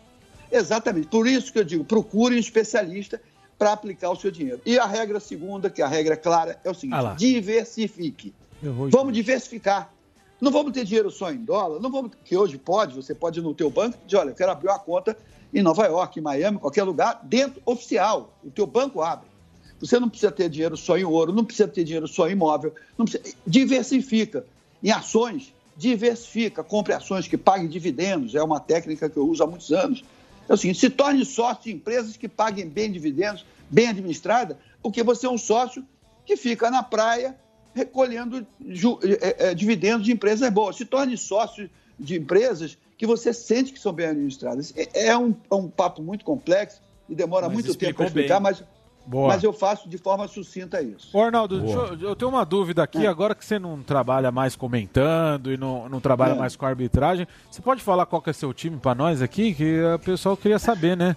[0.50, 1.06] Exatamente.
[1.08, 3.20] Por isso que eu digo, procure um especialista
[3.58, 4.60] para aplicar o seu dinheiro.
[4.64, 8.34] E a regra segunda, que é a regra clara, é o seguinte: Ah diversifique.
[8.90, 9.92] Vamos diversificar.
[10.40, 13.42] Não vamos ter dinheiro só em dólar, não vamos, que hoje pode, você pode ir
[13.42, 15.14] no teu banco e dizer, olha, eu quero abrir uma conta
[15.52, 18.34] em Nova York, em Miami, qualquer lugar, dentro oficial.
[18.42, 19.28] O teu banco abre.
[19.80, 22.74] Você não precisa ter dinheiro só em ouro, não precisa ter dinheiro só em imóvel,
[22.96, 24.46] não precisa, diversifica.
[24.82, 29.46] Em ações, diversifica, compre ações que paguem dividendos, é uma técnica que eu uso há
[29.46, 30.02] muitos anos.
[30.50, 35.00] É o seguinte, se torne sócio de empresas que paguem bem dividendos, bem administrada, porque
[35.00, 35.86] você é um sócio
[36.26, 37.36] que fica na praia
[37.72, 40.74] recolhendo eh, eh, dividendos de empresas boas.
[40.74, 44.74] Se torne sócio de empresas que você sente que são bem administradas.
[44.76, 48.40] É, é um, é um papo muito complexo e demora Mas muito tempo para explicar,
[48.40, 48.50] bem.
[48.50, 48.64] mas,
[49.10, 49.26] Boa.
[49.28, 51.10] mas eu faço de forma sucinta isso.
[51.12, 55.52] Ô, Arnaldo, eu, eu tenho uma dúvida aqui, agora que você não trabalha mais comentando
[55.52, 56.36] e não, não trabalha É.
[56.38, 59.52] mais com arbitragem, você pode falar qual que é seu time pra nós aqui?
[59.52, 61.16] Que o pessoal queria saber, né?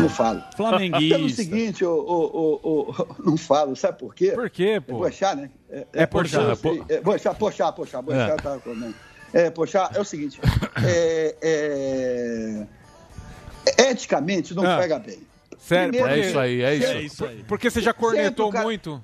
[0.00, 0.42] Não falo.
[0.56, 1.16] Flamenguista.
[1.16, 2.60] Pelo seguinte, ô, ô,
[2.90, 4.32] ô, não falo, sabe por quê?
[4.32, 5.06] Por quê, pô?
[5.06, 5.48] É Pochá, né?
[5.70, 8.34] É, É Pochá, Pochá, é po- é Pochá, Pochá, Pochá, Pochá, É.
[8.36, 8.94] tá comendo.
[9.32, 10.40] É, Pochá, é o seguinte,
[10.84, 12.66] é, é,
[13.90, 14.78] eticamente não Ah.
[14.78, 15.20] pega bem.
[15.70, 16.86] Sério, Primeiro, é isso aí, é isso.
[16.86, 17.44] É isso aí.
[17.46, 19.00] Porque você já cornetou cara- muito.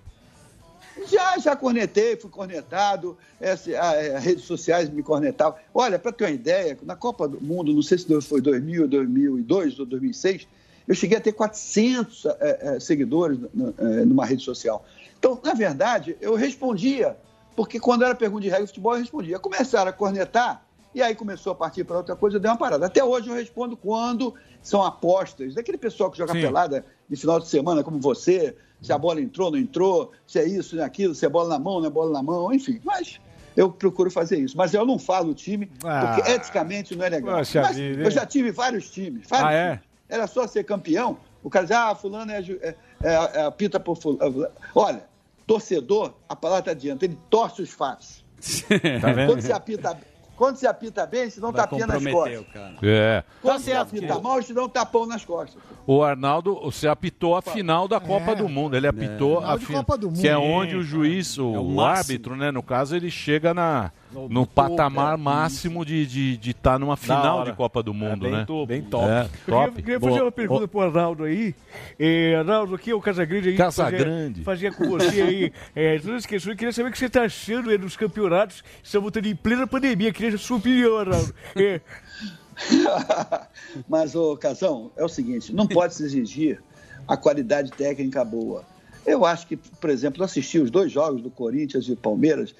[1.08, 5.56] Já, já cornetei, fui cornetado, essa, a- a- as redes sociais me cornetavam.
[5.72, 9.78] Olha, para ter uma ideia, na Copa do Mundo, não sei se foi 2000, 2002
[9.78, 10.48] ou 2006,
[10.88, 13.38] eu cheguei a ter 400 eh, eh, seguidores
[13.78, 14.84] eh, numa rede social.
[15.16, 17.16] Então, na verdade, eu respondia,
[17.54, 19.38] porque quando era pergunta de regra de futebol, eu respondia.
[19.38, 20.65] Começaram a cornetar,
[20.96, 22.86] e aí começou a partir para outra coisa, eu dei uma parada.
[22.86, 26.40] Até hoje eu respondo quando são apostas, daquele pessoal que joga Sim.
[26.40, 30.48] pelada de final de semana, como você, se a bola entrou, não entrou, se é
[30.48, 32.80] isso, não é aquilo, se é bola na mão, não é bola na mão, enfim.
[32.82, 33.20] Mas
[33.54, 34.56] eu procuro fazer isso.
[34.56, 36.30] Mas eu não falo o time, porque Ah.
[36.30, 37.42] eticamente não é legal.
[37.44, 39.26] Vida, eu já tive vários times.
[39.28, 39.70] vários Ah, é?
[39.72, 39.86] times.
[40.08, 41.18] Era só ser campeão.
[41.42, 44.46] O cara dizia, ah, fulano é, é, é, é pita por fulano.
[44.74, 45.04] Olha,
[45.46, 48.24] torcedor, a palavra está adianta, ele torce os fatos.
[49.02, 49.30] Tá vendo?
[49.32, 49.98] Quando se apita,
[50.36, 52.48] quando se apita bem, se não Vai tapinha nas comprometer costas.
[52.48, 52.76] o cara.
[52.82, 53.24] É.
[53.42, 55.60] Quando se apita mal, se não tapão nas costas.
[55.86, 58.76] O Arnaldo, você apitou a final da Copa do Mundo.
[58.76, 59.84] Ele apitou Final a final.
[59.84, 60.20] Copa do Mundo.
[60.20, 61.80] Que é onde o juiz, o, É o o máximo.
[61.80, 62.50] árbitro, né?
[62.50, 65.16] No caso, ele chega na, No no topo, patamar é.
[65.16, 68.44] máximo de estar de, de tá numa final de Copa do Mundo, bem né?
[68.46, 68.66] topo.
[68.66, 69.06] Bem top.
[69.06, 69.68] É, Eu top.
[69.68, 70.22] queria, queria fazer Boa.
[70.24, 71.54] uma pergunta pro Arnaldo aí.
[71.98, 73.56] É, Arnaldo, aqui é o Casagrande aí.
[73.56, 74.42] Casagrande.
[74.42, 76.56] Fazia, fazia com você aí é, todas as questões.
[76.56, 78.62] Queria saber o que você está achando aí dos campeonatos.
[78.82, 80.12] Estamos voltando em plena pandemia.
[80.12, 81.34] Queria a sua opinião, Arnaldo.
[81.56, 81.80] É,
[83.88, 86.62] Mas, ô Casão, é o seguinte: não pode se exigir
[87.06, 88.64] a qualidade técnica boa.
[89.04, 92.54] Eu acho que, por exemplo, assistir os dois jogos do Corinthians e Palmeiras,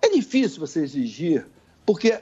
[0.00, 1.46] é difícil você exigir,
[1.84, 2.20] porque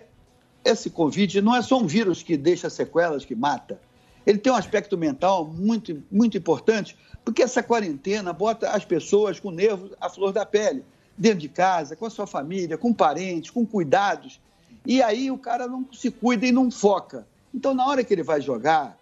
[0.65, 3.81] esse Covid não é só um vírus que deixa sequelas, que mata.
[4.27, 9.51] Ele tem um aspecto mental muito, muito importante, porque essa quarentena bota as pessoas com
[9.51, 10.85] nervos à flor da pele,
[11.17, 14.41] dentro de casa, com a sua família, com parentes, com cuidados.
[14.85, 17.27] E aí o cara não se cuida e não foca.
[17.55, 18.99] Então, na hora que ele vai jogar,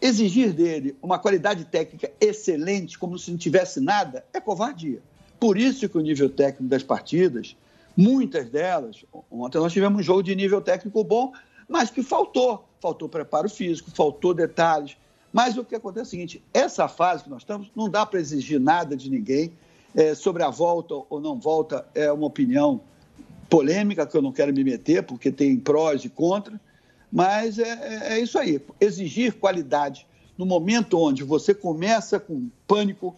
[0.00, 5.00] exigir dele uma qualidade técnica excelente, como se não tivesse nada, é covardia.
[5.38, 7.56] Por isso que o nível técnico das partidas,
[8.00, 11.32] muitas delas, ontem nós tivemos um jogo de nível técnico bom,
[11.68, 12.64] mas que faltou.
[12.80, 14.96] Faltou preparo físico, faltou detalhes.
[15.32, 18.18] Mas o que acontece é o seguinte: essa fase que nós estamos, não dá para
[18.18, 19.52] exigir nada de ninguém.
[19.94, 22.80] É, sobre a volta ou não volta, é uma opinião
[23.48, 26.58] polêmica que eu não quero me meter, porque tem prós e contras.
[27.12, 28.60] Mas é, é- é isso aí.
[28.80, 30.06] Exigir qualidade
[30.38, 33.16] no momento onde você começa com pânico,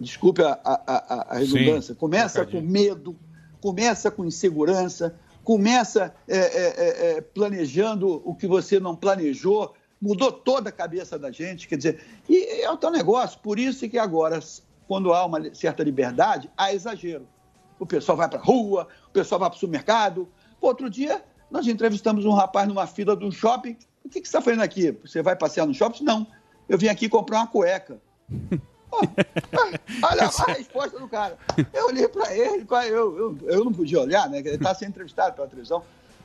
[0.00, 3.14] desculpe a, a- a- redundância, Sim, começa com medo,
[3.62, 5.14] começa com insegurança,
[5.44, 11.16] começa é, é, é, é, planejando o que você não planejou, mudou toda a cabeça
[11.16, 13.38] da gente, quer dizer, e é o teu negócio.
[13.38, 14.40] Por isso que agora,
[14.88, 17.26] quando há uma certa liberdade, há exagero.
[17.78, 20.28] O pessoal vai para a rua, o pessoal vai para o supermercado.
[20.60, 23.76] Outro dia, nós entrevistamos um rapaz numa fila de um shopping.
[24.04, 24.90] O que, que você está fazendo aqui?
[25.04, 26.02] Você vai passear no shopping?
[26.02, 26.26] Não.
[26.68, 28.00] Eu vim aqui comprar uma cueca.
[28.92, 29.00] Pô,
[30.06, 31.38] olha a resposta do cara.
[31.72, 34.40] Eu olhei para ele, eu, eu, eu não podia olhar, né?
[34.40, 35.82] Ele está sendo entrevistado pela televisão.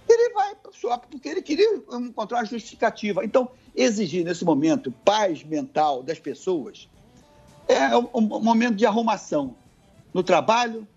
[0.08, 3.24] Ele vai shopping porque ele queria encontrar uma justificativa.
[3.24, 6.90] Então, exigir nesse momento paz mental das pessoas
[7.68, 9.56] é um momento de arrumação
[10.14, 10.88] no trabalho,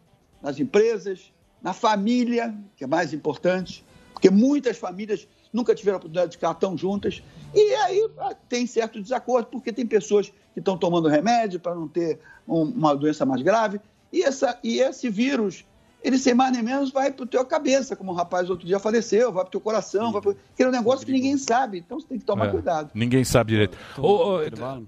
[0.42, 1.32] nas empresas,
[1.62, 6.54] na família, que é mais importante, porque muitas famílias nunca tiveram a oportunidade de ficar
[6.54, 7.22] tão juntas,
[7.54, 11.88] e aí ah, tem certo desacordo, porque tem pessoas que estão tomando remédio para não
[11.88, 13.80] ter um- uma doença mais grave,
[14.12, 15.64] e, essa, e esse vírus,
[16.02, 19.32] ele sem mais nem menos vai pro teu cabeça, como o rapaz outro dia faleceu,
[19.32, 20.36] vai pro teu coração, vai pro...
[20.56, 22.90] que é um negócio que ninguém sabe, então você tem que tomar É, cuidado.
[22.94, 23.76] Ninguém sabe direito.
[23.98, 24.38] Ô,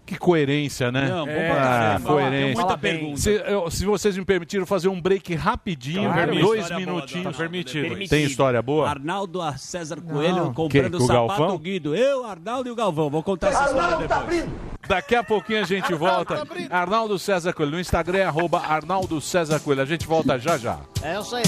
[0.07, 1.09] que coerência, né?
[1.09, 2.55] Não, pra ah, coerência.
[2.55, 3.17] Muita pergunta.
[3.21, 7.25] Se, eu- se vocês me permitiram fazer um break rapidinho, Claro, dois história boa, minutinhos.
[7.25, 8.09] Tá permitido.
[8.09, 8.89] Tem história boa?
[8.89, 10.55] Arnaldo a César Coelho Não.
[10.55, 11.59] comprando com o sapato Galvão?
[11.59, 11.95] Guido.
[11.95, 13.11] Eu, Arnaldo e o Galvão.
[13.11, 14.45] Vou contar essa história depois.
[14.93, 16.47] Daqui a pouquinho a gente volta.
[16.69, 17.73] Arnaldo César Coelho.
[17.73, 19.81] No Instagram é arroba Arnaldo César Coelho.
[19.81, 20.81] A gente volta já já.
[21.03, 21.43] É isso aí.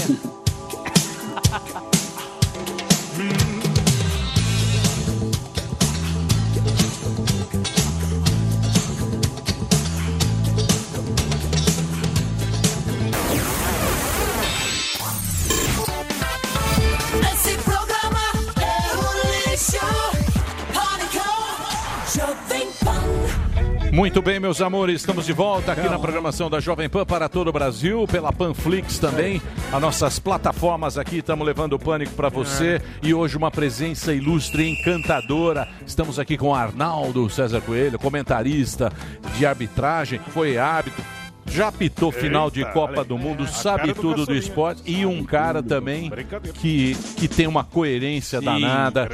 [23.95, 27.47] Muito bem, meus amores, estamos de volta aqui na programação da Jovem Pan para todo
[27.47, 29.41] o Brasil, pela Panflix também,
[29.71, 34.63] as nossas plataformas aqui, estamos levando o pânico para você e hoje uma presença ilustre
[34.63, 35.69] e encantadora.
[35.87, 38.91] Estamos aqui com Arnaldo César Coelho, comentarista
[39.37, 41.01] de arbitragem, foi árbitro,
[41.45, 45.63] já apitou final de Copa do Mundo, A sabe tudo do esporte e um cara
[45.63, 46.11] também
[46.55, 49.07] que, que tem uma coerência danada.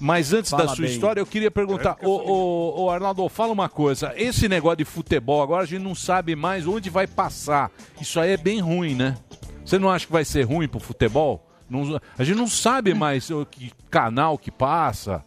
[0.00, 0.92] Mas antes da Fala sua bem.
[0.92, 4.12] história, eu queria perguntar, ô, ô, ô, Arnaldo, fala uma coisa.
[4.16, 7.70] Esse negócio de futebol, agora a gente não sabe mais onde vai passar.
[8.00, 9.16] Isso aí é bem ruim, né?
[9.64, 11.46] Você não acha que vai ser ruim pro futebol?
[11.70, 15.24] Não- a gente não sabe mais o que canal que passa.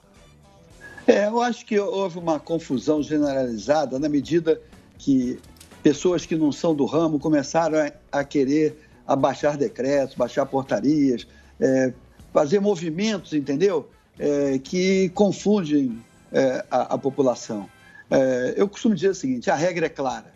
[1.08, 4.62] É, eu acho que houve uma confusão generalizada na medida
[5.00, 5.40] que
[5.82, 8.78] pessoas que não são do ramo começaram a, a querer
[9.08, 11.26] abaixar decretos, baixar portarias,
[11.60, 11.94] é,
[12.34, 13.90] fazer movimentos, entendeu?
[14.20, 17.70] É, que confundem é, a, a população.
[18.10, 20.34] É, eu costumo dizer o seguinte: a regra é clara.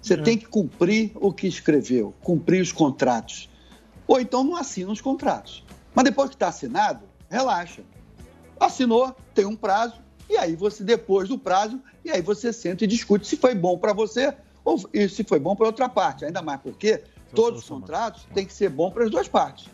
[0.00, 3.48] Você tem que cumprir o que escreveu, cumprir os contratos.
[4.06, 5.64] Ou então não assina os contratos.
[5.94, 7.82] Mas depois que está assinado, relaxa
[8.64, 9.94] assinou, tem um prazo,
[10.28, 13.76] e aí você, depois do prazo, e aí você senta e discute se foi bom
[13.78, 14.34] para você
[14.64, 16.24] ou e se foi bom para outra parte.
[16.24, 17.02] Ainda mais porque
[17.34, 19.66] todos os contratos têm que ser bom para as duas partes.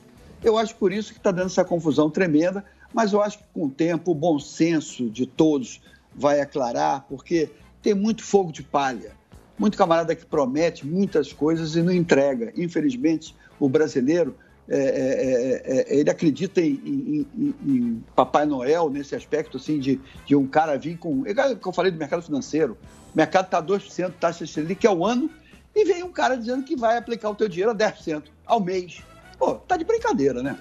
[0.42, 3.66] Eu acho por isso que está dando essa confusão tremenda, mas eu acho que com
[3.66, 5.80] o tempo o bom senso de todos
[6.14, 7.50] vai aclarar, porque
[7.82, 9.12] tem muito fogo de palha,
[9.58, 12.52] muito camarada que promete muitas coisas e não entrega.
[12.56, 14.36] Infelizmente, o brasileiro
[14.68, 19.78] é, é, é, é, ele acredita em, em- em- em Papai Noel nesse aspecto assim
[19.78, 21.24] de, de um cara vir com.
[21.26, 22.76] É que eu falei do mercado financeiro.
[23.14, 25.30] O mercado está 2% taxa Selic ao ano
[25.74, 29.02] e vem um cara dizendo que vai aplicar o teu dinheiro a 10% ao mês.
[29.38, 30.58] Pô, tá de brincadeira, né?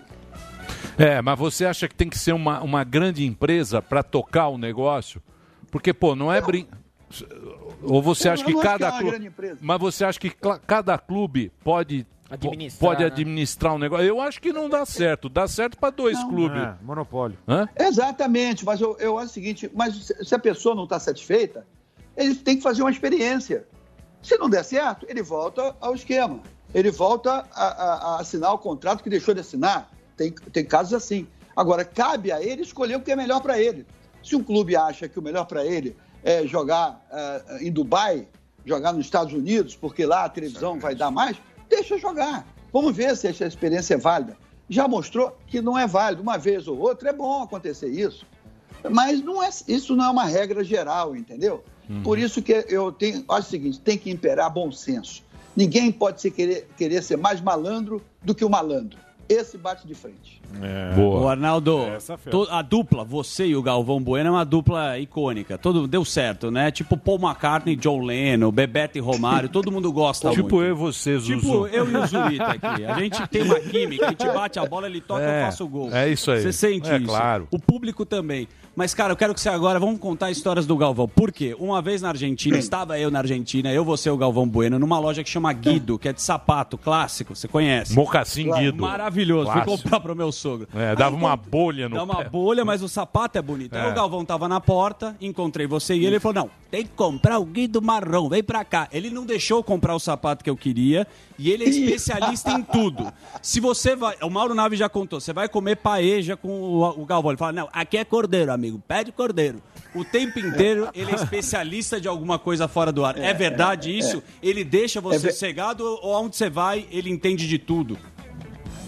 [0.98, 4.58] É, mas você acha que tem que ser uma, uma grande empresa para tocar o
[4.58, 5.22] negócio?
[5.72, 6.68] Porque, pô, não é brin...
[7.84, 9.12] Ou você acha que cada é uma clube.
[9.12, 9.58] grande empresa.
[9.62, 10.30] Mas você acha que
[10.66, 12.06] cada clube pode.
[12.30, 13.06] Administrar, pode né?
[13.08, 14.06] administrar um negócio?
[14.06, 15.30] Eu acho que não dá certo.
[15.30, 16.28] Dá certo para dois Não.
[16.30, 16.62] clubes.
[16.62, 17.38] É, monopólio.
[17.48, 17.70] Hã?
[17.80, 21.66] Exatamente, mas eu, eu acho o seguinte: mas se se a pessoa não está satisfeita,
[22.18, 23.66] ele tem que fazer uma experiência.
[24.22, 26.42] Se não der certo, ele volta ao esquema.
[26.74, 29.90] Ele volta a, a- a assinar o contrato que deixou de assinar.
[30.18, 31.28] Tem, tem casos assim.
[31.56, 33.86] Agora, cabe a ele escolher o que é melhor para ele.
[34.24, 38.28] Se um clube acha que o melhor para ele é jogar ah, em Dubai,
[38.66, 41.38] jogar nos Estados Unidos, porque lá a televisão vai dar mais,
[41.70, 42.46] deixa jogar.
[42.74, 44.36] Vamos ver se essa experiência é válida.
[44.70, 46.22] Já mostrou que não é válido.
[46.22, 48.26] Uma vez ou outra é bom acontecer isso.
[48.90, 51.64] Mas não é, isso não é uma regra geral, entendeu?
[52.04, 55.24] Por isso que eu tenho, acho o seguinte, tem que imperar bom senso.
[55.56, 59.00] Ninguém pode se querer, querer ser mais malandro do que o malandro.
[59.30, 60.42] Esse bate de frente.
[60.96, 61.22] Boa.
[61.22, 61.86] O Arnaldo,
[62.32, 65.58] to- a dupla, você e o Galvão Bueno, é uma dupla icônica.
[65.58, 66.72] Todo, deu certo, né?
[66.72, 70.62] Tipo Paul McCartney, John Lennon, Bebeto e Romário, todo mundo gosta Tipo muito.
[70.64, 71.36] eu e você, Zuzu.
[71.40, 72.86] Tipo eu e o Zurita aqui.
[72.86, 75.66] A gente tem uma química, a gente bate a bola, ele toca, É, eu faço
[75.66, 75.94] o gol.
[75.94, 76.42] é isso aí.
[76.42, 77.06] Você sente É isso.
[77.08, 77.48] claro.
[77.52, 78.48] O público também.
[78.76, 81.08] Mas, cara, eu quero que você agora, vamos contar histórias do Galvão.
[81.08, 81.56] Por quê?
[81.60, 85.00] Uma vez na Argentina, estava eu na Argentina, eu, você e o Galvão Bueno, numa
[85.00, 87.96] loja que chama Guido, que é de sapato clássico, você conhece?
[87.96, 88.84] Mocassim Guido.
[88.84, 89.17] Maravilhoso.
[89.26, 89.66] Fui Clássico.
[89.78, 90.68] comprar pro meu sogro.
[90.76, 92.30] É, Aí dava uma encont- bolha no Dá uma pé.
[92.30, 93.74] bolha, mas o sapato é bonito.
[93.76, 93.92] Aí É.
[93.92, 97.40] o Galvão tava na porta, encontrei você e ele, ele falou: não, tem que comprar
[97.40, 98.88] o Guido marrom, vem pra cá.
[98.92, 101.08] Ele não deixou comprar o sapato que eu queria
[101.40, 103.12] e ele é especialista em tudo.
[103.42, 104.16] Se você vai.
[104.22, 107.32] O Mauro Naves já contou, você vai comer paeja com o, o Galvão.
[107.32, 109.62] Ele fala: não, aqui é cordeiro, amigo, pede cordeiro.
[109.96, 113.18] O tempo inteiro ele é especialista de alguma coisa fora do ar.
[113.18, 114.18] É, verdade é, isso?
[114.18, 114.22] é.
[114.48, 117.98] Ele deixa você É ver- cegado ou aonde você vai, ele entende de tudo?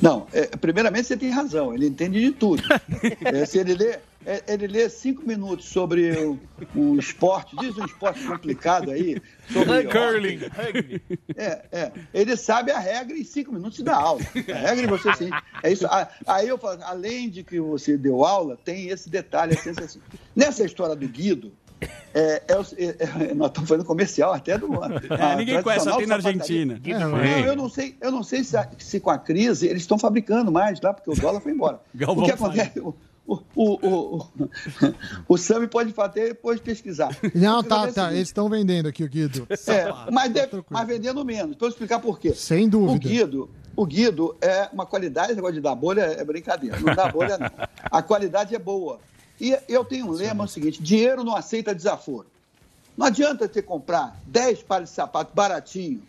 [0.01, 2.63] Não, é, primeiramente você tem razão, ele entende de tudo.
[3.26, 6.39] É, se, ele lê, é, ele lê cinco minutos sobre um,
[6.76, 9.21] um esporte, diz um esporte complicado aí.
[9.51, 10.39] Sobre Curling.
[11.35, 11.91] É, é.
[12.13, 14.21] Ele sabe a regra em cinco minutos dá aula.
[14.21, 15.30] A regra de você sim.
[15.63, 15.85] É isso.
[15.88, 19.53] Ah, Aí eu falo, além de que você deu aula, tem esse detalhe.
[19.53, 19.99] Assim, assim.
[20.35, 21.51] Nessa história do Guido,
[22.14, 24.69] é, é é- é- nós estamos fazendo comercial até do.
[25.10, 26.80] É, ninguém conhece, só tem na Argentina.
[26.99, 29.97] Não, eu não sei, eu não sei se, a- se com a crise eles estão
[29.97, 31.80] fabricando mais lá, porque o dólar foi embora.
[31.95, 32.80] Galvão o que acontece?
[32.80, 32.93] O,
[33.27, 34.27] o, o, o,
[35.27, 37.15] o Sami pode até depois pesquisar.
[37.35, 38.01] Não, tá, é tá.
[38.06, 39.45] seguinte, Eles estão vendendo aqui o Guido.
[39.49, 41.56] é, mas, deve- mas vendendo menos.
[41.56, 42.34] Para eu explicar por quê.
[42.34, 42.93] Sem dúvida.
[42.95, 46.80] O Guido, o Guido é uma qualidade, esse negócio de dar bolha é brincadeira.
[46.80, 47.51] Não dá bolha, não.
[47.91, 48.99] A qualidade é boa.
[49.40, 52.28] E eu tenho um lema é o seguinte: dinheiro não aceita desaforo.
[52.98, 56.02] Não adianta você comprar 10 pares de sapato baratinho,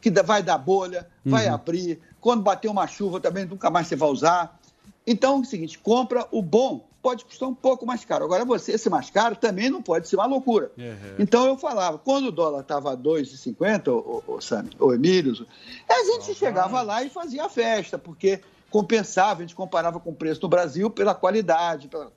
[0.00, 1.54] que vai dar bolha, vai Uhum.
[1.54, 1.98] abrir.
[2.20, 4.58] Quando bater uma chuva também nunca mais você vai usar.
[5.06, 6.86] Então é o seguinte: compra o bom.
[7.02, 8.24] Pode custar um pouco mais caro.
[8.24, 10.72] Agora, você ser mais caro também não pode ser uma loucura.
[11.20, 15.46] Então eu falava, quando o dólar estava a 2,50, o, o, Sam, o Emílio,
[15.88, 18.40] a gente chegava lá e fazia a festa, porque
[18.70, 21.86] compensava, a gente comparava com o preço no Brasil pela qualidade.
[21.86, 22.10] Pela...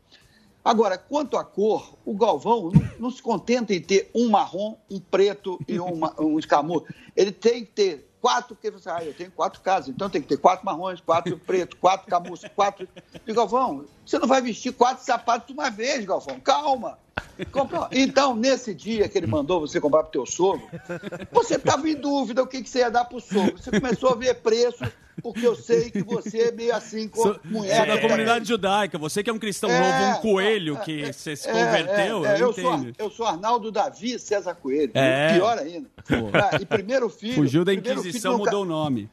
[0.63, 4.99] Agora, quanto à cor, o Galvão não, não se contenta em ter um marrom, um
[4.99, 6.85] preto e uma- um escamoso.
[7.15, 10.27] Ele tem que ter quatro, porque você, ah, eu tenho quatro casas, então tem que
[10.27, 12.87] ter quatro marrons, quatro pretos, quatro camus, quatro.
[13.25, 16.39] E Galvão, você não vai vestir quatro sapatos de uma vez, Galvão.
[16.41, 16.99] Calma.
[17.51, 20.67] Compra- Então, nesse dia que ele mandou você comprar pro teu sogro,
[21.31, 23.57] você estava em dúvida o que, que você ia dar pro sogro.
[23.57, 24.83] Você começou a ver preço,
[25.21, 27.75] porque eu sei que você é meio assim com Sou, mulher.
[27.77, 28.01] sou da também.
[28.09, 28.97] comunidade judaica.
[28.97, 32.31] Você que é um cristão É, novo, um coelho que você se converteu, É, é,
[32.33, 34.91] é, eu, eu, sou, eu sou Arnaldo Davi César Coelho.
[34.93, 35.33] É.
[35.33, 35.89] Pior ainda.
[36.33, 37.35] Ah, e primeiro filho.
[37.35, 39.09] Fugiu da Inquisição, no ca- mudou o nome.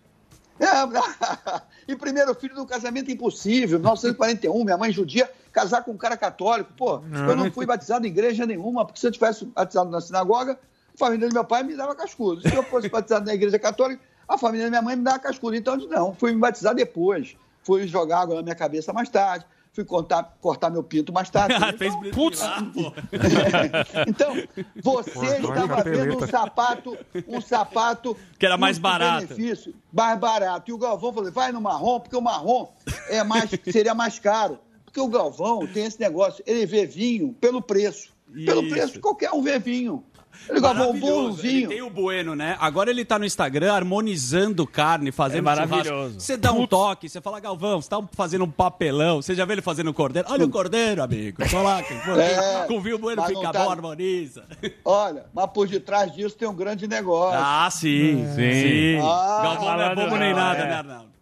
[0.59, 0.67] É,
[1.93, 6.71] e primeiro filho do casamento impossível, 1941, minha mãe judia, casar com um cara católico.
[6.77, 10.59] Pô, eu não fui batizado em igreja nenhuma, porque se eu tivesse batizado na sinagoga,
[10.95, 12.43] a família do meu pai me dava cascudo.
[12.43, 15.57] Se eu fosse batizado na igreja católica, a família da minha mãe me dava cascudo.
[15.57, 17.37] Então, eu disse, não, fui me batizar depois.
[17.63, 19.47] Fui jogar água na minha cabeça mais tarde.
[19.73, 21.55] Fui cortar, cortar meu pinto mais tarde.
[21.79, 22.41] Fez Putz!
[24.07, 24.35] Então,
[24.83, 29.27] você Pô, estava vendo um sapato, um sapato Que era mais barato.
[29.27, 30.71] benefício, mais barato.
[30.71, 32.69] E o Galvão falou: vai no marrom, porque o marrom
[33.09, 34.59] é mais, seria mais caro.
[34.97, 38.09] Porque o Galvão tem esse negócio, ele vê vinho pelo preço.
[38.47, 38.71] Pelo Isso.
[38.71, 40.03] preço, qualquer um vê vinho.
[40.49, 41.41] Ele Galvão, um bom Maravilhoso.
[41.47, 41.69] Ele vinho.
[41.69, 42.57] tem o Bueno, né?
[42.61, 45.89] Agora ele tá no Instagram harmonizando carne, fazendo É maravilhoso.
[45.89, 46.21] churrasco.
[46.21, 49.21] Você dá um toque, você fala, Galvão, você tá fazendo um papelão.
[49.21, 50.29] Você já vê ele fazendo cordeiro?
[50.31, 51.43] Olha o cordeiro, amigo.
[51.51, 54.45] Tô lá, É, com o vinho Bueno fica tá- bom, harmoniza.
[54.83, 57.39] Olha, mas por detrás disso tem um grande negócio.
[57.39, 58.25] Ah, sim.
[58.35, 58.99] Sim.
[59.03, 61.16] Ah, Galvão não é bobo nem nada, né, Arnaldo?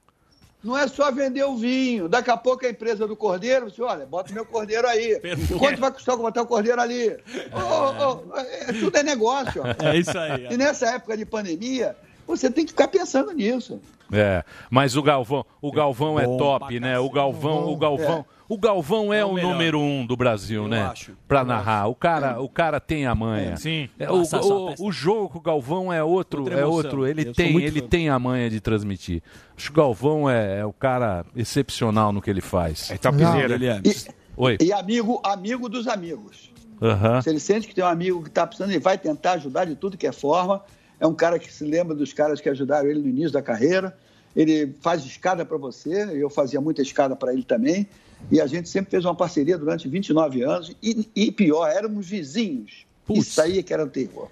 [0.65, 2.09] Não é só vender o vinho.
[2.09, 5.20] Daqui a pouco a empresa do cordeiro, você olha, bota meu cordeiro aí.
[5.59, 7.11] Quanto vai custar botar o cordeiro ali?
[7.53, 9.62] Ô, ô, ô, é, tudo é negócio.
[9.62, 9.85] ó.
[9.86, 10.49] É isso aí.
[10.51, 11.95] E nessa época de pandemia,
[12.26, 13.80] você tem que ficar pensando nisso.
[14.12, 16.98] É, mas o Galvão, o Galvão é Bom top, né?
[16.98, 20.82] O Galvão, o Galvão, o Galvão é, É o, o número um do Brasil, né?
[20.82, 21.12] acho.
[21.26, 21.88] Pra narrar.
[21.88, 23.56] O cara, o cara tem a manha.
[23.56, 23.88] Sim.
[23.98, 27.06] É, o, o, o jogo com o Galvão é outro, é outro.
[27.06, 27.88] Ele Eu tem, ele fã.
[27.88, 29.22] tem a manha de transmitir.
[29.56, 32.90] Acho que o Galvão é, é o cara excepcional no que ele faz.
[32.90, 33.55] É topzera.
[33.55, 33.80] Ele é.
[33.84, 33.94] E,
[34.36, 34.59] Oi.
[34.60, 36.52] e amigo, amigo dos amigos.
[36.82, 37.22] Aham.
[37.22, 39.74] Se ele sente que tem um amigo que está precisando, ele vai tentar ajudar de
[39.74, 40.62] tudo que é forma.
[41.05, 43.94] É um cara que se lembra dos caras que ajudaram ele no início da carreira.
[44.35, 47.86] Ele faz escada para você, eu fazia muita escada para ele também.
[48.32, 50.74] E a gente sempre fez uma parceria durante 29 anos.
[50.82, 52.86] E, e pior, éramos vizinhos.
[53.10, 54.28] Isso aí é que era terror.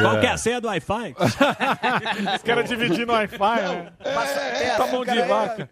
[0.00, 1.14] Qual que é a senha do Wi-Fi?
[2.36, 3.92] Os caras dividindo o Wi-Fi, né?
[4.00, 5.68] É, Tá mão de é- vaca.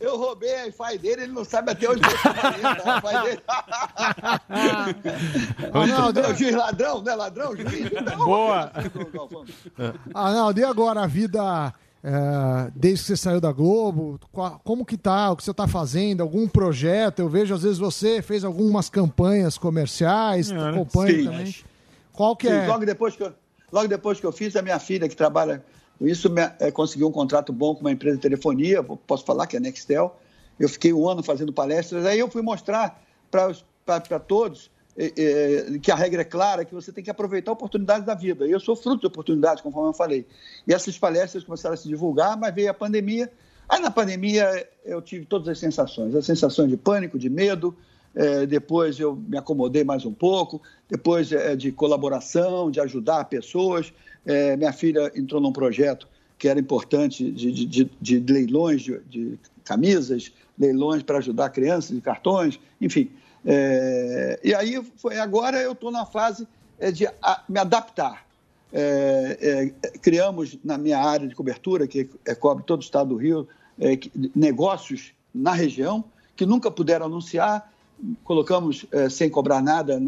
[0.00, 3.42] Eu roubei a Wi-Fi dele, ele não sabe até onde eu dele.
[5.72, 7.56] Arnaldo, É o juiz ladrão, não é ladrão?
[7.56, 7.90] Juiz?
[7.92, 8.72] Não, Boa.
[10.14, 11.72] Arnaldo, e agora a vida
[12.02, 14.18] é, desde que você saiu da Globo?
[14.64, 15.30] Como que tá?
[15.32, 16.22] O que você tá fazendo?
[16.22, 17.18] Algum projeto?
[17.20, 21.24] Eu vejo, às vezes, você fez algumas campanhas comerciais, acompanha Sim.
[21.24, 21.54] também.
[22.12, 22.66] Qual que Sim, é?
[22.66, 23.32] Logo depois que eu,
[23.72, 25.64] logo depois que eu fiz, a minha filha que trabalha
[25.98, 29.46] com isso me- eh, conseguiu um contrato bom com uma empresa de telefonia, posso falar
[29.46, 30.16] que é a Nextel.
[30.58, 33.00] Eu fiquei um ano fazendo palestras, aí eu fui mostrar
[33.30, 37.54] para todos eh, eh, que a regra é clara, que você tem que aproveitar a
[37.54, 38.46] oportunidade da vida.
[38.46, 40.26] E eu sou fruto de oportunidades, conforme eu falei.
[40.66, 43.30] E essas palestras começaram a se divulgar, mas veio a pandemia.
[43.68, 47.76] Aí na pandemia eu tive todas as sensações, a sensação de pânico, de medo,
[48.14, 53.92] eh, depois eu me acomodei mais um pouco, depois eh, de colaboração, de ajudar pessoas.
[54.26, 56.08] Eh, minha filha entrou num projeto
[56.38, 61.94] que era importante de, de- de- de leilões de, de camisas, leilões para ajudar crianças
[61.94, 63.10] de cartões, enfim.
[63.44, 66.46] É, e aí, foi, agora eu estou na fase
[66.78, 67.08] é, de
[67.48, 68.26] me adaptar.
[68.72, 73.16] É, é, criamos na minha área de cobertura, que é, cobre todo o estado do
[73.16, 73.48] Rio,
[73.78, 76.04] é, que- negócios na região
[76.36, 77.72] que nunca puderam anunciar.
[78.22, 79.98] Colocamos sem cobrar nada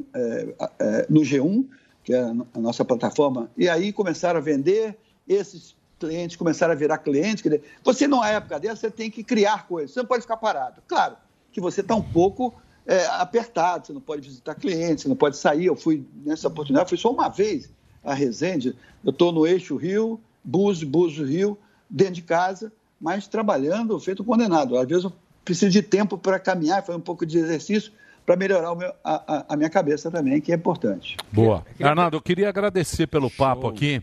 [1.09, 1.67] no G1,
[2.05, 4.97] que é a nossa plataforma, e aí começaram a vender.
[5.29, 7.43] Esses clientes começaram a virar clientes.
[7.83, 10.81] Você, numa época dessa, você tem que criar coisas, você não pode ficar parado.
[10.87, 11.17] Claro
[11.53, 12.55] que você está um pouco
[12.93, 15.67] é, apertado, você não pode visitar clientes, você não pode sair.
[15.67, 17.71] Eu fui nessa oportunidade, fui só uma vez
[18.03, 18.75] a Resende.
[19.05, 21.57] Eu estou no eixo Rio, Búzios, Búzios Rio,
[21.89, 24.77] dentro de casa, mas trabalhando, feito condenado.
[24.77, 25.13] Às vezes eu
[25.45, 27.93] preciso de tempo para caminhar, fazer um pouco de exercício
[28.27, 31.17] para melhorar o meu- a, a- a minha cabeça também, que é importante.
[31.33, 31.65] Boa.
[31.81, 34.03] Arnaldo, eu queria agradecer pelo papo aqui.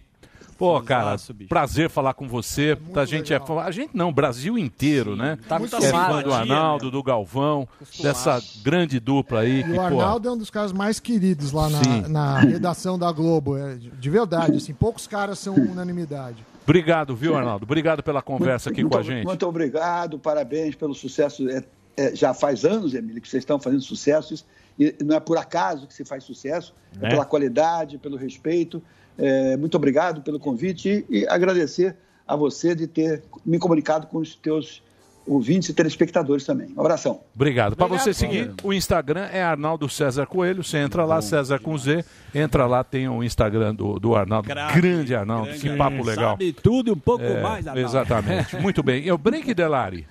[0.58, 1.16] Pô, cara,
[1.48, 2.78] prazer falar com você.
[2.96, 5.38] a gente é fã- a gente não, Brasil inteiro, né?
[5.48, 6.24] Tá muito é fã acostumado.
[6.24, 7.68] do Arnaldo, do Galvão,
[8.02, 11.52] dessa grande dupla aí que, E o pô, Arnaldo é um dos caras mais queridos
[11.52, 12.02] lá Sim.
[12.02, 13.58] na, na redação da Globo.
[13.58, 16.44] É, de de verdade, assim, poucos caras são unanimidade.
[16.64, 17.64] Obrigado, viu, Arnaldo?
[17.64, 19.26] Obrigado pela conversa aqui muito, com a gente.
[19.26, 21.48] Muito obrigado, parabéns pelo sucesso.
[21.50, 21.64] É,
[21.96, 24.46] é, já faz anos, Emílio, que vocês estão fazendo sucessos.
[24.80, 27.10] E não é por acaso que se faz sucesso, é, É.
[27.10, 28.82] pela qualidade, pelo respeito.
[29.18, 31.96] É, muito obrigado pelo convite e, e agradecer
[32.28, 34.82] a você de ter me comunicado com os teus
[35.26, 36.70] ouvintes e telespectadores também.
[36.76, 37.20] Um abração.
[37.36, 37.76] Obrigado.
[37.76, 40.64] Para você seguir, o Instagram é Arnaldo César Coelho.
[40.64, 42.06] Você entra lá, César com Z.
[42.34, 44.48] Entra lá, tem o Instagram do, do Arnaldo.
[44.48, 46.32] Craque, grande Arnaldo, que papo legal.
[46.32, 47.90] Sabe tudo e um pouco É, mais, Arnaldo.
[47.90, 48.56] Exatamente.
[48.58, 49.06] Muito bem.
[49.06, 50.08] E o break, Delari?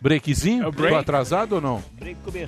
[0.00, 0.68] Breakzinho?
[0.68, 0.94] É break.
[0.94, 1.82] Tô atrasado ou não?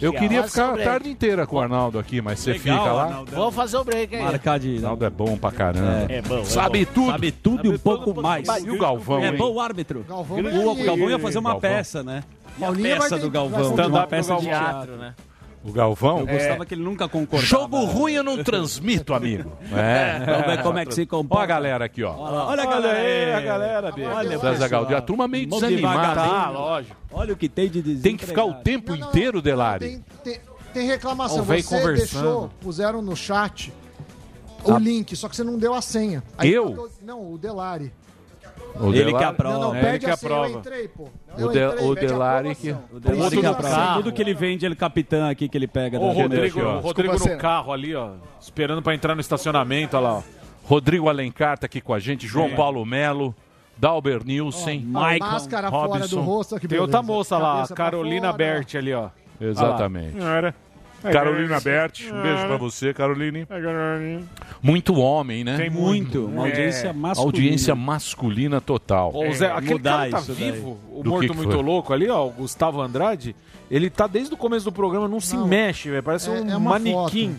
[0.01, 2.93] Eu queria Faz ficar a tarde inteira com o Arnaldo aqui, mas você Legal, fica
[2.93, 3.02] lá.
[3.05, 3.31] Arnaldo.
[3.32, 4.22] Vamos fazer o break aí.
[4.22, 4.77] Marcadinho.
[4.77, 6.06] Arnaldo é bom pra caramba.
[6.09, 6.93] É, é bom, é Sabe bom.
[6.94, 7.10] tudo.
[7.10, 8.47] Sabe tudo e um pouco mais.
[8.64, 9.36] E o Galvão, É hein?
[9.36, 10.05] bom o árbitro.
[10.09, 11.70] Galvão o Galvão ia fazer uma Galvão.
[11.70, 12.22] peça, né?
[12.56, 13.70] A Paulinho vai peça do Galvão.
[13.70, 15.14] stand-up peça de teatro, né?
[15.62, 16.20] O Galvão?
[16.20, 17.47] Eu gostava que ele nunca concordava.
[17.47, 19.53] Jogo ruim eu não transmito, amigo.
[19.77, 20.24] É.
[20.24, 21.41] Vamos ver como é que se comporta.
[21.41, 22.15] Ó a galera aqui, ó.
[22.16, 23.32] Olha, olha a galera aí, aí.
[23.35, 24.09] a galera, bicho.
[24.09, 24.69] Olha, César.
[24.69, 24.97] Gaudio.
[24.97, 26.24] A turma meio desanimada.
[26.24, 26.53] hein?
[26.55, 26.97] lógico.
[27.12, 28.03] Olha o que tem de dizer.
[28.03, 30.03] Tem que ficar o tempo inteiro, Delari.
[30.24, 30.41] Tem,
[30.73, 31.41] tem reclamação.
[31.41, 32.23] Ó, vem Você conversando.
[32.24, 33.70] deixou, puseram no chat
[34.65, 34.78] o Ah.
[34.78, 36.23] link, só que você não deu a senha.
[36.43, 36.70] Eu?
[36.70, 37.93] botou- não, o Delari.
[38.78, 39.55] O Ele Delari- que aprova.
[39.55, 40.59] Não, não, É, pede ele que a senha, eu aprova.
[40.59, 41.02] entrei, pô.
[41.05, 42.70] O, De- entrei, o Delari que...
[42.92, 43.94] O Delari Tudo que aprova.
[43.94, 45.98] Tudo que ele vende, ele capitã aqui que ele pega.
[45.98, 48.10] O da Rodrigo, aqui, o Rodrigo Desculpa, no carro ali, ó,
[48.40, 50.22] esperando pra entrar no estacionamento, olha lá, ó.
[50.64, 53.34] Rodrigo Alencar tá aqui com a gente, João Paulo Melo,
[53.76, 58.32] Dalber Nielsen, Ó, máscara fora do rosto, que Tem outra moça lá, Carolina.
[58.32, 59.09] Berti ali, ó.
[59.40, 60.18] Exatamente.
[60.18, 60.55] Lá.
[61.02, 63.47] Carolina Berti, um beijo pra você, Caroline.
[64.62, 65.56] Muito homem, né?
[65.56, 66.27] Tem Muito.
[66.27, 66.93] Uma audiência É.
[66.93, 67.27] masculina.
[67.27, 69.12] Audiência masculina total.
[69.14, 71.62] Ô, Zé, aquele mudar cara tá vivo, o Do morto que que muito foi?
[71.62, 73.35] louco ali, ó, o Gustavo Andrade.
[73.70, 75.47] Ele tá desde o começo do programa, não se Não.
[75.47, 76.02] mexe, velho.
[76.02, 77.36] Parece É- um é uma manequim.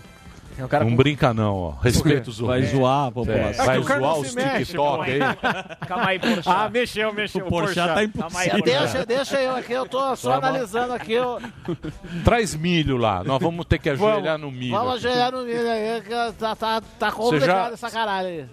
[0.61, 0.97] É um cara Não com...
[0.97, 1.69] brinca não, ó.
[1.81, 2.71] Respeita os Vai ouvintes.
[2.77, 3.65] zoar a É, população.
[3.65, 5.19] vai o cara zoar os TikTok aí.
[5.87, 6.47] Calma aí, Porchat.
[6.49, 7.45] Ah, mexeu, mexeu.
[7.47, 8.61] O Porchat tá impossível.
[8.63, 11.13] Deixa, deixa eu aqui, eu tô só analisando aqui.
[11.13, 11.41] Eu...
[12.23, 13.23] Traz milho lá.
[13.23, 14.71] Nós vamos ter que ajoelhar no milho.
[14.77, 18.45] Vamos ajoelhar no milho aí, que tá, tá, tá complicado já- essa caralho aí.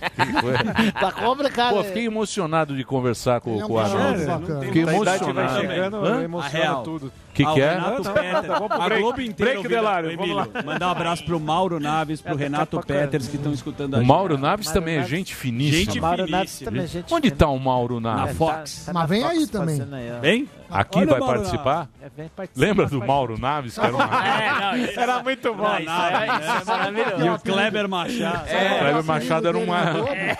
[0.98, 4.60] Tá complicado Pô, fiquei emocionado de conversar com, é com o Arnaldo.
[4.62, 5.60] Fiquei A idade vai emocionado.
[5.60, 7.12] chegando, emociona tudo.
[7.30, 7.74] O que, Ah, que o é?
[7.74, 8.46] Renato Não, Peters.
[8.46, 9.02] vamos pro A break.
[9.02, 9.52] Globo inteira.
[9.52, 10.10] Break, Delário,
[10.64, 14.08] Mandar um abraço pro Mauro Naves, pro Renato Peters que estão escutando a O gente.
[14.08, 15.78] Mauro Naves também é Naves- gente finíssima.
[15.84, 16.70] Gente Mauro Naves finíssima.
[16.70, 17.14] também, gente.
[17.14, 18.36] Onde tá o Mauro Na Naves?
[18.36, 18.84] Fox.
[18.86, 19.80] Tá Mas na vem Fox aí também.
[19.80, 20.20] aí, ó.
[20.70, 21.88] Aqui Olha o vai participar?
[22.00, 23.74] É, vem participar, Lembra do Mauro Naves?
[23.78, 24.10] Que era uma...
[24.40, 25.62] É, não, isso Era muito bom.
[25.62, 27.24] Não, isso é, isso é maravilhoso.
[27.24, 28.48] E o Kleber Machado.
[28.48, 29.80] É, Kleber Machado era uma...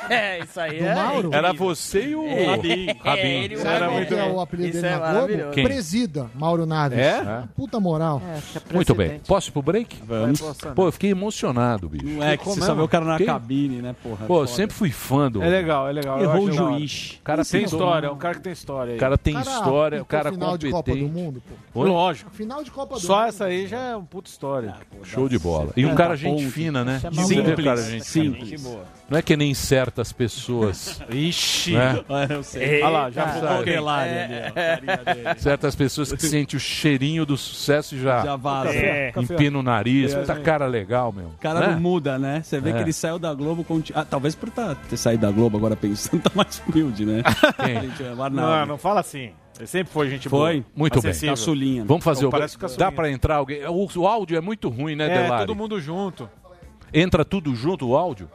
[0.09, 0.94] É, isso aí Do é.
[0.94, 1.31] Mauro?
[1.35, 2.86] Era você e o É, Rabin.
[3.05, 5.52] é, ele- Isso Era Sabe muito é o apelido dele é na Globo?
[5.62, 6.98] Presida, Mauro Naves.
[6.98, 7.44] É?
[7.57, 8.23] Puta moral.
[8.24, 9.20] É, é Muito bem.
[9.27, 9.97] Posso ir pro break?
[10.05, 10.40] Vamos.
[10.74, 12.07] Pô, eu fiquei emocionado, bicho.
[12.07, 12.82] Não é que você mesmo?
[12.82, 14.27] o cara na cabine, né, porra?
[14.27, 15.43] Pô, sempre fui fã do...
[15.43, 16.19] É legal, é legal.
[16.19, 17.19] eu Errou o juiz.
[17.20, 18.94] O cara Tem história, é um cara que tem história.
[18.94, 21.21] O cara tem história, o cara final de Copa do competente.
[21.25, 21.43] Mundo,
[21.73, 21.83] pô.
[21.85, 22.31] Lógico.
[22.31, 23.29] Final de Copa do Só Mundo.
[23.29, 24.75] essa aí já é um puta história.
[25.05, 25.73] Show de bola.
[25.77, 26.53] E um É, cara tá gente ponto.
[26.53, 27.01] fina, né?
[27.11, 27.65] O Simples.
[27.65, 28.05] cara gente.
[28.05, 28.63] Simples.
[29.09, 31.01] Não é que nem certas pessoas.
[31.11, 31.73] Ixi.
[31.75, 32.01] né?
[32.29, 32.81] É, eu sei.
[32.83, 35.41] Olha lá, já a carinha dele.
[35.41, 38.71] Certas pessoas que sentem o cheirinho do sucesso e já, Já vaza.
[38.71, 39.13] É.
[39.17, 40.13] empina o nariz.
[40.15, 40.21] É.
[40.21, 41.27] Puta cara legal, meu.
[41.29, 41.69] O cara Né?
[41.69, 42.43] não muda, né?
[42.43, 42.73] Você vê É.
[42.75, 43.65] que ele saiu da Globo.
[43.65, 43.93] Conti...
[43.95, 47.23] Ah, talvez por tá, ter saído da Globo agora pensando, tá mais humilde, né?
[47.67, 48.03] Gente,
[48.33, 49.31] Não, não fala assim.
[49.61, 50.61] Ele sempre foi gente Foi?
[50.61, 50.73] boa.
[50.74, 51.11] Muito bem.
[51.11, 51.35] Acessível.
[51.35, 51.85] Caçulinha.
[51.85, 52.31] Vamos fazer o.
[52.31, 53.62] parece o Dá pra entrar alguém?
[53.66, 55.47] O, o áudio é muito ruim, né, É, Delari?
[55.47, 56.28] todo mundo junto.
[56.93, 58.31] Entra tudo junto o áudio?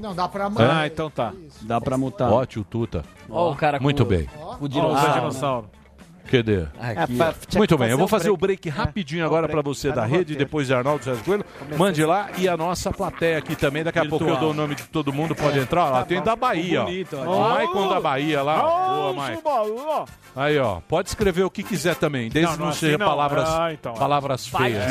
[0.00, 1.34] Não, dá pra Ah, então tá.
[1.62, 2.32] Dá pra mutar.
[2.32, 3.04] Ó, tio Tuta.
[3.28, 4.26] Ó, o cara com Muito bem.
[4.58, 5.12] O o dinossauro.
[5.12, 5.70] Dinossauro.
[5.83, 5.83] O
[6.30, 6.66] QD.
[6.78, 7.58] Aqui, ó.
[7.58, 10.66] Muito bem, eu vou fazer o o break rapidinho agora para você da rede, depois
[10.66, 11.44] de Arnaldo César Coelho.
[11.78, 13.84] Mande lá e a nossa plateia aqui também.
[13.84, 15.84] Daqui a pouco eu dou o nome de todo mundo, pode entrar.
[15.84, 16.84] Ó, lá tem da Bahia, ó.
[16.84, 17.22] bonito, ó.
[17.24, 18.60] O Maicon da Bahia lá.
[18.60, 20.06] Boa, Maicon.
[20.34, 22.98] Aí, ó, pode escrever o que quiser também, desde Não, que não, não, assim seja
[22.98, 23.06] não.
[23.06, 23.94] palavras, Ah, então.
[23.94, 24.84] palavras feias.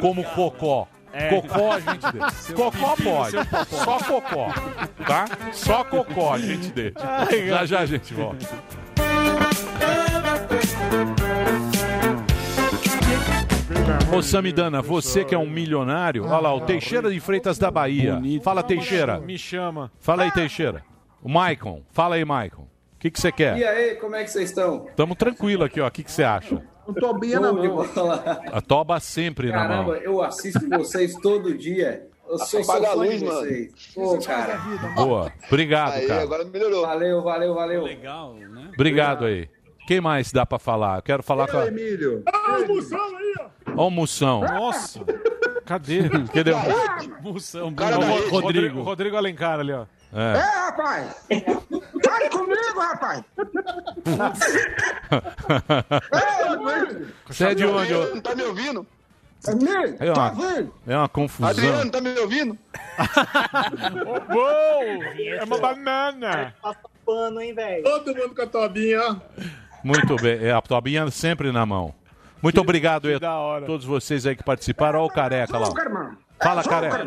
[0.00, 0.88] como cocó.
[1.12, 1.28] É.
[1.28, 2.30] Cocó a gente deixa.
[2.54, 3.36] Cocó pepino, pode.
[3.68, 4.48] Só cocó.
[5.06, 5.24] Tá?
[5.52, 6.94] Só cocó a gente deixa.
[7.00, 8.46] Ai, Já já a gente volta.
[14.16, 18.20] Ô Samidana, você que é um milionário, olha lá, o Teixeira de Freitas da Bahia.
[18.42, 19.18] Fala, Teixeira.
[19.20, 19.90] Me chama.
[20.00, 20.82] Fala aí, Teixeira.
[21.22, 21.82] O Maicon.
[21.92, 22.62] Fala aí, Maicon.
[22.62, 23.54] O que que você E quer?
[23.68, 24.86] aí, como é que vocês estão?
[24.96, 25.86] Tamo tranquilo aqui, ó.
[25.86, 26.62] O que você acha?
[26.86, 27.84] Um tobinha na mão.
[28.52, 29.94] A toba sempre na Caramba, mão.
[29.96, 32.06] eu assisto vocês todo dia.
[32.28, 33.40] Eu sou, sou Apaga a fã luz, de mano.
[33.40, 33.72] vocês.
[33.94, 34.56] Pô, cara.
[34.94, 35.32] Boa.
[35.46, 36.44] Obrigado, cara.
[36.44, 36.82] melhorou.
[36.86, 37.82] Valeu, valeu, valeu.
[37.84, 38.70] Legal, né?
[38.74, 39.48] Obrigado aí.
[39.86, 40.98] Quem mais dá pra falar?
[40.98, 41.66] Eu quero falar com a...
[41.66, 42.22] Emílio.
[43.76, 44.40] Ó o Moção.
[44.40, 45.00] Nossa.
[45.64, 46.08] Cadê?
[46.34, 47.22] Cadê o...
[47.22, 48.12] Moção, Cara Rodrigo.
[48.16, 48.40] Rodrigo.
[48.40, 48.82] Rodrigo.
[48.82, 49.84] Rodrigo Alencar ali, ó.
[50.12, 50.40] É, É.
[50.40, 51.26] rapaz!
[52.04, 53.22] Fale comigo, rapaz!
[57.26, 57.94] Você é de onde?
[57.94, 58.14] ô?
[58.14, 58.86] Não tá me ouvindo?
[59.98, 61.48] É tá uma, é uma confusão.
[61.48, 62.58] Adriano, tá me ouvindo?
[64.34, 66.54] Uou, é uma banana.
[67.06, 67.82] pano, hein, velho?
[67.84, 69.16] Todo mundo com a tobinha, ó.
[69.82, 70.38] Muito bem.
[70.44, 71.94] É, a tobinha sempre na mão.
[72.42, 75.00] Muito obrigado aí a todos vocês aí que participaram.
[75.00, 75.66] Olha o careca lá.
[76.42, 77.06] Fala, careca.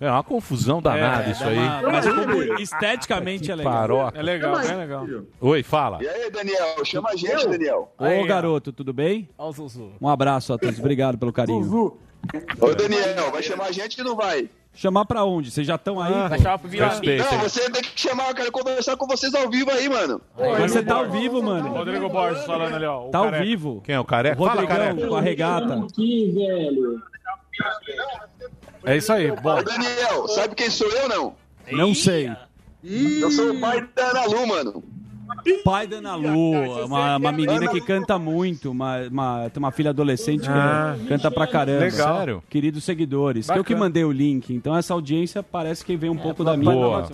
[0.00, 1.58] É uma confusão danada É, isso aí.
[1.58, 3.72] uma- mas como esteticamente é legal.
[3.72, 4.18] Paroca.
[4.18, 5.06] É legal, bem legal.
[5.40, 5.98] Oi, fala.
[6.02, 6.84] E aí, Daniel?
[6.84, 7.92] Chama a gente, Daniel.
[7.98, 9.28] Ô, garoto, tudo bem?
[10.00, 11.98] Um abraço a todos, obrigado pelo carinho.
[12.60, 14.48] Ô, Daniel, vai chamar a gente ou não vai?
[14.72, 15.50] Chamar pra onde?
[15.50, 16.28] Vocês já estão aí?
[16.28, 19.34] Vai chamar pro Vila Respeito, Não, você tem que chamar, eu quero conversar com vocês
[19.34, 20.20] ao vivo aí, mano.
[20.38, 21.68] Mas você tá ao vivo, mano.
[21.70, 23.08] Rodrigo Borges falando ali, ó.
[23.08, 23.82] o Tá ao vivo.
[23.84, 24.40] Quem é o careca?
[24.40, 25.08] O Fala, Rodrigão careca.
[25.08, 25.74] com a regata.
[25.74, 27.02] Aqui, velho.
[28.84, 29.58] É isso aí, bom.
[29.58, 31.34] Ô, Daniel, sabe quem sou eu, não?
[31.72, 32.30] Não sei.
[32.82, 34.82] Eu sou o pai da Ana Lu, mano.
[35.64, 39.90] Pai da Ana Lu, uma, uma menina que canta muito, uma, uma- tem uma filha
[39.90, 41.80] adolescente que Ah, canta pra caramba.
[41.84, 42.18] legal.
[42.18, 42.42] Sério?
[42.48, 43.46] Queridos seguidores.
[43.46, 43.86] Que eu que Bacana.
[43.86, 46.70] mandei o link, então essa audiência parece que vem um pouco da minha.
[46.72, 47.08] Boa.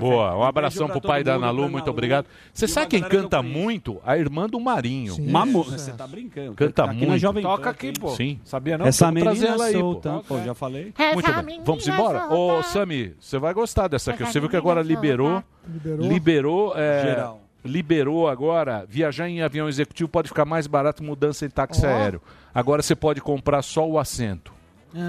[0.00, 0.36] Boa.
[0.36, 2.26] Um abração pro pai da Ana Lu, muito obrigado.
[2.52, 3.98] Você sabe quem canta muito?
[4.04, 5.14] A irmã do Marinho.
[5.30, 6.54] Mamo, você tá brincando.
[6.54, 7.18] Canta Aqui muito.
[7.18, 8.10] Jovem Pan, Toca aqui, pô.
[8.10, 8.38] Sim.
[8.44, 8.86] Sabia não?
[8.86, 9.80] Essa Vamos trazer menina ela aí, pô.
[9.80, 10.22] solta.
[10.26, 10.92] Pô, já falei.
[11.14, 11.60] Muito bem.
[11.64, 12.32] Vamos embora?
[12.32, 14.24] Ô, Sami, você vai gostar dessa aqui.
[14.24, 15.42] Você viu que agora liberou.
[15.66, 16.08] Liberou?
[16.08, 16.72] Liberou.
[16.76, 17.40] é, Geral.
[17.64, 18.84] Liberou agora.
[18.88, 21.88] Viajar em avião executivo pode ficar mais barato mudança em táxi Ó.
[21.88, 22.22] aéreo.
[22.54, 24.52] Agora você pode comprar só o assento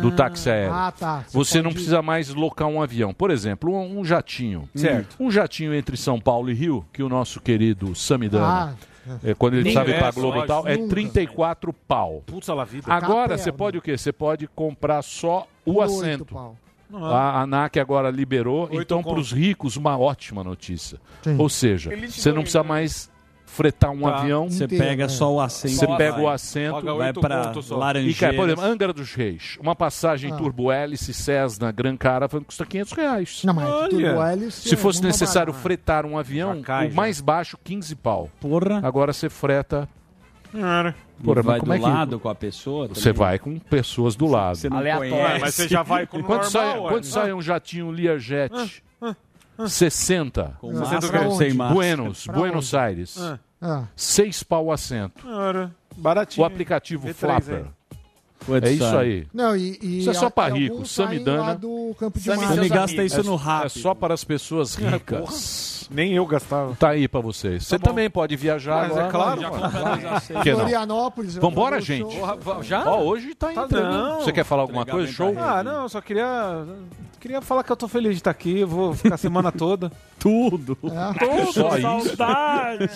[0.01, 0.73] do táxi aéreo.
[0.73, 1.23] Ah, tá.
[1.31, 3.13] Você não pode- precisa mais locar um avião.
[3.13, 4.67] Por exemplo, um, um jatinho.
[4.75, 5.15] Certo.
[5.19, 8.75] Um jatinho entre São Paulo e Rio, que o nosso querido Samidana,
[9.07, 10.89] Ah, é, quando ele sabe é, pra Globo e tal, é Nunca.
[10.89, 12.23] 34 pau.
[12.25, 12.91] Putz, a vida.
[12.91, 13.97] Agora você pode o quê?
[13.97, 16.35] Você pode comprar só o assento.
[16.91, 17.05] Pau.
[17.13, 20.99] A ANAC agora liberou, Oito então para os ricos uma ótima notícia.
[21.21, 21.35] Sim.
[21.37, 22.73] Ou seja, você não precisa domingo.
[22.73, 23.09] mais
[23.45, 24.17] fretar um Tá.
[24.19, 25.07] avião, Você pega é.
[25.07, 25.73] só o assento.
[25.75, 26.21] você e pega vai.
[26.21, 27.75] o assento Vai conto só.
[27.75, 28.19] e Laranjeiras.
[28.19, 28.33] cai.
[28.33, 30.35] Por exemplo, Angra dos Reis, uma passagem Ah.
[30.35, 33.41] Turbo Hélice Cessna Gran Caravan custa 500 reais.
[33.45, 33.89] Não, mas Olha.
[33.89, 36.95] turbo hélice Se é fosse necessário fretar um avião, cai, o já.
[36.95, 38.29] mais baixo 15 pau.
[38.39, 38.79] Porra.
[38.83, 39.87] Agora você freta,
[40.51, 40.95] Cara.
[41.23, 42.87] Porra, vai como do é que- lado com a pessoa.
[42.87, 43.13] você também.
[43.17, 44.55] vai com pessoas do lado.
[44.57, 45.11] Você não Aleatório.
[45.11, 45.35] conhece.
[45.35, 46.89] Ah, mas você já vai com o Quanto sai, normal, ué.
[46.91, 48.83] quanto sai um jatinho Learjet?
[49.67, 50.57] 60.
[50.59, 51.37] Com Você máscara pra ou onde?
[51.37, 51.73] sem máscara?
[51.75, 53.17] Buenos, Pra Buenos Aires.
[53.19, 53.39] Ah.
[53.59, 55.23] Ah, Seis pau assento.
[55.25, 56.45] Cara, O baratinho.
[56.45, 57.55] aplicativo V3 Flapper.
[57.55, 57.65] aí.
[58.63, 59.27] É isso aí.
[59.33, 60.85] não, e, e Isso é só a- pra e rico.
[60.85, 61.41] Samidana.
[61.41, 62.53] lá do Campo de Sami Marte.
[62.55, 63.17] Você me seus gasta amigos.
[63.17, 63.69] isso no É rap.
[63.69, 65.87] só para as pessoas ricas.
[65.89, 66.75] Nem eu gastava.
[66.75, 67.65] Tá aí pra vocês.
[67.65, 69.07] Você também pode viajar Mas agora.
[69.07, 70.01] é claro.
[70.01, 70.41] Já.
[70.43, 70.59] Que não?
[70.59, 71.35] Florianópolis.
[71.35, 72.13] Vambora, gente.
[72.13, 72.63] show.
[72.63, 72.83] Já?
[72.89, 73.91] Ó, hoje tá Tá entrando.
[73.93, 74.19] não.
[74.21, 75.11] Você quer falar alguma coisa?
[75.11, 75.33] Show?
[75.37, 76.65] Ah, não, eu só queria.
[77.19, 78.59] Queria falar que eu tô feliz de estar aqui.
[78.59, 79.91] Eu vou ficar a semana toda.
[80.19, 80.77] Tudo.
[80.83, 81.51] É.
[81.51, 82.15] Só isso.
[82.15, 82.89] Saudade!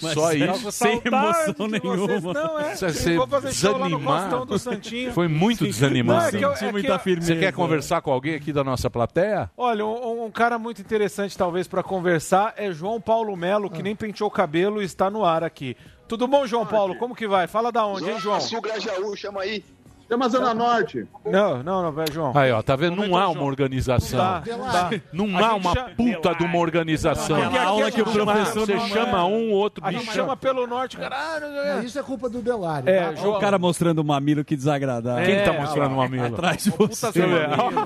[0.00, 0.72] Só sem- isso.
[0.72, 1.82] Sem emoção de vocês.
[1.82, 2.32] nenhuma.
[2.34, 2.74] Não, é.
[2.74, 4.00] Você- Vou fazer show lá no.
[4.00, 5.12] Costão do Santinho.
[5.12, 6.36] Foi muito Não, desanimado.
[6.36, 7.34] é que eu- Senti é muita que- firmeza.
[7.34, 9.50] Você quer conversar com alguém aqui da nossa plateia?
[9.56, 13.94] Olha, um, um cara muito interessante, talvez, pra conversar é João Paulo Melo, que nem
[13.94, 15.76] penteou o cabelo e está no ar aqui.
[16.08, 16.96] Tudo bom, João Paulo?
[16.96, 17.46] Como que vai?
[17.46, 18.40] Fala da onde, hein, João?
[18.40, 19.64] Sul Grajaú, chama aí.
[20.08, 21.04] Chama a Zona Norte.
[21.24, 22.32] Não, não, não, vai, João.
[22.36, 22.94] Aí, ó, tá vendo?
[22.94, 24.20] Não há uma organização.
[24.46, 27.42] Não dá, Não há uma puta de uma organização.
[27.42, 29.22] Aquela aula que o professor Você chama é.
[29.22, 30.36] um, outro A gente chama.
[30.36, 31.48] pelo norte, caralho.
[31.48, 32.88] Não, Isso é culpa do Delário.
[32.88, 33.28] É, tá?
[33.28, 35.26] o cara mostrando o mamilo, que desagradável.
[35.26, 36.26] Quem que tá mostrando o mamilo?
[36.26, 37.08] Atrás de você.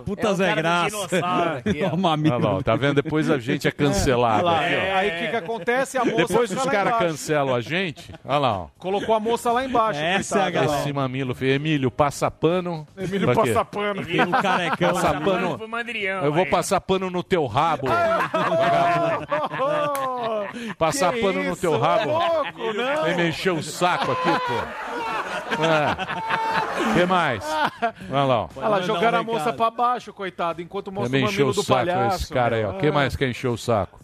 [0.05, 0.97] Puta Zé Graça.
[1.93, 2.63] O mamilo.
[2.63, 3.03] Tá vendo?
[3.03, 4.47] Depois a gente é cancelado.
[4.47, 5.97] Aí o que, que acontece?
[5.97, 8.13] A moça Depois os caras cancelam a gente.
[8.25, 8.67] Olha lá, ó.
[8.79, 10.01] Colocou a moça lá embaixo.
[10.01, 10.81] Essa é a galera.
[10.81, 11.35] Esse mamilo.
[11.41, 12.87] Emílio, passa pano.
[12.97, 13.53] Emílio Pra quê?
[13.53, 14.01] passa pano.
[14.03, 14.93] Emílio carecão.
[14.95, 15.59] Passa pano.
[15.59, 16.51] pro Mandrião, Eu vou aí.
[16.51, 17.87] passar pano no teu rabo.
[20.79, 22.11] Passar Que pano no isso, teu rabo.
[22.11, 23.05] louco, não.
[23.05, 24.55] Vem me encher o saco aqui, pô.
[25.65, 26.95] É.
[26.95, 27.45] que mais?
[28.11, 28.49] Olha lá.
[28.57, 31.63] Olha lá, jogaram a moça pra baixo, coitado, enquanto mostra o encher mamilo o do
[31.63, 32.25] saco palhaço.
[32.25, 32.71] esse cara aí, ó.
[32.73, 32.81] meu.
[32.81, 34.01] Quem mais quer encher o saco?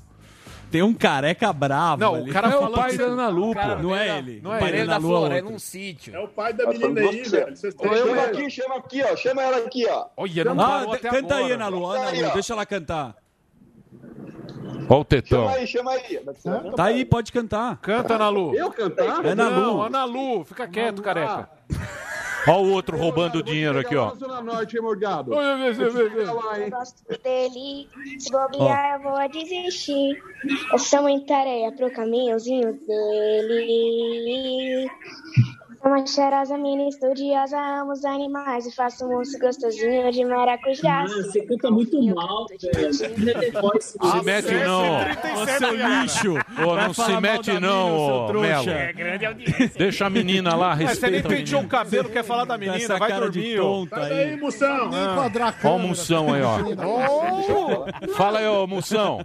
[0.70, 2.02] Tem um careca bravo.
[2.02, 2.30] Não, ali.
[2.30, 3.54] o cara É o falou pai que da você- Ana Lu, pô.
[3.54, 4.40] Cara, Não é ele.
[4.42, 4.70] Não é ele.
[4.72, 6.14] da Ele da Ana Lu é num sítio.
[6.14, 7.56] É o pai da menina aí, velho.
[7.56, 9.16] Chama aqui, chama aqui, ó.
[9.16, 10.06] Chama ela aqui, ó.
[10.16, 11.46] Olha, não Ah, de- até canta agora.
[11.46, 11.86] aí, Ana Lu.
[11.86, 13.14] Ana Lu, deixa ela cantar.
[14.88, 15.44] Ó o tetão.
[15.44, 16.20] Chama aí, chama aí.
[16.76, 17.76] Tá aí, pode cantar.
[17.78, 18.54] Canta, Ana Lu.
[18.54, 19.24] Eu cantar?
[19.24, 19.60] Ana Lu.
[19.60, 21.48] Não, Ana Lu, fica quieto, careca.
[22.48, 24.14] Ó o outro roubando dinheiro aqui, ó.
[24.14, 25.34] Zona Norte, hein, Morgado?
[25.34, 25.72] Olha,
[26.62, 26.70] hein?
[26.70, 27.86] gosto dele.
[28.18, 30.22] Se bobear, eu vou desistir.
[30.72, 34.88] Eu sou muita areia pro caminhozinho dele.
[35.86, 41.04] Sou uma cheirosa, menina estudiosa, amo os animais e faço um moço gostosinho de maracujá.
[41.04, 42.92] Você canta muito mal, velho.
[42.92, 44.96] Se mete não.
[45.00, 46.34] Ô, seu lixo.
[46.66, 48.40] Ô, não se mete não, mina, ô.
[48.40, 48.68] Melo.
[48.70, 49.78] É grande audiência.
[49.78, 52.64] Deixa a menina lá, É, você nem respeita penteou o cabelo, quer falar da Com
[52.64, 54.40] menina, vai dormir, Sai daí, aí.
[54.40, 54.88] moção.
[54.88, 55.78] Nem enquadrar a Ó o.
[55.78, 58.08] Moção aí, ó.
[58.16, 59.24] Fala aí, ô Moção.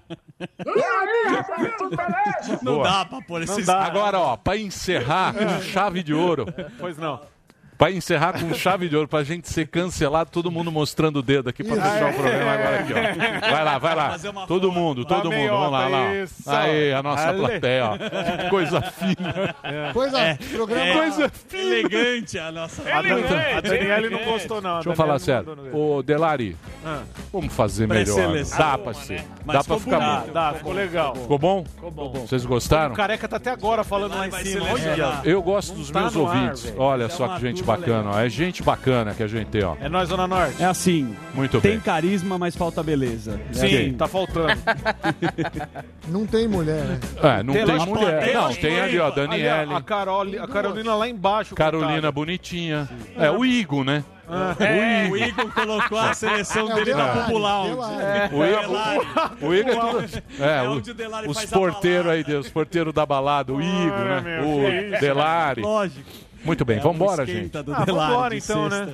[0.63, 2.59] Beleza?
[2.61, 3.67] Não dá pra pôr esses...
[3.69, 6.50] Agora, ó, pra encerrar com chave de ouro.
[6.79, 7.19] Pois não.
[7.77, 11.49] Pra encerrar com chave de ouro, pra gente ser cancelado, todo mundo mostrando o dedo
[11.49, 13.49] aqui pra fechar o programa agora aqui, ó.
[13.49, 14.19] Vai lá, vai lá.
[14.47, 15.49] Todo mundo, todo Lá, mundo.
[15.49, 16.13] Vamos lá, lá.
[16.15, 16.47] isso.
[16.47, 17.39] Aí, a nossa Ale.
[17.39, 17.97] plateia, ó.
[17.97, 19.55] Que coisa fina.
[19.93, 20.93] Coisa, programa.
[20.93, 22.83] Coisa Elegante a nossa...
[22.83, 24.75] A, Dan- a Daniele não gostou, não.
[24.75, 25.75] A Deixa eu Daniele falar não sério.
[25.75, 27.03] Ô, Delari, Ah.
[27.31, 28.03] vamos fazer melhor.
[28.15, 28.57] Pré-seleção.
[28.57, 29.23] Dá pra ser.
[29.45, 30.25] Mas Dá pra ficar bonito.
[30.27, 30.33] bom.
[30.33, 31.15] Dá, ficou legal.
[31.15, 31.63] Ficou bom?
[31.65, 32.11] Ficou bom.
[32.11, 32.93] Vocês gostaram?
[32.93, 34.65] O careca tá até agora falando lá em cima.
[34.71, 35.21] Olha.
[35.23, 36.63] Eu gosto dos tá meus ar, ouvintes.
[36.63, 36.79] velho.
[36.81, 38.19] Olha é só que gente bacana, ó.
[38.19, 39.75] É gente bacana que a gente tem, ó.
[39.79, 40.61] É nós, Zona Norte.
[40.61, 41.79] É assim, Muito tem bem.
[41.79, 43.39] carisma, mas falta beleza.
[43.49, 43.93] É Sim, assim.
[43.93, 44.53] tá faltando.
[46.07, 46.99] Não tem mulher, né?
[47.21, 48.23] É, não Tem tem mulher.
[48.23, 49.73] tem Não, tem ali, ó, Daniele.
[49.73, 51.55] a, a, Carol, a Carolina lá embaixo.
[51.55, 52.89] Carolina bonitinha.
[53.15, 54.03] É, o Igor, né?
[54.59, 57.75] É, O Igor colocou a seleção É o dele pra pulo lounge.
[57.75, 58.33] Delari.
[58.33, 60.23] O Igor, o Igor é tudo.
[60.39, 63.05] É, É o- onde o Delari os faz a porteiros aí, Deus, os porteiros da
[63.05, 64.41] balada, o Igor, né?
[64.41, 64.99] O.
[64.99, 65.61] Delari.
[65.61, 66.09] Lógico.
[66.43, 67.55] Muito bem, É vambora, um gente.
[67.57, 68.85] Ah, vambora de então, sexta.
[68.87, 68.93] né?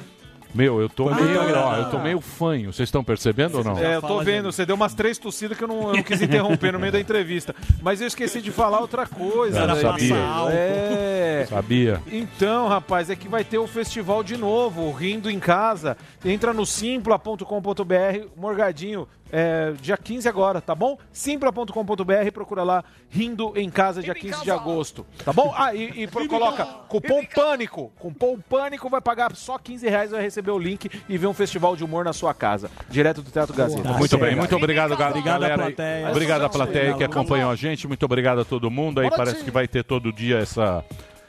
[0.54, 2.74] Meu, eu tô muito meio, ó, eu tô meio fanho.
[2.74, 3.78] Vocês estão percebendo ou não?
[3.78, 6.22] É, eu tô vendo, você deu umas três tossidas que eu não, eu não quis
[6.22, 7.56] interromper no meio da entrevista.
[7.82, 9.60] Mas eu esqueci de falar outra coisa.
[9.60, 10.08] Eu né, sabia.
[10.08, 10.50] Emílio?
[10.52, 11.46] É.
[11.50, 12.02] Sabia?
[12.12, 15.98] Então, rapaz, é que vai ter o festival de novo, Rindo em Casa.
[16.24, 20.98] Entra no simpla.com.br, Morgadinho, é, dia 15 agora, tá bom?
[21.12, 25.54] Simpla.com.br, procura lá, Rindo em Casa, dia 15 de agosto, tá bom?
[25.56, 27.92] Ah, e, e pro- coloca cupom PâNICO.
[27.98, 31.76] Cupom PâNICO vai pagar só 15 reais, vai receber o link e ver um festival
[31.76, 33.84] de humor na sua casa, direto do Teatro Gazeta.
[33.84, 34.22] Tá Muito certo.
[34.24, 35.66] bem, muito obrigado, ga- Obrigado à galera.
[35.68, 35.74] aí.
[35.74, 36.10] plateia.
[36.12, 37.88] Obrigado à plateia que acompanhou a gente.
[37.88, 39.00] Muito obrigado a todo mundo.
[39.02, 40.84] Aí parece que vai ter todo dia essa,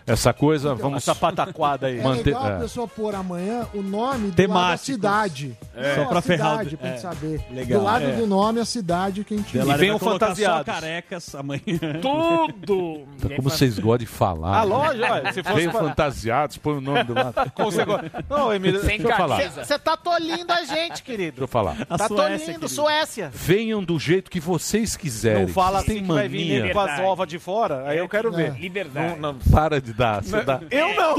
[0.08, 0.74] essa coisa.
[0.74, 1.98] Vamos Essa pataquada aí.
[1.98, 2.24] É manter.
[2.26, 2.58] legal a é.
[2.60, 5.56] pessoa pôr amanhã o nome da cidade.
[5.74, 5.94] É.
[5.96, 6.90] Só pra ferrar o- cidade, pra é.
[6.92, 7.40] gente saber.
[7.50, 7.78] Legal.
[7.80, 8.12] Do lado É.
[8.12, 10.66] do nome, a cidade que a gente vai colocar fantasiados.
[10.66, 11.60] Só carecas amanhã.
[12.00, 13.04] Tudo!
[13.36, 14.58] Como vocês gostam de falar.
[14.58, 17.34] A loja, olha, se fosse fantasiados, põe o nome do lado.
[17.54, 18.24] Como você gosta?
[18.28, 19.40] Não, Emílio, Sem Deixa eu falar.
[19.50, 21.32] Você tá tolindo a gente, querido.
[21.32, 21.76] Deixa eu falar.
[21.88, 22.68] A Tá Suécia, tolindo, querido.
[22.68, 23.30] Suécia.
[23.32, 25.46] Venham do jeito que vocês quiserem.
[25.46, 28.54] não fala assim que vai vir com as ovas de fora, aí eu quero ver.
[28.58, 29.20] Liberdade.
[29.20, 29.38] Não, não.
[29.50, 30.22] Para de dar.
[30.22, 31.14] Você dá, Eu não,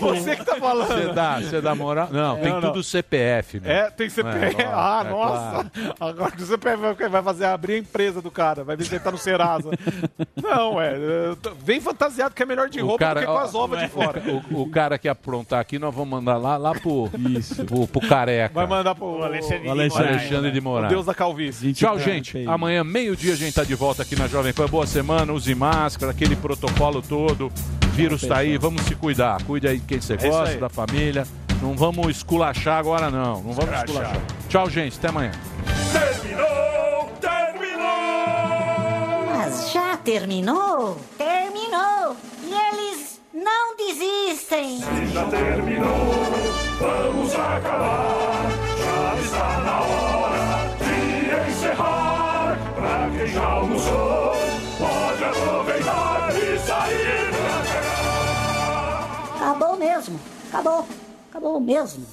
[0.00, 1.14] você que tá você falando.
[1.14, 2.08] dá, você dá moral.
[2.12, 2.82] Não, tem Não, tudo.
[2.84, 3.78] CPF, né?
[3.86, 4.60] É, tem CPF.
[4.62, 5.72] É, ah, é, nossa.
[5.98, 6.76] Agora que o CPF
[7.08, 9.70] vai- fazer abrir a empresa do cara, vai ver se ele tá no Serasa.
[10.40, 10.94] não, é.
[11.64, 13.88] Vem fantasiado que é melhor de O roupa cara- do que com as ovas de
[13.88, 14.22] fora.
[14.50, 17.64] O, o cara que aprontar aqui, nós vamos mandar lá, lá pro, Isso.
[17.64, 18.54] pro, pro careca.
[18.54, 20.04] Vai mandar pro O Alexandre de Alexandre.
[20.06, 20.20] Moraes.
[20.22, 20.88] Alexandre de o Moraes.
[20.92, 21.72] Deus da calvície.
[21.72, 22.44] Tchau, gente.
[22.46, 24.66] Amanhã, meio-dia, a gente tá de volta aqui na Jovem Pan.
[24.66, 27.50] Boa semana, use máscara, aquele protocolo todo.
[27.98, 29.42] Vírus tá aí, vamos se cuidar.
[29.42, 31.26] Cuide aí de quem você É gosta, da família.
[31.60, 33.42] Não vamos esculachar agora, não.
[33.42, 34.20] Não vamos esculachar.
[34.48, 34.96] Tchau, gente.
[34.98, 35.32] Até amanhã.
[35.92, 39.26] Terminou, terminou!
[39.36, 41.00] Mas já terminou?
[41.18, 42.16] Terminou!
[42.44, 44.78] E eles não desistem!
[45.12, 46.14] Já terminou!
[46.78, 48.46] Vamos acabar,
[48.78, 52.56] já está na hora de encerrar.
[52.76, 54.36] Pra quem já almoçou,
[54.78, 55.87] pode aproveitar
[59.48, 60.20] Acabou mesmo.
[60.48, 60.86] Acabou.
[61.30, 62.04] Acabou mesmo.